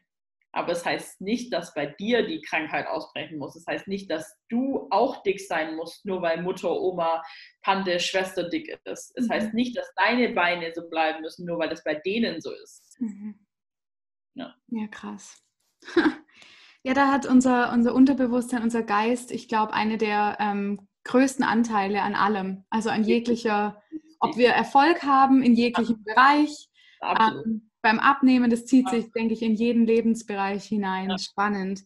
Aber 0.57 0.73
es 0.73 0.87
heißt 0.87 1.21
nicht, 1.21 1.53
dass 1.53 1.75
bei 1.75 1.85
dir 1.85 2.27
die 2.27 2.41
Krankheit 2.41 2.87
ausbrechen 2.87 3.37
muss. 3.37 3.55
Es 3.57 3.67
heißt 3.67 3.89
nicht, 3.89 4.11
dass 4.11 4.39
du 4.49 4.89
auch 4.91 5.23
dick 5.23 5.39
sein 5.39 5.77
musst, 5.77 6.07
nur 6.07 6.23
weil 6.23 6.43
Mutter, 6.43 6.73
Oma, 6.73 7.23
Tante, 7.63 8.01
Schwester 8.01 8.49
dick 8.49 8.75
ist. 8.85 9.13
Es 9.17 9.29
mhm. 9.29 9.33
heißt 9.33 9.55
nicht, 9.55 9.77
dass 9.77 9.93
deine 9.97 10.31
Beine 10.31 10.73
so 10.75 10.89
bleiben 10.89 11.21
müssen, 11.21 11.45
nur 11.45 11.59
weil 11.59 11.69
das 11.69 11.85
bei 11.85 11.97
denen 11.97 12.41
so 12.41 12.51
ist. 12.53 12.97
Mhm. 13.01 13.47
Ja. 14.35 14.55
ja, 14.69 14.87
krass. 14.89 15.43
Ja, 16.83 16.95
da 16.95 17.11
hat 17.11 17.27
unser, 17.27 17.73
unser 17.73 17.97
Unterbewusstsein, 17.97 18.63
unser 18.63 18.85
Geist, 18.85 19.33
ich 19.33 19.49
glaube, 19.49 19.73
eine 19.73 19.99
der 19.99 20.37
ähm, 20.39 20.87
größten 21.03 21.45
Anteile 21.45 22.01
an 22.03 22.15
allem. 22.15 22.65
Also 22.71 22.91
an 22.91 23.03
jeglicher, 23.03 23.83
ob 24.21 24.37
wir 24.37 24.51
Erfolg 24.51 25.03
haben 25.03 25.43
in 25.43 25.55
jeglichem 25.55 26.05
Bereich. 26.05 26.69
Ähm, 27.03 27.73
beim 27.83 27.99
Abnehmen, 27.99 28.51
das 28.51 28.65
zieht 28.67 28.89
sich, 28.89 29.11
denke 29.13 29.35
ich, 29.35 29.43
in 29.43 29.55
jeden 29.55 29.87
Lebensbereich 29.87 30.65
hinein. 30.65 31.11
Ja. 31.11 31.19
Spannend. 31.19 31.85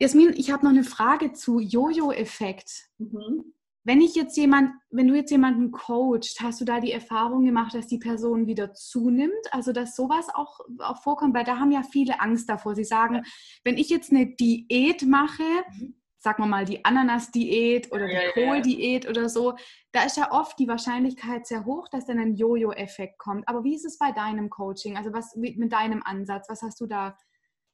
Jasmin, 0.00 0.32
ich 0.36 0.52
habe 0.52 0.64
noch 0.64 0.70
eine 0.70 0.84
Frage 0.84 1.32
zu 1.32 1.58
Jojo-Effekt. 1.58 2.88
Mhm. 2.98 3.52
Wenn 3.84 4.00
ich 4.00 4.14
jetzt 4.14 4.36
jemand, 4.36 4.72
wenn 4.90 5.08
du 5.08 5.14
jetzt 5.14 5.30
jemanden 5.30 5.70
coachst, 5.70 6.40
hast 6.40 6.60
du 6.60 6.64
da 6.64 6.78
die 6.78 6.92
Erfahrung 6.92 7.44
gemacht, 7.44 7.74
dass 7.74 7.86
die 7.86 7.98
Person 7.98 8.46
wieder 8.46 8.74
zunimmt? 8.74 9.32
Also 9.50 9.72
dass 9.72 9.96
sowas 9.96 10.26
auch, 10.34 10.60
auch 10.78 11.02
vorkommt, 11.02 11.34
weil 11.34 11.44
da 11.44 11.58
haben 11.58 11.72
ja 11.72 11.82
viele 11.82 12.20
Angst 12.20 12.48
davor. 12.48 12.74
Sie 12.74 12.84
sagen, 12.84 13.16
ja. 13.16 13.22
wenn 13.64 13.78
ich 13.78 13.88
jetzt 13.88 14.10
eine 14.12 14.26
Diät 14.26 15.02
mache, 15.06 15.42
mhm. 15.78 15.94
Sagen 16.18 16.42
wir 16.42 16.46
mal 16.46 16.64
die 16.64 16.84
Ananas-Diät 16.84 17.92
oder 17.92 18.06
die 18.06 18.32
Kohl-Diät 18.34 19.08
oder 19.08 19.28
so, 19.28 19.54
da 19.92 20.04
ist 20.04 20.16
ja 20.16 20.32
oft 20.32 20.58
die 20.58 20.68
Wahrscheinlichkeit 20.68 21.46
sehr 21.46 21.64
hoch, 21.64 21.88
dass 21.88 22.06
dann 22.06 22.18
ein 22.18 22.34
Jojo-Effekt 22.34 23.18
kommt. 23.18 23.48
Aber 23.48 23.64
wie 23.64 23.74
ist 23.74 23.84
es 23.84 23.98
bei 23.98 24.12
deinem 24.12 24.50
Coaching? 24.50 24.96
Also 24.96 25.12
was 25.12 25.36
mit 25.36 25.72
deinem 25.72 26.02
Ansatz? 26.02 26.48
Was 26.48 26.62
hast 26.62 26.80
du 26.80 26.86
da 26.86 27.16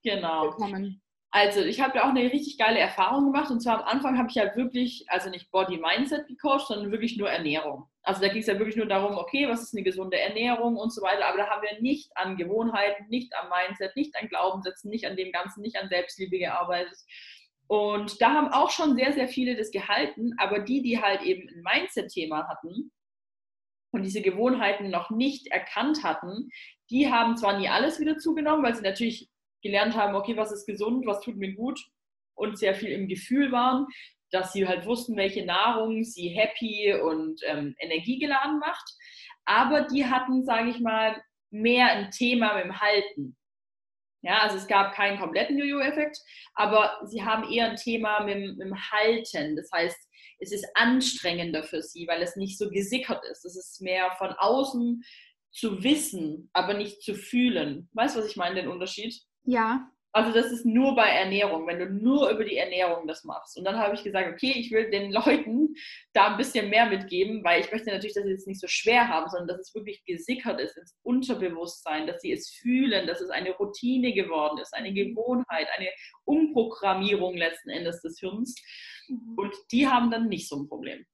genau. 0.03 0.51
bekommen? 0.51 1.01
Also 1.37 1.63
ich 1.63 1.81
habe 1.81 1.97
ja 1.97 2.05
auch 2.05 2.11
eine 2.11 2.23
richtig 2.23 2.59
geile 2.59 2.79
Erfahrung 2.79 3.33
gemacht 3.33 3.51
und 3.51 3.61
zwar 3.61 3.81
am 3.81 3.89
Anfang 3.89 4.17
habe 4.19 4.29
ich 4.29 4.37
ja 4.37 4.55
wirklich, 4.55 5.05
also 5.09 5.31
nicht 5.31 5.51
Body 5.51 5.79
Mindset 5.79 6.29
gecoacht, 6.29 6.69
sondern 6.69 6.93
wirklich 6.93 7.17
nur 7.17 7.29
Ernährung. 7.29 7.89
Also 8.05 8.21
da 8.21 8.29
ging 8.29 8.41
es 8.41 8.47
ja 8.47 8.57
wirklich 8.57 8.77
nur 8.77 8.87
darum, 8.87 9.19
okay, 9.19 9.49
was 9.49 9.61
ist 9.61 9.75
eine 9.75 9.83
gesunde 9.83 10.17
Ernährung 10.17 10.77
und 10.77 10.93
so 10.93 11.03
weiter, 11.03 11.27
aber 11.27 11.39
da 11.39 11.49
haben 11.49 11.63
wir 11.63 11.81
nicht 11.81 12.17
an 12.17 12.37
Gewohnheiten, 12.37 13.09
nicht 13.09 13.33
am 13.35 13.49
Mindset, 13.49 13.97
nicht 13.97 14.15
an 14.15 14.29
Glaubenssätzen, 14.29 14.91
nicht 14.91 15.07
an 15.07 15.17
dem 15.17 15.33
Ganzen, 15.33 15.63
nicht 15.63 15.77
an 15.77 15.89
Selbstliebe 15.89 16.39
gearbeitet. 16.39 16.99
Und 17.67 18.21
da 18.21 18.33
haben 18.35 18.49
auch 18.49 18.71
schon 18.71 18.95
sehr, 18.95 19.13
sehr 19.13 19.29
viele 19.29 19.57
das 19.57 19.71
gehalten, 19.71 20.33
aber 20.39 20.61
die, 20.61 20.83
die 20.83 21.01
halt 21.01 21.23
eben 21.23 21.49
ein 21.49 21.63
Mindset-Thema 21.63 22.47
hatten 22.49 22.93
und 23.91 24.03
diese 24.03 24.21
Gewohnheiten 24.21 24.91
noch 24.91 25.11
nicht 25.11 25.47
erkannt 25.49 26.03
hatten, 26.03 26.51
die 26.91 27.11
haben 27.11 27.37
zwar 27.37 27.59
nie 27.59 27.69
alles 27.69 28.01
wieder 28.01 28.19
zugenommen, 28.19 28.63
weil 28.63 28.75
sie 28.75 28.83
natürlich 28.83 29.31
gelernt 29.63 29.97
haben, 29.97 30.15
okay, 30.15 30.37
was 30.37 30.53
ist 30.53 30.67
gesund, 30.67 31.07
was 31.07 31.21
tut 31.21 31.37
mir 31.37 31.55
gut 31.55 31.81
und 32.35 32.59
sehr 32.59 32.75
viel 32.75 32.91
im 32.91 33.09
Gefühl 33.09 33.51
waren, 33.51 33.87
dass 34.31 34.53
sie 34.53 34.67
halt 34.67 34.85
wussten, 34.85 35.17
welche 35.17 35.47
Nahrung 35.47 36.03
sie 36.03 36.29
happy 36.29 36.93
und 37.01 37.41
ähm, 37.47 37.75
energiegeladen 37.79 38.59
macht. 38.59 38.85
Aber 39.45 39.83
die 39.83 40.07
hatten, 40.07 40.45
sage 40.45 40.71
ich 40.71 40.81
mal, 40.81 41.23
mehr 41.51 41.87
ein 41.87 42.11
Thema 42.11 42.55
mit 42.57 42.65
dem 42.65 42.81
Halten. 42.81 43.37
Ja, 44.25 44.39
also 44.39 44.57
es 44.57 44.67
gab 44.67 44.95
keinen 44.95 45.19
kompletten 45.19 45.59
Jojo-Effekt, 45.59 46.19
aber 46.55 46.99
sie 47.05 47.23
haben 47.23 47.51
eher 47.53 47.71
ein 47.71 47.77
Thema 47.77 48.25
mit, 48.25 48.57
mit 48.57 48.67
dem 48.67 48.91
Halten. 48.91 49.55
Das 49.55 49.71
heißt, 49.71 49.99
es 50.39 50.51
ist 50.51 50.67
anstrengender 50.75 51.63
für 51.63 51.83
sie, 51.83 52.07
weil 52.09 52.23
es 52.23 52.35
nicht 52.35 52.59
so 52.59 52.71
gesickert 52.71 53.23
ist. 53.31 53.45
Es 53.45 53.55
ist 53.55 53.83
mehr 53.83 54.11
von 54.19 54.31
außen 54.31 55.03
zu 55.53 55.85
wissen, 55.85 56.49
aber 56.55 56.73
nicht 56.73 57.03
zu 57.03 57.15
fühlen. 57.15 57.91
Weißt 57.93 58.17
du, 58.17 58.21
was 58.21 58.31
ich 58.31 58.37
meine, 58.37 58.55
den 58.55 58.69
Unterschied? 58.69 59.15
Ja. 59.45 59.91
Also 60.15 60.33
das 60.33 60.53
ist 60.53 60.65
nur 60.65 60.95
bei 60.95 61.09
Ernährung, 61.09 61.67
wenn 61.67 61.81
du 61.81 61.87
nur 61.87 62.31
über 62.31 62.45
die 62.45 62.57
Ernährung 62.57 63.09
das 63.09 63.25
machst. 63.25 63.59
Und 63.59 63.65
dann 63.65 63.79
habe 63.79 63.97
ich 63.97 64.05
gesagt, 64.05 64.33
okay, 64.33 64.53
ich 64.55 64.71
will 64.71 64.89
den 64.89 65.11
Leuten 65.13 65.75
da 66.13 66.29
ein 66.29 66.37
bisschen 66.37 66.71
mehr 66.71 66.87
mitgeben, 66.87 67.43
weil 67.43 67.61
ich 67.61 67.73
möchte 67.73 67.91
natürlich, 67.91 68.15
dass 68.15 68.25
sie 68.25 68.31
es 68.31 68.47
nicht 68.47 68.61
so 68.61 68.69
schwer 68.69 69.09
haben, 69.09 69.29
sondern 69.29 69.49
dass 69.49 69.59
es 69.59 69.75
wirklich 69.75 70.05
gesickert 70.05 70.61
ist 70.61 70.77
ins 70.79 70.97
Unterbewusstsein, 71.03 72.07
dass 72.07 72.23
sie 72.23 72.31
es 72.31 72.49
fühlen, 72.49 73.09
dass 73.09 73.21
es 73.21 73.31
eine 73.31 73.51
Routine 73.57 74.13
geworden 74.13 74.59
ist, 74.59 74.73
eine 74.73 74.93
Gewohnheit, 74.93 75.67
eine 75.77 75.89
Umprogrammierung 76.25 77.37
letzten 77.37 77.71
Endes 77.71 78.01
des 78.01 78.21
Hirns. 78.21 78.55
Mhm. 79.09 79.35
Und 79.37 79.53
die 79.73 79.89
haben 79.89 80.13
dann 80.13 80.29
nicht 80.29 80.49
so 80.49 80.57
ein 80.57 80.69
Problem. 80.69 81.05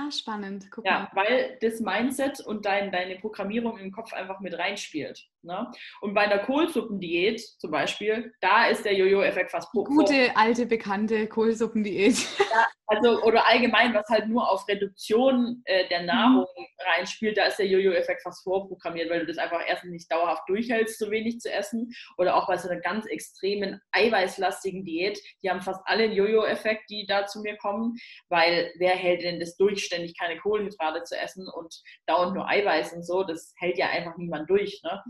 Ah, 0.00 0.12
spannend. 0.12 0.70
Guck 0.70 0.86
ja, 0.86 1.10
mal. 1.12 1.24
weil 1.24 1.58
das 1.60 1.80
Mindset 1.80 2.38
und 2.38 2.64
dein, 2.64 2.92
deine 2.92 3.16
Programmierung 3.16 3.78
im 3.78 3.90
Kopf 3.90 4.12
einfach 4.12 4.38
mit 4.38 4.56
reinspielt. 4.56 5.26
Ne? 5.42 5.68
Und 6.00 6.14
bei 6.14 6.20
einer 6.20 6.38
Kohlsuppendiät 6.38 7.40
zum 7.40 7.72
Beispiel, 7.72 8.32
da 8.40 8.66
ist 8.68 8.84
der 8.84 8.94
Jojo-Effekt 8.94 9.50
fast 9.50 9.72
pro. 9.72 9.82
Gute, 9.82 10.36
alte, 10.36 10.66
bekannte 10.66 11.26
Kohlsuppendiät. 11.26 12.16
Ja, 12.38 12.66
also, 12.90 13.22
oder 13.22 13.46
allgemein, 13.46 13.92
was 13.92 14.08
halt 14.08 14.28
nur 14.28 14.50
auf 14.50 14.66
Reduktion 14.66 15.60
äh, 15.66 15.86
der 15.88 16.00
mhm. 16.00 16.06
Nahrung 16.06 16.46
mhm. 16.56 16.64
reinspielt, 16.80 17.36
da 17.36 17.44
ist 17.44 17.58
der 17.58 17.66
Jojo-Effekt 17.66 18.22
fast 18.22 18.42
vorprogrammiert, 18.42 19.10
weil 19.10 19.20
du 19.20 19.26
das 19.26 19.36
einfach 19.36 19.60
erstens 19.66 19.90
nicht 19.90 20.10
dauerhaft 20.10 20.48
durchhältst, 20.48 20.98
so 20.98 21.10
wenig 21.10 21.38
zu 21.38 21.52
essen. 21.52 21.92
Oder 22.16 22.34
auch 22.34 22.46
bei 22.46 22.56
so 22.56 22.68
einer 22.68 22.80
ganz 22.80 23.04
extremen, 23.06 23.78
eiweißlastigen 23.92 24.84
Diät, 24.84 25.20
die 25.42 25.50
haben 25.50 25.60
fast 25.60 25.82
alle 25.84 26.04
einen 26.04 26.14
Jojo-Effekt, 26.14 26.88
die 26.88 27.06
da 27.06 27.26
zu 27.26 27.40
mir 27.40 27.58
kommen, 27.58 27.94
weil 28.30 28.72
wer 28.78 28.96
hält 28.96 29.22
denn 29.22 29.38
das 29.38 29.56
durch, 29.56 29.84
ständig 29.84 30.18
keine 30.18 30.40
Kohlenhydrate 30.40 31.02
zu 31.04 31.14
essen 31.14 31.46
und 31.46 31.82
dauernd 32.06 32.34
nur 32.34 32.48
Eiweiß 32.48 32.94
und 32.94 33.04
so? 33.04 33.22
Das 33.22 33.52
hält 33.58 33.76
ja 33.76 33.90
einfach 33.90 34.16
niemand 34.16 34.48
durch. 34.48 34.80
Ne? 34.82 35.02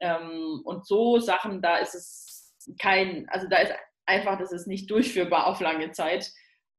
Ja. 0.00 0.18
Ähm, 0.18 0.60
und 0.64 0.86
so 0.86 1.18
Sachen, 1.18 1.62
da 1.62 1.78
ist 1.78 1.94
es 1.94 2.54
kein, 2.78 3.26
also 3.30 3.48
da 3.48 3.56
ist 3.58 3.72
einfach, 4.04 4.38
das 4.38 4.52
ist 4.52 4.66
nicht 4.66 4.90
durchführbar 4.90 5.46
auf 5.46 5.60
lange 5.60 5.92
Zeit 5.92 6.30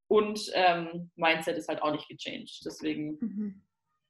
und 0.09 0.51
ähm, 0.53 1.11
Mindset 1.15 1.57
ist 1.57 1.69
halt 1.69 1.81
auch 1.81 1.91
nicht 1.91 2.09
gechanged. 2.09 2.61
Deswegen. 2.65 3.17
Mhm. 3.21 3.61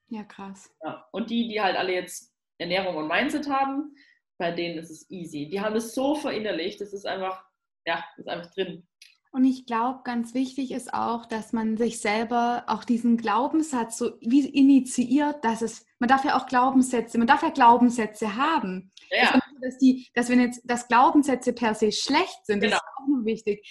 Ja, 0.07 0.23
krass. 0.23 0.73
Ja. 0.83 1.05
Und 1.11 1.29
die, 1.29 1.47
die 1.49 1.61
halt 1.61 1.75
alle 1.75 1.93
jetzt 1.93 2.33
Ernährung 2.57 2.95
und 2.95 3.07
Mindset 3.07 3.47
haben, 3.49 3.95
bei 4.39 4.51
denen 4.51 4.79
ist 4.79 4.89
es 4.89 5.09
easy. 5.11 5.49
Die 5.49 5.61
haben 5.61 5.75
es 5.75 5.93
so 5.93 6.15
verinnerlicht, 6.15 6.81
das 6.81 6.93
ist 6.93 7.05
einfach, 7.05 7.43
ja, 7.85 8.03
ist 8.17 8.27
einfach 8.27 8.51
drin. 8.53 8.87
Und 9.31 9.43
ich 9.43 9.67
glaube, 9.67 9.99
ganz 10.05 10.33
wichtig 10.33 10.71
ist 10.71 10.93
auch, 10.93 11.27
dass 11.27 11.53
man 11.53 11.77
sich 11.77 11.99
selber 11.99 12.63
auch 12.65 12.83
diesen 12.83 13.17
Glaubenssatz 13.17 13.97
so 13.97 14.17
wie 14.21 14.47
initiiert, 14.47 15.43
dass 15.45 15.61
es, 15.61 15.85
man 15.99 16.07
darf 16.07 16.25
ja 16.25 16.35
auch 16.35 16.47
Glaubenssätze, 16.47 17.19
man 17.19 17.27
darf 17.27 17.43
ja 17.43 17.49
Glaubenssätze 17.49 18.35
haben. 18.35 18.91
Ja. 19.11 19.37
Dass, 19.61 19.77
die, 19.77 20.07
dass 20.15 20.29
wenn 20.29 20.39
jetzt, 20.39 20.61
dass 20.63 20.87
Glaubenssätze 20.87 21.53
per 21.53 21.75
se 21.75 21.91
schlecht 21.91 22.45
sind, 22.45 22.61
genau. 22.61 22.77
das 22.77 22.81
ist 22.81 23.03
auch 23.03 23.07
nur 23.07 23.25
wichtig 23.25 23.61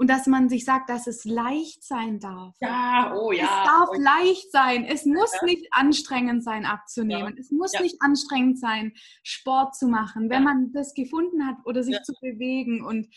und 0.00 0.08
dass 0.08 0.26
man 0.26 0.48
sich 0.48 0.64
sagt, 0.64 0.88
dass 0.88 1.06
es 1.06 1.26
leicht 1.26 1.84
sein 1.84 2.20
darf. 2.20 2.54
Ja, 2.60 3.14
oh 3.14 3.32
ja. 3.32 3.44
Es 3.44 3.50
darf 3.50 3.88
oh. 3.90 4.00
leicht 4.00 4.50
sein. 4.50 4.86
Es 4.86 5.04
muss 5.04 5.30
ja. 5.34 5.44
nicht 5.44 5.66
anstrengend 5.72 6.42
sein, 6.42 6.64
abzunehmen. 6.64 7.34
Ja. 7.34 7.38
Es 7.38 7.50
muss 7.50 7.74
ja. 7.74 7.82
nicht 7.82 7.96
anstrengend 8.00 8.58
sein, 8.58 8.94
Sport 9.22 9.76
zu 9.76 9.88
machen, 9.88 10.30
wenn 10.30 10.42
man 10.42 10.72
das 10.72 10.94
gefunden 10.94 11.46
hat 11.46 11.56
oder 11.66 11.82
sich 11.82 12.00
zu 12.02 12.14
bewegen. 12.22 12.82
Und 12.82 13.14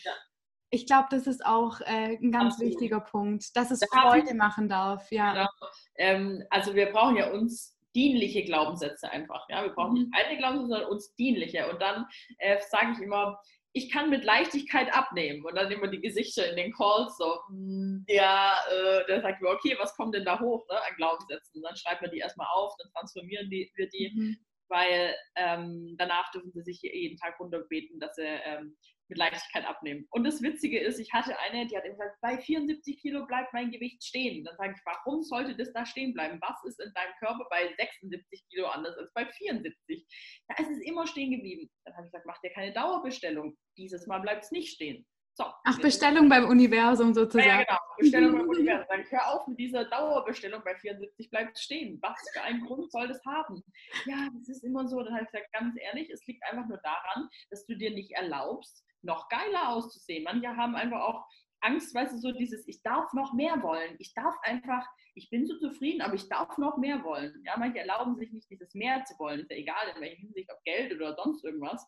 ich 0.68 0.86
glaube, 0.86 1.06
das 1.10 1.26
ist 1.26 1.46
auch 1.46 1.80
äh, 1.80 2.18
ein 2.20 2.30
ganz 2.30 2.52
Absolut. 2.56 2.72
wichtiger 2.72 3.00
Punkt, 3.00 3.56
dass 3.56 3.70
es 3.70 3.80
da 3.80 4.02
Freude 4.02 4.34
machen 4.34 4.68
darf. 4.68 5.10
Ja. 5.10 5.32
Genau. 5.32 5.48
Ähm, 5.96 6.42
also 6.50 6.74
wir 6.74 6.92
brauchen 6.92 7.16
ja 7.16 7.32
uns 7.32 7.78
dienliche 7.94 8.44
Glaubenssätze 8.44 9.10
einfach. 9.10 9.48
Ja? 9.48 9.62
Wir 9.62 9.70
brauchen 9.70 9.94
mhm. 9.94 10.00
nicht 10.00 10.12
alte 10.12 10.36
Glaubenssätze, 10.36 10.68
sondern 10.68 10.90
uns 10.90 11.14
dienliche. 11.14 11.70
Und 11.70 11.80
dann 11.80 12.04
äh, 12.36 12.58
sage 12.68 12.92
ich 12.92 12.98
immer, 12.98 13.40
ich 13.76 13.90
kann 13.90 14.08
mit 14.08 14.24
Leichtigkeit 14.24 14.94
abnehmen. 14.94 15.44
Und 15.44 15.56
dann 15.56 15.70
immer 15.70 15.88
die 15.88 16.00
Gesichter 16.00 16.48
in 16.48 16.56
den 16.56 16.72
Calls 16.72 17.16
so, 17.16 17.40
hm, 17.48 18.04
ja, 18.08 18.56
äh, 18.70 19.04
der 19.06 19.20
sagt 19.20 19.42
mir, 19.42 19.48
okay, 19.48 19.76
was 19.78 19.94
kommt 19.96 20.14
denn 20.14 20.24
da 20.24 20.38
hoch 20.38 20.64
ne, 20.70 20.76
an 20.76 20.96
Glaubenssätzen? 20.96 21.56
Und 21.56 21.64
dann 21.64 21.76
schreibt 21.76 22.00
man 22.00 22.12
die 22.12 22.18
erstmal 22.18 22.46
auf, 22.54 22.72
dann 22.78 22.92
transformieren 22.92 23.50
die, 23.50 23.70
wir 23.74 23.88
die, 23.88 24.12
mhm. 24.14 24.36
weil 24.68 25.16
ähm, 25.34 25.96
danach 25.98 26.30
dürfen 26.30 26.52
sie 26.52 26.62
sich 26.62 26.82
jeden 26.82 27.16
Tag 27.16 27.38
runterbeten, 27.40 27.98
dass 27.98 28.14
sie 28.14 28.22
ähm, 28.22 28.76
mit 29.08 29.18
Leichtigkeit 29.18 29.66
abnehmen. 29.66 30.06
Und 30.10 30.24
das 30.24 30.42
Witzige 30.42 30.80
ist, 30.80 30.98
ich 30.98 31.12
hatte 31.12 31.38
eine, 31.38 31.66
die 31.66 31.76
hat 31.76 31.84
gesagt, 31.84 32.16
bei 32.20 32.38
74 32.38 33.00
Kilo 33.00 33.26
bleibt 33.26 33.52
mein 33.52 33.70
Gewicht 33.70 34.02
stehen. 34.02 34.44
Dann 34.44 34.56
sage 34.56 34.74
ich, 34.76 34.82
warum 34.84 35.22
sollte 35.22 35.56
das 35.56 35.72
da 35.72 35.84
stehen 35.84 36.14
bleiben? 36.14 36.40
Was 36.40 36.62
ist 36.64 36.80
in 36.80 36.92
deinem 36.94 37.12
Körper 37.18 37.46
bei 37.50 37.74
76 37.76 38.44
Kilo 38.50 38.66
anders 38.66 38.96
als 38.96 39.12
bei 39.12 39.26
74? 39.26 40.06
Da 40.48 40.62
ist 40.62 40.70
es 40.70 40.80
immer 40.86 41.06
stehen 41.06 41.30
geblieben. 41.30 41.70
Dann 41.84 41.94
habe 41.94 42.06
ich 42.06 42.12
gesagt, 42.12 42.26
mach 42.26 42.40
dir 42.40 42.52
keine 42.52 42.72
Dauerbestellung. 42.72 43.56
Dieses 43.76 44.06
Mal 44.06 44.20
bleibt 44.20 44.44
es 44.44 44.50
nicht 44.50 44.72
stehen. 44.72 45.06
So, 45.36 45.44
Ach, 45.64 45.80
Bestellung 45.80 46.28
beim 46.28 46.44
Universum 46.44 47.12
sozusagen. 47.12 47.48
Ja, 47.48 47.64
genau, 47.64 47.78
Bestellung 47.98 48.32
beim 48.38 48.48
Universum. 48.48 48.86
Dann 48.88 49.04
hör 49.10 49.34
auf 49.34 49.46
mit 49.48 49.58
dieser 49.58 49.84
Dauerbestellung 49.84 50.62
bei 50.64 50.76
74, 50.76 51.28
bleibt 51.28 51.58
stehen. 51.58 51.98
Was 52.02 52.16
für 52.32 52.42
einen 52.42 52.64
Grund 52.64 52.92
soll 52.92 53.08
das 53.08 53.20
haben? 53.26 53.64
Ja, 54.06 54.28
das 54.32 54.48
ist 54.48 54.62
immer 54.62 54.86
so. 54.86 55.02
Dann 55.02 55.12
habe 55.12 55.24
ich 55.24 55.32
gesagt, 55.32 55.52
ganz 55.52 55.74
ehrlich, 55.80 56.08
es 56.10 56.24
liegt 56.26 56.44
einfach 56.44 56.68
nur 56.68 56.78
daran, 56.78 57.28
dass 57.50 57.66
du 57.66 57.74
dir 57.74 57.90
nicht 57.90 58.12
erlaubst, 58.12 58.84
noch 59.02 59.28
geiler 59.28 59.70
auszusehen. 59.70 60.22
Manche 60.22 60.56
haben 60.56 60.76
einfach 60.76 61.00
auch 61.00 61.26
Angst, 61.64 61.94
weißt 61.94 62.12
du, 62.12 62.18
so 62.18 62.32
dieses, 62.32 62.68
ich 62.68 62.82
darf 62.82 63.12
noch 63.14 63.32
mehr 63.32 63.62
wollen. 63.62 63.96
Ich 63.98 64.12
darf 64.14 64.34
einfach, 64.42 64.86
ich 65.14 65.30
bin 65.30 65.46
so 65.46 65.58
zufrieden, 65.58 66.02
aber 66.02 66.14
ich 66.14 66.28
darf 66.28 66.58
noch 66.58 66.76
mehr 66.76 67.02
wollen. 67.02 67.42
Ja, 67.46 67.56
manche 67.56 67.78
erlauben 67.78 68.16
sich 68.16 68.30
nicht, 68.32 68.50
dieses 68.50 68.74
mehr 68.74 69.04
zu 69.04 69.18
wollen. 69.18 69.40
Ist 69.40 69.50
ja 69.50 69.56
egal, 69.56 69.88
in 69.94 70.00
welcher 70.00 70.20
Hinsicht, 70.20 70.50
ob 70.52 70.62
Geld 70.64 70.92
oder 70.94 71.14
sonst 71.14 71.44
irgendwas. 71.44 71.86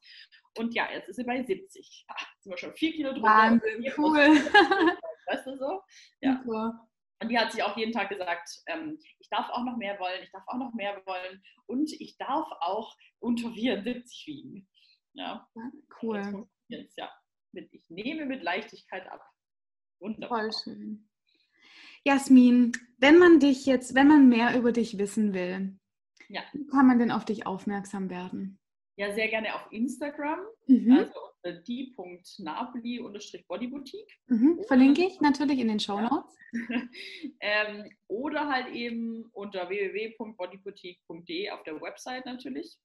Und 0.56 0.74
ja, 0.74 0.90
jetzt 0.90 1.08
ist 1.08 1.16
sie 1.16 1.24
bei 1.24 1.42
70. 1.42 2.06
Ach, 2.08 2.26
sind 2.40 2.52
wir 2.52 2.58
schon 2.58 2.74
vier 2.74 2.92
Kilo 2.92 3.12
drüber. 3.12 3.28
Wahnsinn, 3.28 3.92
cool. 3.98 4.16
Weißt 5.26 5.46
du 5.46 5.56
so? 5.56 5.82
Ja. 6.20 6.40
Super. 6.42 6.88
Und 7.22 7.28
die 7.30 7.38
hat 7.38 7.52
sich 7.52 7.62
auch 7.62 7.76
jeden 7.76 7.92
Tag 7.92 8.08
gesagt, 8.10 8.48
ähm, 8.66 8.98
ich 9.18 9.28
darf 9.30 9.48
auch 9.50 9.64
noch 9.64 9.76
mehr 9.76 9.98
wollen, 9.98 10.22
ich 10.22 10.30
darf 10.32 10.44
auch 10.46 10.58
noch 10.58 10.74
mehr 10.74 11.00
wollen 11.06 11.42
und 11.66 11.90
ich 11.98 12.18
darf 12.18 12.46
auch 12.60 12.94
unter 13.20 13.52
74 13.52 14.26
wiegen. 14.26 14.68
Ja. 15.14 15.48
Cool. 16.02 16.46
Jetzt, 16.68 16.98
ja. 16.98 17.10
Ich 17.52 17.88
nehme 17.88 18.26
mit 18.26 18.42
Leichtigkeit 18.42 19.08
ab. 19.08 19.22
Wunderbar. 20.00 20.40
Voll 20.40 20.50
schön. 20.52 21.08
Jasmin, 22.04 22.72
wenn 22.98 23.18
man 23.18 23.40
dich 23.40 23.66
jetzt, 23.66 23.94
wenn 23.94 24.06
man 24.06 24.28
mehr 24.28 24.56
über 24.56 24.72
dich 24.72 24.98
wissen 24.98 25.34
will, 25.34 25.76
ja. 26.28 26.42
wie 26.52 26.66
kann 26.66 26.86
man 26.86 26.98
denn 26.98 27.10
auf 27.10 27.24
dich 27.24 27.46
aufmerksam 27.46 28.10
werden? 28.10 28.58
Ja, 28.96 29.14
sehr 29.14 29.28
gerne 29.28 29.54
auf 29.54 29.72
Instagram, 29.72 30.40
mhm. 30.66 30.92
also 30.92 31.18
unter 31.42 31.60
die.napoli-bodyboutique. 31.60 34.18
Mhm. 34.28 34.62
Verlinke 34.66 35.04
ich 35.04 35.20
natürlich 35.20 35.58
in 35.58 35.68
den 35.68 35.80
Show 35.80 36.00
Notes. 36.00 36.34
Ja. 36.52 36.82
ähm, 37.40 37.90
oder 38.08 38.48
halt 38.48 38.68
eben 38.68 39.26
unter 39.32 39.68
www.bodyboutique.de 39.68 41.50
auf 41.50 41.62
der 41.64 41.78
Website 41.80 42.24
natürlich. 42.24 42.78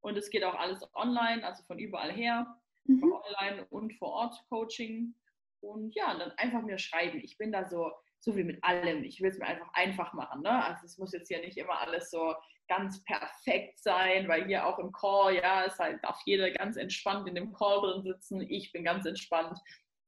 Und 0.00 0.16
es 0.16 0.30
geht 0.30 0.44
auch 0.44 0.54
alles 0.54 0.80
online, 0.94 1.44
also 1.44 1.62
von 1.64 1.78
überall 1.78 2.12
her, 2.12 2.46
mhm. 2.84 3.12
online 3.12 3.66
und 3.70 3.92
vor 3.94 4.08
Ort 4.08 4.36
Coaching. 4.48 5.14
Und 5.60 5.94
ja, 5.94 6.16
dann 6.16 6.32
einfach 6.32 6.62
mir 6.62 6.78
schreiben. 6.78 7.20
Ich 7.22 7.36
bin 7.38 7.52
da 7.52 7.68
so, 7.68 7.90
so 8.20 8.36
wie 8.36 8.44
mit 8.44 8.62
allem. 8.62 9.04
Ich 9.04 9.20
will 9.20 9.30
es 9.30 9.38
mir 9.38 9.46
einfach 9.46 9.72
einfach 9.72 10.12
machen. 10.12 10.42
Ne? 10.42 10.64
Also 10.64 10.84
es 10.84 10.98
muss 10.98 11.12
jetzt 11.12 11.28
hier 11.28 11.40
nicht 11.40 11.56
immer 11.56 11.80
alles 11.80 12.10
so 12.10 12.34
ganz 12.68 13.02
perfekt 13.04 13.80
sein, 13.80 14.28
weil 14.28 14.46
hier 14.46 14.66
auch 14.66 14.78
im 14.78 14.92
Call, 14.92 15.36
ja, 15.36 15.64
es 15.64 15.78
halt, 15.78 16.04
darf 16.04 16.20
jeder 16.26 16.50
ganz 16.50 16.76
entspannt 16.76 17.26
in 17.26 17.34
dem 17.34 17.52
Call 17.52 17.80
drin 17.80 18.02
sitzen. 18.02 18.42
Ich 18.42 18.72
bin 18.72 18.84
ganz 18.84 19.06
entspannt, 19.06 19.58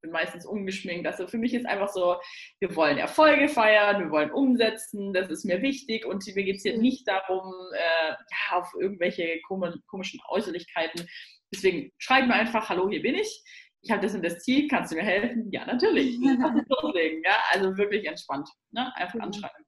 bin 0.03 0.11
meistens 0.11 0.47
ungeschminkt. 0.47 1.07
Also 1.07 1.27
für 1.27 1.39
mich 1.39 1.55
ist 1.55 1.67
einfach 1.67 1.89
so, 1.89 2.17
wir 2.61 2.75
wollen 2.77 2.99
Erfolge 2.99 3.49
feiern, 3.49 4.01
wir 4.01 4.11
wollen 4.11 4.31
umsetzen, 4.31 5.13
das 5.13 5.31
ist 5.31 5.45
mir 5.45 5.63
wichtig 5.63 6.05
und 6.05 6.25
mir 6.27 6.45
geht 6.45 6.57
es 6.57 6.63
hier 6.63 6.79
nicht 6.79 7.09
darum, 7.09 7.53
äh, 7.75 8.11
ja, 8.11 8.59
auf 8.59 8.73
irgendwelche 8.79 9.41
komischen 9.43 10.21
Äußerlichkeiten. 10.29 11.09
Deswegen 11.53 11.93
schreiben 11.99 12.29
wir 12.29 12.35
einfach, 12.35 12.69
hallo, 12.69 12.89
hier 12.89 13.03
bin 13.03 13.15
ich. 13.15 13.43
Ich 13.83 13.91
habe 13.91 14.03
das 14.03 14.15
und 14.15 14.23
das 14.23 14.41
Ziel, 14.41 14.69
kannst 14.69 14.93
du 14.93 14.97
mir 14.97 15.03
helfen? 15.03 15.51
Ja, 15.51 15.65
natürlich. 15.65 16.19
Loslegen, 16.83 17.23
ja? 17.25 17.37
Also 17.51 17.77
wirklich 17.77 18.07
entspannt. 18.07 18.49
Ne? 18.73 18.95
Einfach 18.97 19.21
anschreiben. 19.21 19.65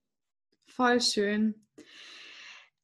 Voll 0.67 1.01
schön. 1.01 1.67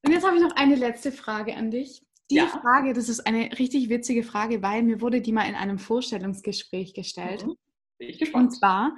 Und 0.04 0.12
jetzt 0.12 0.26
habe 0.26 0.36
ich 0.36 0.42
noch 0.42 0.56
eine 0.56 0.74
letzte 0.74 1.12
Frage 1.12 1.56
an 1.56 1.70
dich. 1.70 2.02
Die 2.30 2.36
ja. 2.36 2.46
Frage, 2.46 2.92
das 2.92 3.08
ist 3.08 3.26
eine 3.26 3.58
richtig 3.58 3.88
witzige 3.88 4.22
Frage, 4.22 4.62
weil 4.62 4.82
mir 4.82 5.00
wurde 5.00 5.20
die 5.20 5.32
mal 5.32 5.48
in 5.48 5.54
einem 5.54 5.78
Vorstellungsgespräch 5.78 6.94
gestellt. 6.94 7.46
Mhm. 7.46 7.56
Bin 7.98 8.10
ich 8.10 8.18
gespannt. 8.18 8.50
Und 8.50 8.50
zwar, 8.52 8.96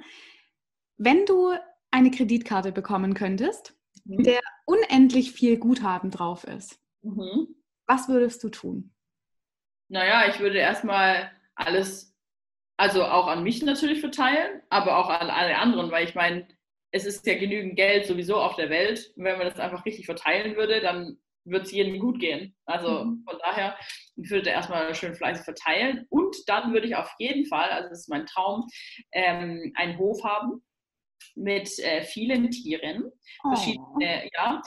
wenn 0.97 1.25
du 1.25 1.53
eine 1.91 2.11
Kreditkarte 2.11 2.71
bekommen 2.71 3.13
könntest, 3.13 3.73
mhm. 4.03 4.23
der 4.23 4.41
unendlich 4.65 5.31
viel 5.31 5.57
Guthaben 5.57 6.11
drauf 6.11 6.43
ist, 6.43 6.79
mhm. 7.01 7.55
was 7.87 8.09
würdest 8.09 8.43
du 8.43 8.49
tun? 8.49 8.93
Naja, 9.87 10.29
ich 10.29 10.39
würde 10.39 10.57
erstmal 10.57 11.31
alles, 11.55 12.10
also 12.81 13.05
auch 13.05 13.27
an 13.27 13.43
mich 13.43 13.61
natürlich 13.61 13.99
verteilen, 13.99 14.59
aber 14.71 14.97
auch 14.97 15.07
an 15.07 15.29
alle 15.29 15.59
anderen, 15.59 15.91
weil 15.91 16.03
ich 16.03 16.15
meine, 16.15 16.47
es 16.89 17.05
ist 17.05 17.27
ja 17.27 17.37
genügend 17.37 17.75
Geld 17.75 18.07
sowieso 18.07 18.37
auf 18.37 18.55
der 18.55 18.71
Welt. 18.71 19.13
Und 19.15 19.23
wenn 19.23 19.37
man 19.37 19.45
das 19.45 19.59
einfach 19.59 19.85
richtig 19.85 20.07
verteilen 20.07 20.55
würde, 20.55 20.81
dann 20.81 21.19
wird 21.45 21.67
es 21.67 21.71
jedem 21.71 21.99
gut 21.99 22.19
gehen. 22.19 22.55
Also 22.65 23.05
mhm. 23.05 23.23
von 23.29 23.37
daher, 23.39 23.77
ich 24.15 24.31
würde 24.31 24.49
erstmal 24.49 24.95
schön 24.95 25.13
fleißig 25.13 25.45
verteilen. 25.45 26.07
Und 26.09 26.35
dann 26.47 26.73
würde 26.73 26.87
ich 26.87 26.95
auf 26.95 27.13
jeden 27.19 27.45
Fall, 27.45 27.69
also 27.69 27.87
das 27.89 27.99
ist 27.99 28.09
mein 28.09 28.25
Traum, 28.25 28.65
ähm, 29.11 29.71
einen 29.75 29.99
Hof 29.99 30.23
haben 30.23 30.63
mit 31.35 31.77
äh, 31.79 32.01
vielen 32.03 32.49
Tieren. 32.49 33.11
Oh. 33.43 33.55
Verschiedene, 33.55 34.29
ja, 34.33 34.61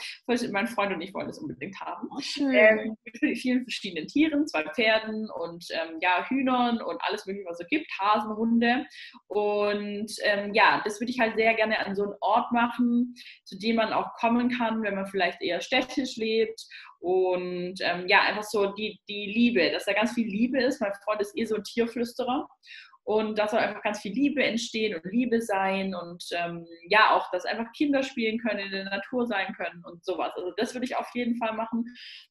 mein 0.50 0.66
Freund 0.66 0.92
und 0.92 1.00
ich 1.00 1.12
wollen 1.14 1.26
das 1.26 1.38
unbedingt 1.38 1.78
haben. 1.80 2.08
Oh, 2.10 2.20
ähm, 2.52 2.96
mit 3.04 3.38
vielen 3.38 3.64
verschiedenen 3.64 4.08
Tieren, 4.08 4.46
zwei 4.46 4.64
Pferden 4.64 5.28
und 5.30 5.66
ähm, 5.70 5.98
ja, 6.00 6.24
Hühnern 6.28 6.80
und 6.80 7.00
alles 7.02 7.26
mögliche, 7.26 7.48
was 7.48 7.60
es 7.60 7.68
gibt, 7.68 7.90
Hasenhunde. 7.98 8.86
Und 9.26 10.12
ähm, 10.22 10.54
ja, 10.54 10.80
das 10.84 11.00
würde 11.00 11.12
ich 11.12 11.20
halt 11.20 11.36
sehr 11.36 11.54
gerne 11.54 11.78
an 11.84 11.94
so 11.94 12.04
einen 12.04 12.14
Ort 12.20 12.52
machen, 12.52 13.14
zu 13.44 13.58
dem 13.58 13.76
man 13.76 13.92
auch 13.92 14.14
kommen 14.14 14.50
kann, 14.50 14.82
wenn 14.82 14.94
man 14.94 15.06
vielleicht 15.06 15.40
eher 15.42 15.60
städtisch 15.60 16.16
lebt. 16.16 16.66
Und 17.00 17.74
ähm, 17.80 18.08
ja, 18.08 18.22
einfach 18.22 18.44
so 18.44 18.72
die, 18.72 18.98
die 19.08 19.26
Liebe, 19.26 19.70
dass 19.70 19.84
da 19.84 19.92
ganz 19.92 20.12
viel 20.14 20.26
Liebe 20.26 20.62
ist. 20.62 20.80
Mein 20.80 20.94
Freund 21.04 21.20
ist 21.20 21.36
eh 21.36 21.44
so 21.44 21.56
ein 21.56 21.62
Tierflüsterer. 21.62 22.48
Und 23.04 23.38
da 23.38 23.46
soll 23.48 23.60
einfach 23.60 23.82
ganz 23.82 24.00
viel 24.00 24.12
Liebe 24.12 24.42
entstehen 24.42 24.94
und 24.94 25.04
Liebe 25.12 25.42
sein 25.42 25.94
und 25.94 26.24
ähm, 26.32 26.66
ja, 26.88 27.14
auch, 27.14 27.30
dass 27.30 27.44
einfach 27.44 27.70
Kinder 27.76 28.02
spielen 28.02 28.38
können, 28.38 28.60
in 28.60 28.70
der 28.70 28.84
Natur 28.84 29.26
sein 29.26 29.52
können 29.54 29.84
und 29.84 30.02
sowas. 30.02 30.32
Also 30.36 30.52
das 30.56 30.74
würde 30.74 30.86
ich 30.86 30.96
auf 30.96 31.08
jeden 31.14 31.36
Fall 31.36 31.52
machen. 31.52 31.84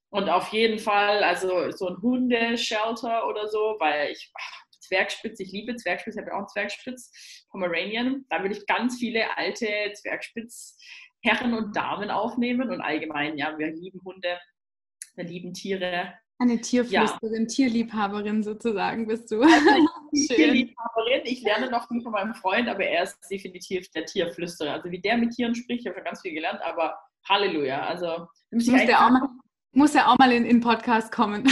Und 0.10 0.30
auf 0.30 0.50
jeden 0.50 0.80
Fall, 0.80 1.24
also 1.24 1.70
so 1.72 1.90
ein 1.90 2.02
Hundeshelter 2.02 3.28
oder 3.28 3.48
so, 3.48 3.76
weil 3.80 4.12
ich, 4.12 4.32
ach, 4.36 4.64
Zwergspitz, 4.80 5.40
ich 5.40 5.52
liebe 5.52 5.76
Zwergspitz, 5.76 6.16
ich 6.16 6.22
habe 6.22 6.32
ja 6.32 6.36
auch 6.36 6.40
einen 6.40 6.48
Zwergspitz, 6.48 7.46
Pomeranian. 7.52 8.26
Da 8.30 8.42
würde 8.42 8.56
ich 8.56 8.66
ganz 8.66 8.98
viele 8.98 9.38
alte 9.38 9.68
Zwergspitz 9.94 10.78
Herren 11.24 11.54
und 11.54 11.76
Damen 11.76 12.10
aufnehmen 12.12 12.70
und 12.70 12.82
allgemein, 12.82 13.38
ja, 13.38 13.58
wir 13.58 13.72
lieben 13.72 14.02
Hunde, 14.04 14.40
wir 15.16 15.24
lieben 15.24 15.54
Tiere 15.54 16.14
eine 16.44 16.62
Tierflüsterin, 16.62 17.44
ja. 17.44 17.48
Tierliebhaberin 17.48 18.44
sozusagen 18.44 19.08
bist 19.08 19.32
du. 19.32 19.42
Also 19.42 19.70
Tierliebhaberin. 20.28 21.22
Ich 21.26 21.42
lerne 21.42 21.70
noch 21.70 21.88
viel 21.88 22.02
von 22.02 22.12
meinem 22.12 22.34
Freund, 22.36 22.70
aber 22.70 22.84
er 22.86 23.04
ist 23.04 23.18
definitiv 23.30 23.90
der 23.92 24.06
Tierflüsterer. 24.06 24.74
Also 24.74 24.92
wie 24.92 25.00
der 25.00 25.18
mit 25.18 25.32
Tieren 25.32 25.56
spricht, 25.56 25.82
ich 25.82 25.88
habe 25.88 25.98
schon 25.98 26.06
ganz 26.06 26.22
viel 26.22 26.34
gelernt, 26.34 26.60
aber 26.64 26.98
Halleluja. 27.28 27.86
Also 27.86 28.28
muss 28.52 28.66
der 28.66 29.06
auch 29.06 29.10
mal, 29.10 29.28
muss 29.74 29.94
ja 29.94 30.08
auch 30.08 30.18
mal 30.18 30.32
in 30.32 30.44
den 30.44 30.62
Podcast 30.62 31.12
kommen. 31.12 31.44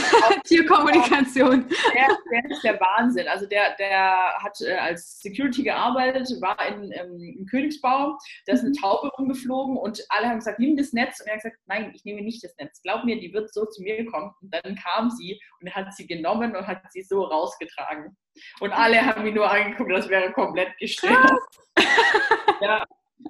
Tierkommunikation. 0.45 1.67
Der, 1.93 2.07
der, 2.31 2.51
ist 2.51 2.63
der 2.63 2.79
Wahnsinn. 2.79 3.27
Also 3.27 3.47
der, 3.47 3.75
der 3.77 4.15
hat 4.39 4.61
äh, 4.61 4.73
als 4.73 5.19
Security 5.19 5.63
gearbeitet, 5.63 6.29
war 6.39 6.57
in, 6.67 6.91
ähm, 6.91 7.35
im 7.39 7.45
Königsbau, 7.47 8.17
da 8.45 8.53
ist 8.53 8.61
eine 8.61 8.69
mhm. 8.69 8.81
Taube 8.81 9.09
rumgeflogen 9.17 9.77
und 9.77 10.03
alle 10.09 10.27
haben 10.29 10.37
gesagt, 10.37 10.59
nimm 10.59 10.77
das 10.77 10.93
Netz. 10.93 11.19
Und 11.19 11.27
er 11.27 11.33
hat 11.33 11.43
gesagt, 11.43 11.57
nein, 11.65 11.91
ich 11.95 12.05
nehme 12.05 12.21
nicht 12.21 12.43
das 12.43 12.55
Netz. 12.57 12.81
Glaub 12.81 13.03
mir, 13.03 13.19
die 13.19 13.33
wird 13.33 13.51
so 13.53 13.65
zu 13.65 13.81
mir 13.81 14.05
kommen. 14.05 14.31
Und 14.41 14.53
dann 14.53 14.75
kam 14.75 15.09
sie 15.09 15.41
und 15.59 15.67
er 15.67 15.75
hat 15.75 15.93
sie 15.93 16.05
genommen 16.05 16.55
und 16.55 16.67
hat 16.67 16.83
sie 16.91 17.01
so 17.01 17.23
rausgetragen. 17.23 18.15
Und 18.59 18.71
alle 18.71 19.05
haben 19.05 19.25
ihn 19.25 19.33
nur 19.33 19.49
angeguckt, 19.49 19.91
das 19.91 20.07
wäre 20.09 20.31
komplett 20.31 20.69
gestresst. 20.79 21.59
ja, 22.61 22.85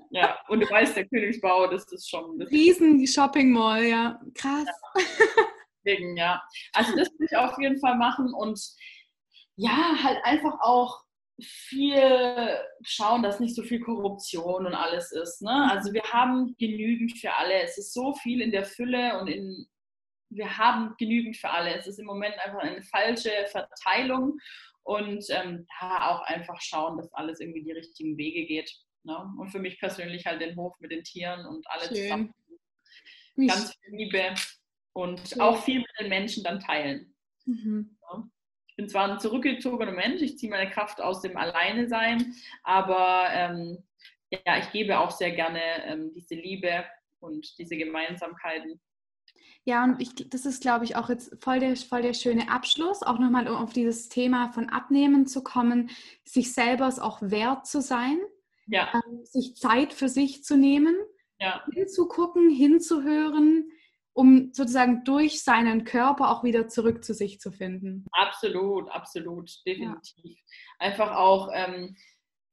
ja, 0.10 0.40
und 0.48 0.60
du 0.62 0.70
weißt, 0.70 0.96
der 0.96 1.08
Königsbau, 1.08 1.68
das 1.68 1.92
ist 1.92 2.10
schon. 2.10 2.40
Das 2.40 2.50
Riesen 2.50 3.06
Shopping 3.06 3.52
Mall, 3.52 3.84
ja. 3.86 4.20
Krass. 4.36 4.66
Ja. 4.66 5.04
Deswegen, 5.84 6.18
ja. 6.18 6.42
Also 6.74 6.96
das 6.96 7.10
will 7.18 7.28
ich 7.30 7.36
auf 7.36 7.58
jeden 7.60 7.80
Fall 7.80 7.98
machen 7.98 8.34
und 8.34 8.60
ja, 9.56 9.96
halt 10.04 10.20
einfach 10.24 10.60
auch 10.62 11.02
viel 11.42 12.60
schauen, 12.84 13.24
dass 13.24 13.40
nicht 13.40 13.56
so 13.56 13.64
viel 13.64 13.80
Korruption 13.80 14.66
und 14.66 14.74
alles 14.74 15.12
ist. 15.12 15.42
Ne? 15.42 15.70
Also 15.72 15.94
wir 15.94 16.04
haben 16.04 16.56
genügend 16.60 17.18
für 17.18 17.34
alle. 17.34 17.62
Es 17.64 17.78
ist 17.78 17.94
so 17.94 18.14
viel 18.14 18.42
in 18.42 18.52
der 18.52 18.66
Fülle 18.66 19.20
und 19.20 19.28
in, 19.28 19.68
wir 20.30 20.58
haben 20.58 20.94
genügend 20.98 21.38
für 21.38 21.50
alle. 21.50 21.76
Es 21.76 21.88
ist 21.88 22.00
im 22.00 22.06
Moment 22.06 22.36
einfach 22.40 22.60
eine 22.60 22.82
falsche 22.84 23.32
Verteilung 23.48 24.38
und 24.84 25.26
ähm, 25.30 25.66
da 25.80 26.10
auch 26.10 26.22
einfach 26.24 26.60
schauen, 26.62 26.98
dass 26.98 27.12
alles 27.14 27.40
irgendwie 27.40 27.64
die 27.64 27.72
richtigen 27.72 28.18
Wege 28.18 28.46
geht. 28.46 28.72
Ne? 29.04 29.18
Und 29.38 29.50
für 29.50 29.60
mich 29.60 29.80
persönlich 29.80 30.26
halt 30.26 30.42
den 30.42 30.56
Hof 30.56 30.80
mit 30.80 30.92
den 30.92 31.04
Tieren 31.04 31.46
und 31.46 31.66
alle 31.70 31.88
Schön. 31.88 31.96
zusammen. 31.96 32.34
Ganz 33.36 33.74
viel 33.74 33.98
Liebe 33.98 34.36
und 34.94 35.28
Schön. 35.28 35.42
auch 35.42 35.64
viel 35.64 35.80
mit 35.80 35.92
den 36.00 36.10
Menschen 36.10 36.44
dann 36.44 36.60
teilen. 36.60 37.16
Mhm. 37.46 37.98
Ja? 38.02 38.24
Ich 38.68 38.76
bin 38.76 38.90
zwar 38.90 39.12
ein 39.12 39.20
zurückgezogener 39.20 39.92
Mensch, 39.92 40.22
ich 40.22 40.38
ziehe 40.38 40.52
meine 40.52 40.70
Kraft 40.70 41.02
aus 41.02 41.22
dem 41.22 41.38
Alleine-Sein, 41.38 42.36
aber 42.64 43.28
ähm, 43.32 43.84
ja, 44.30 44.60
ich 44.60 44.72
gebe 44.72 45.00
auch 45.00 45.12
sehr 45.12 45.32
gerne 45.32 45.62
ähm, 45.86 46.14
diese 46.14 46.36
Liebe 46.36 46.86
und 47.20 47.58
diese 47.58 47.76
Gemeinsamkeiten. 47.78 48.80
Ja, 49.64 49.84
und 49.84 50.02
ich, 50.02 50.16
das 50.30 50.46
ist, 50.46 50.62
glaube 50.62 50.86
ich, 50.86 50.96
auch 50.96 51.10
jetzt 51.10 51.44
voll 51.44 51.60
der, 51.60 51.76
voll 51.76 52.02
der 52.02 52.16
schöne 52.16 52.50
Abschluss, 52.50 53.04
auch 53.04 53.20
nochmal 53.20 53.48
um 53.48 53.58
auf 53.58 53.74
dieses 53.74 54.10
Thema 54.10 54.52
von 54.54 54.70
Abnehmen 54.70 55.28
zu 55.28 55.44
kommen, 55.44 55.92
sich 56.26 56.54
selber 56.54 56.88
es 56.88 56.98
auch 56.98 57.20
wert 57.22 57.68
zu 57.68 57.82
sein, 57.82 58.18
ja. 58.68 58.92
ähm, 58.94 59.26
sich 59.26 59.56
Zeit 59.56 59.94
für 59.94 60.10
sich 60.10 60.44
zu 60.44 60.58
nehmen, 60.58 60.96
ja. 61.40 61.64
hinzugucken, 61.74 62.50
hinzuhören, 62.50 63.70
um 64.14 64.52
sozusagen 64.54 65.04
durch 65.06 65.44
seinen 65.44 65.84
Körper 65.84 66.30
auch 66.30 66.44
wieder 66.44 66.68
zurück 66.68 67.04
zu 67.04 67.14
sich 67.14 67.40
zu 67.40 67.52
finden. 67.52 68.06
Absolut, 68.12 68.90
absolut, 68.90 69.50
definitiv. 69.66 70.38
Einfach 70.80 71.16
auch 71.16 71.50
ähm, 71.54 71.96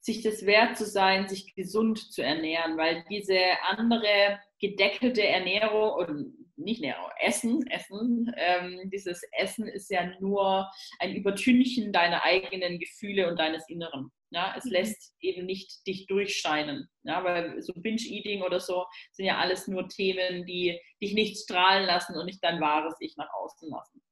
sich 0.01 0.23
das 0.23 0.47
wert 0.47 0.77
zu 0.77 0.87
sein, 0.87 1.29
sich 1.29 1.55
gesund 1.55 1.99
zu 1.99 2.23
ernähren, 2.23 2.77
weil 2.77 3.05
diese 3.11 3.39
andere 3.67 4.41
gedeckelte 4.61 5.23
Ernährung 5.23 5.93
und 5.93 6.38
nicht 6.59 6.83
Ernährung, 6.83 7.11
Essen, 7.21 7.67
Essen, 7.69 8.33
ähm, 8.37 8.91
dieses 8.91 9.23
Essen 9.33 9.69
ist 9.69 9.91
ja 9.91 10.07
nur 10.21 10.71
ein 10.99 11.15
Übertünchen 11.15 11.93
deiner 11.93 12.25
eigenen 12.25 12.79
Gefühle 12.79 13.29
und 13.29 13.39
deines 13.39 13.69
Inneren. 13.69 14.11
Ja, 14.31 14.55
es 14.57 14.65
mhm. 14.65 14.73
lässt 14.73 15.15
eben 15.21 15.47
nicht 15.47 15.87
dich 15.87 16.07
durchscheinen. 16.07 16.89
Ja, 17.05 17.25
weil 17.25 17.63
so 17.63 17.73
Binge-Eating 17.75 18.43
oder 18.43 18.61
so 18.61 18.87
sind 19.13 19.27
ja 19.27 19.39
alles 19.39 19.69
nur 19.69 19.89
Themen, 19.89 20.45
die 20.47 20.79
dich 21.03 21.15
nicht 21.15 21.39
strahlen 21.39 21.87
lassen 21.87 22.17
und 22.17 22.27
nicht 22.27 22.43
dein 22.43 22.61
wahres 22.61 22.95
Ich 23.01 23.17
nach 23.17 23.33
außen 23.33 23.71
lassen. 23.71 24.03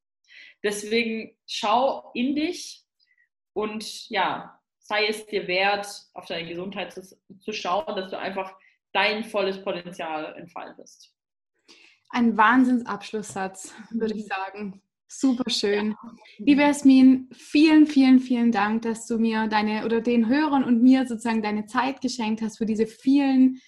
Deswegen 0.63 1.37
schau 1.47 2.11
in 2.15 2.35
dich 2.35 2.83
Und 3.53 4.09
ja, 4.11 4.61
sei 4.79 5.07
es 5.07 5.27
dir 5.27 5.49
wert, 5.49 5.87
auf 6.15 6.27
deine 6.27 6.49
Gesundheit 6.49 6.93
zu, 6.93 7.03
zu 7.03 7.53
schauen, 7.53 7.97
dass 7.97 8.11
du 8.11 8.19
einfach 8.19 8.55
dein 8.93 9.25
volles 9.25 9.63
Potenzial 9.63 10.35
entfaltest. 10.37 11.16
Ein 12.09 12.37
Wahnsinnsabschlusssatz, 12.37 13.75
würde 13.91 14.15
ich 14.15 14.25
mhm. 14.25 14.29
sagen. 14.29 14.83
Super 15.09 15.49
schön. 15.51 15.91
Ja. 15.91 16.13
Liebe 16.39 16.63
Jasmin, 16.63 17.29
vielen, 17.33 17.87
vielen, 17.87 18.19
vielen 18.19 18.51
Dank, 18.51 18.83
dass 18.83 19.07
du 19.07 19.19
mir 19.19 19.47
deine 19.47 19.85
oder 19.85 20.01
den 20.01 20.29
Hörern 20.29 20.65
und 20.65 20.83
mir 20.83 21.07
sozusagen 21.07 21.43
deine 21.43 21.67
Zeit 21.67 22.01
geschenkt 22.01 22.43
hast 22.43 22.59
für 22.59 22.67
diese 22.67 22.87
vielen 22.87 23.61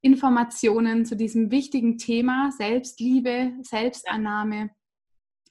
Informationen 0.00 1.04
zu 1.04 1.16
diesem 1.16 1.50
wichtigen 1.50 1.98
Thema 1.98 2.50
Selbstliebe, 2.56 3.52
Selbstannahme. 3.62 4.70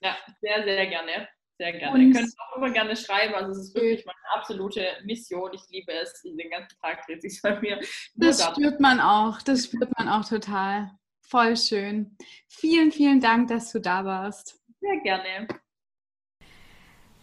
Ja, 0.00 0.16
sehr, 0.40 0.64
sehr 0.64 0.86
gerne. 0.86 1.28
Sehr 1.58 1.72
gerne. 1.72 1.94
Und 1.94 2.00
Ihr 2.02 2.12
könnt 2.12 2.34
auch 2.38 2.56
immer 2.56 2.70
gerne 2.70 2.96
schreiben. 2.96 3.34
Also 3.34 3.52
es 3.52 3.68
ist 3.68 3.74
wirklich 3.74 4.04
meine 4.04 4.18
absolute 4.34 4.84
Mission. 5.04 5.50
Ich 5.54 5.62
liebe 5.70 5.92
es. 5.92 6.22
Den 6.22 6.50
ganzen 6.50 6.78
Tag 6.80 7.06
dreht 7.06 7.22
sich 7.22 7.40
bei 7.40 7.58
mir. 7.60 7.80
das 8.14 8.44
spürt 8.44 8.80
man 8.80 9.00
auch. 9.00 9.40
Das 9.42 9.64
spürt 9.64 9.90
man 9.98 10.08
auch 10.08 10.28
total. 10.28 10.90
Voll 11.28 11.56
schön. 11.56 12.16
Vielen, 12.46 12.92
vielen 12.92 13.20
Dank, 13.20 13.48
dass 13.48 13.72
du 13.72 13.80
da 13.80 14.04
warst. 14.04 14.60
Sehr 14.80 15.00
gerne. 15.02 15.48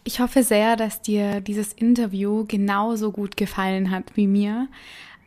Ich 0.04 0.20
hoffe 0.20 0.42
sehr, 0.42 0.76
dass 0.76 1.00
dir 1.00 1.40
dieses 1.40 1.72
Interview 1.72 2.44
genauso 2.46 3.10
gut 3.10 3.38
gefallen 3.38 3.90
hat 3.90 4.16
wie 4.16 4.26
mir. 4.26 4.68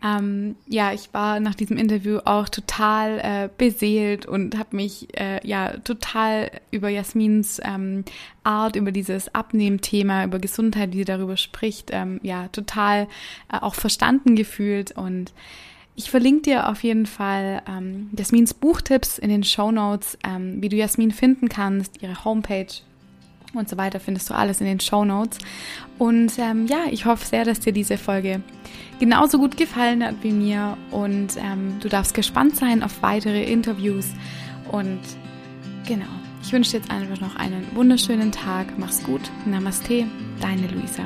Ähm, 0.03 0.55
ja, 0.67 0.93
ich 0.93 1.11
war 1.11 1.39
nach 1.39 1.55
diesem 1.55 1.75
Interview 1.75 2.19
auch 2.23 2.49
total 2.49 3.19
äh, 3.19 3.49
beseelt 3.57 4.27
und 4.27 4.55
habe 4.55 4.75
mich 4.75 5.07
äh, 5.19 5.39
ja 5.45 5.75
total 5.79 6.51
über 6.69 6.89
Jasmins 6.89 7.59
ähm, 7.63 8.05
Art, 8.43 8.75
über 8.75 8.91
dieses 8.91 9.33
Abnehmthema, 9.33 10.23
über 10.23 10.37
Gesundheit, 10.37 10.93
wie 10.93 10.99
sie 10.99 11.05
darüber 11.05 11.35
spricht, 11.35 11.89
ähm, 11.91 12.19
ja 12.21 12.47
total 12.49 13.07
äh, 13.51 13.57
auch 13.59 13.73
verstanden 13.73 14.35
gefühlt 14.35 14.91
und 14.91 15.33
ich 15.97 16.11
verlinke 16.11 16.43
dir 16.43 16.69
auf 16.69 16.83
jeden 16.83 17.07
Fall 17.07 17.63
ähm, 17.67 18.11
Jasmins 18.15 18.53
Buchtipps 18.53 19.17
in 19.17 19.29
den 19.29 19.43
Show 19.43 19.71
Notes, 19.71 20.17
ähm, 20.23 20.61
wie 20.61 20.69
du 20.69 20.75
Jasmin 20.75 21.11
finden 21.11 21.49
kannst, 21.49 22.01
ihre 22.03 22.23
Homepage 22.23 22.67
und 23.53 23.67
so 23.67 23.77
weiter 23.77 23.99
findest 23.99 24.29
du 24.29 24.35
alles 24.35 24.61
in 24.61 24.67
den 24.67 24.79
Show 24.79 25.03
Notes. 25.03 25.39
Und 25.97 26.37
ähm, 26.37 26.67
ja, 26.67 26.85
ich 26.91 27.05
hoffe 27.05 27.25
sehr, 27.25 27.45
dass 27.45 27.59
dir 27.59 27.73
diese 27.73 27.97
Folge 27.97 28.41
genauso 28.99 29.39
gut 29.39 29.57
gefallen 29.57 30.03
hat 30.03 30.15
wie 30.21 30.31
mir 30.31 30.77
und 30.91 31.35
ähm, 31.37 31.77
du 31.79 31.89
darfst 31.89 32.13
gespannt 32.13 32.55
sein 32.55 32.83
auf 32.83 33.01
weitere 33.01 33.43
Interviews. 33.43 34.07
Und 34.71 34.99
genau, 35.87 36.05
ich 36.43 36.53
wünsche 36.53 36.71
dir 36.71 36.77
jetzt 36.77 36.91
einfach 36.91 37.19
noch 37.21 37.35
einen 37.37 37.65
wunderschönen 37.73 38.31
Tag. 38.31 38.67
Mach's 38.77 39.03
gut. 39.03 39.21
Namaste, 39.47 40.05
deine 40.41 40.67
Luisa. 40.67 41.03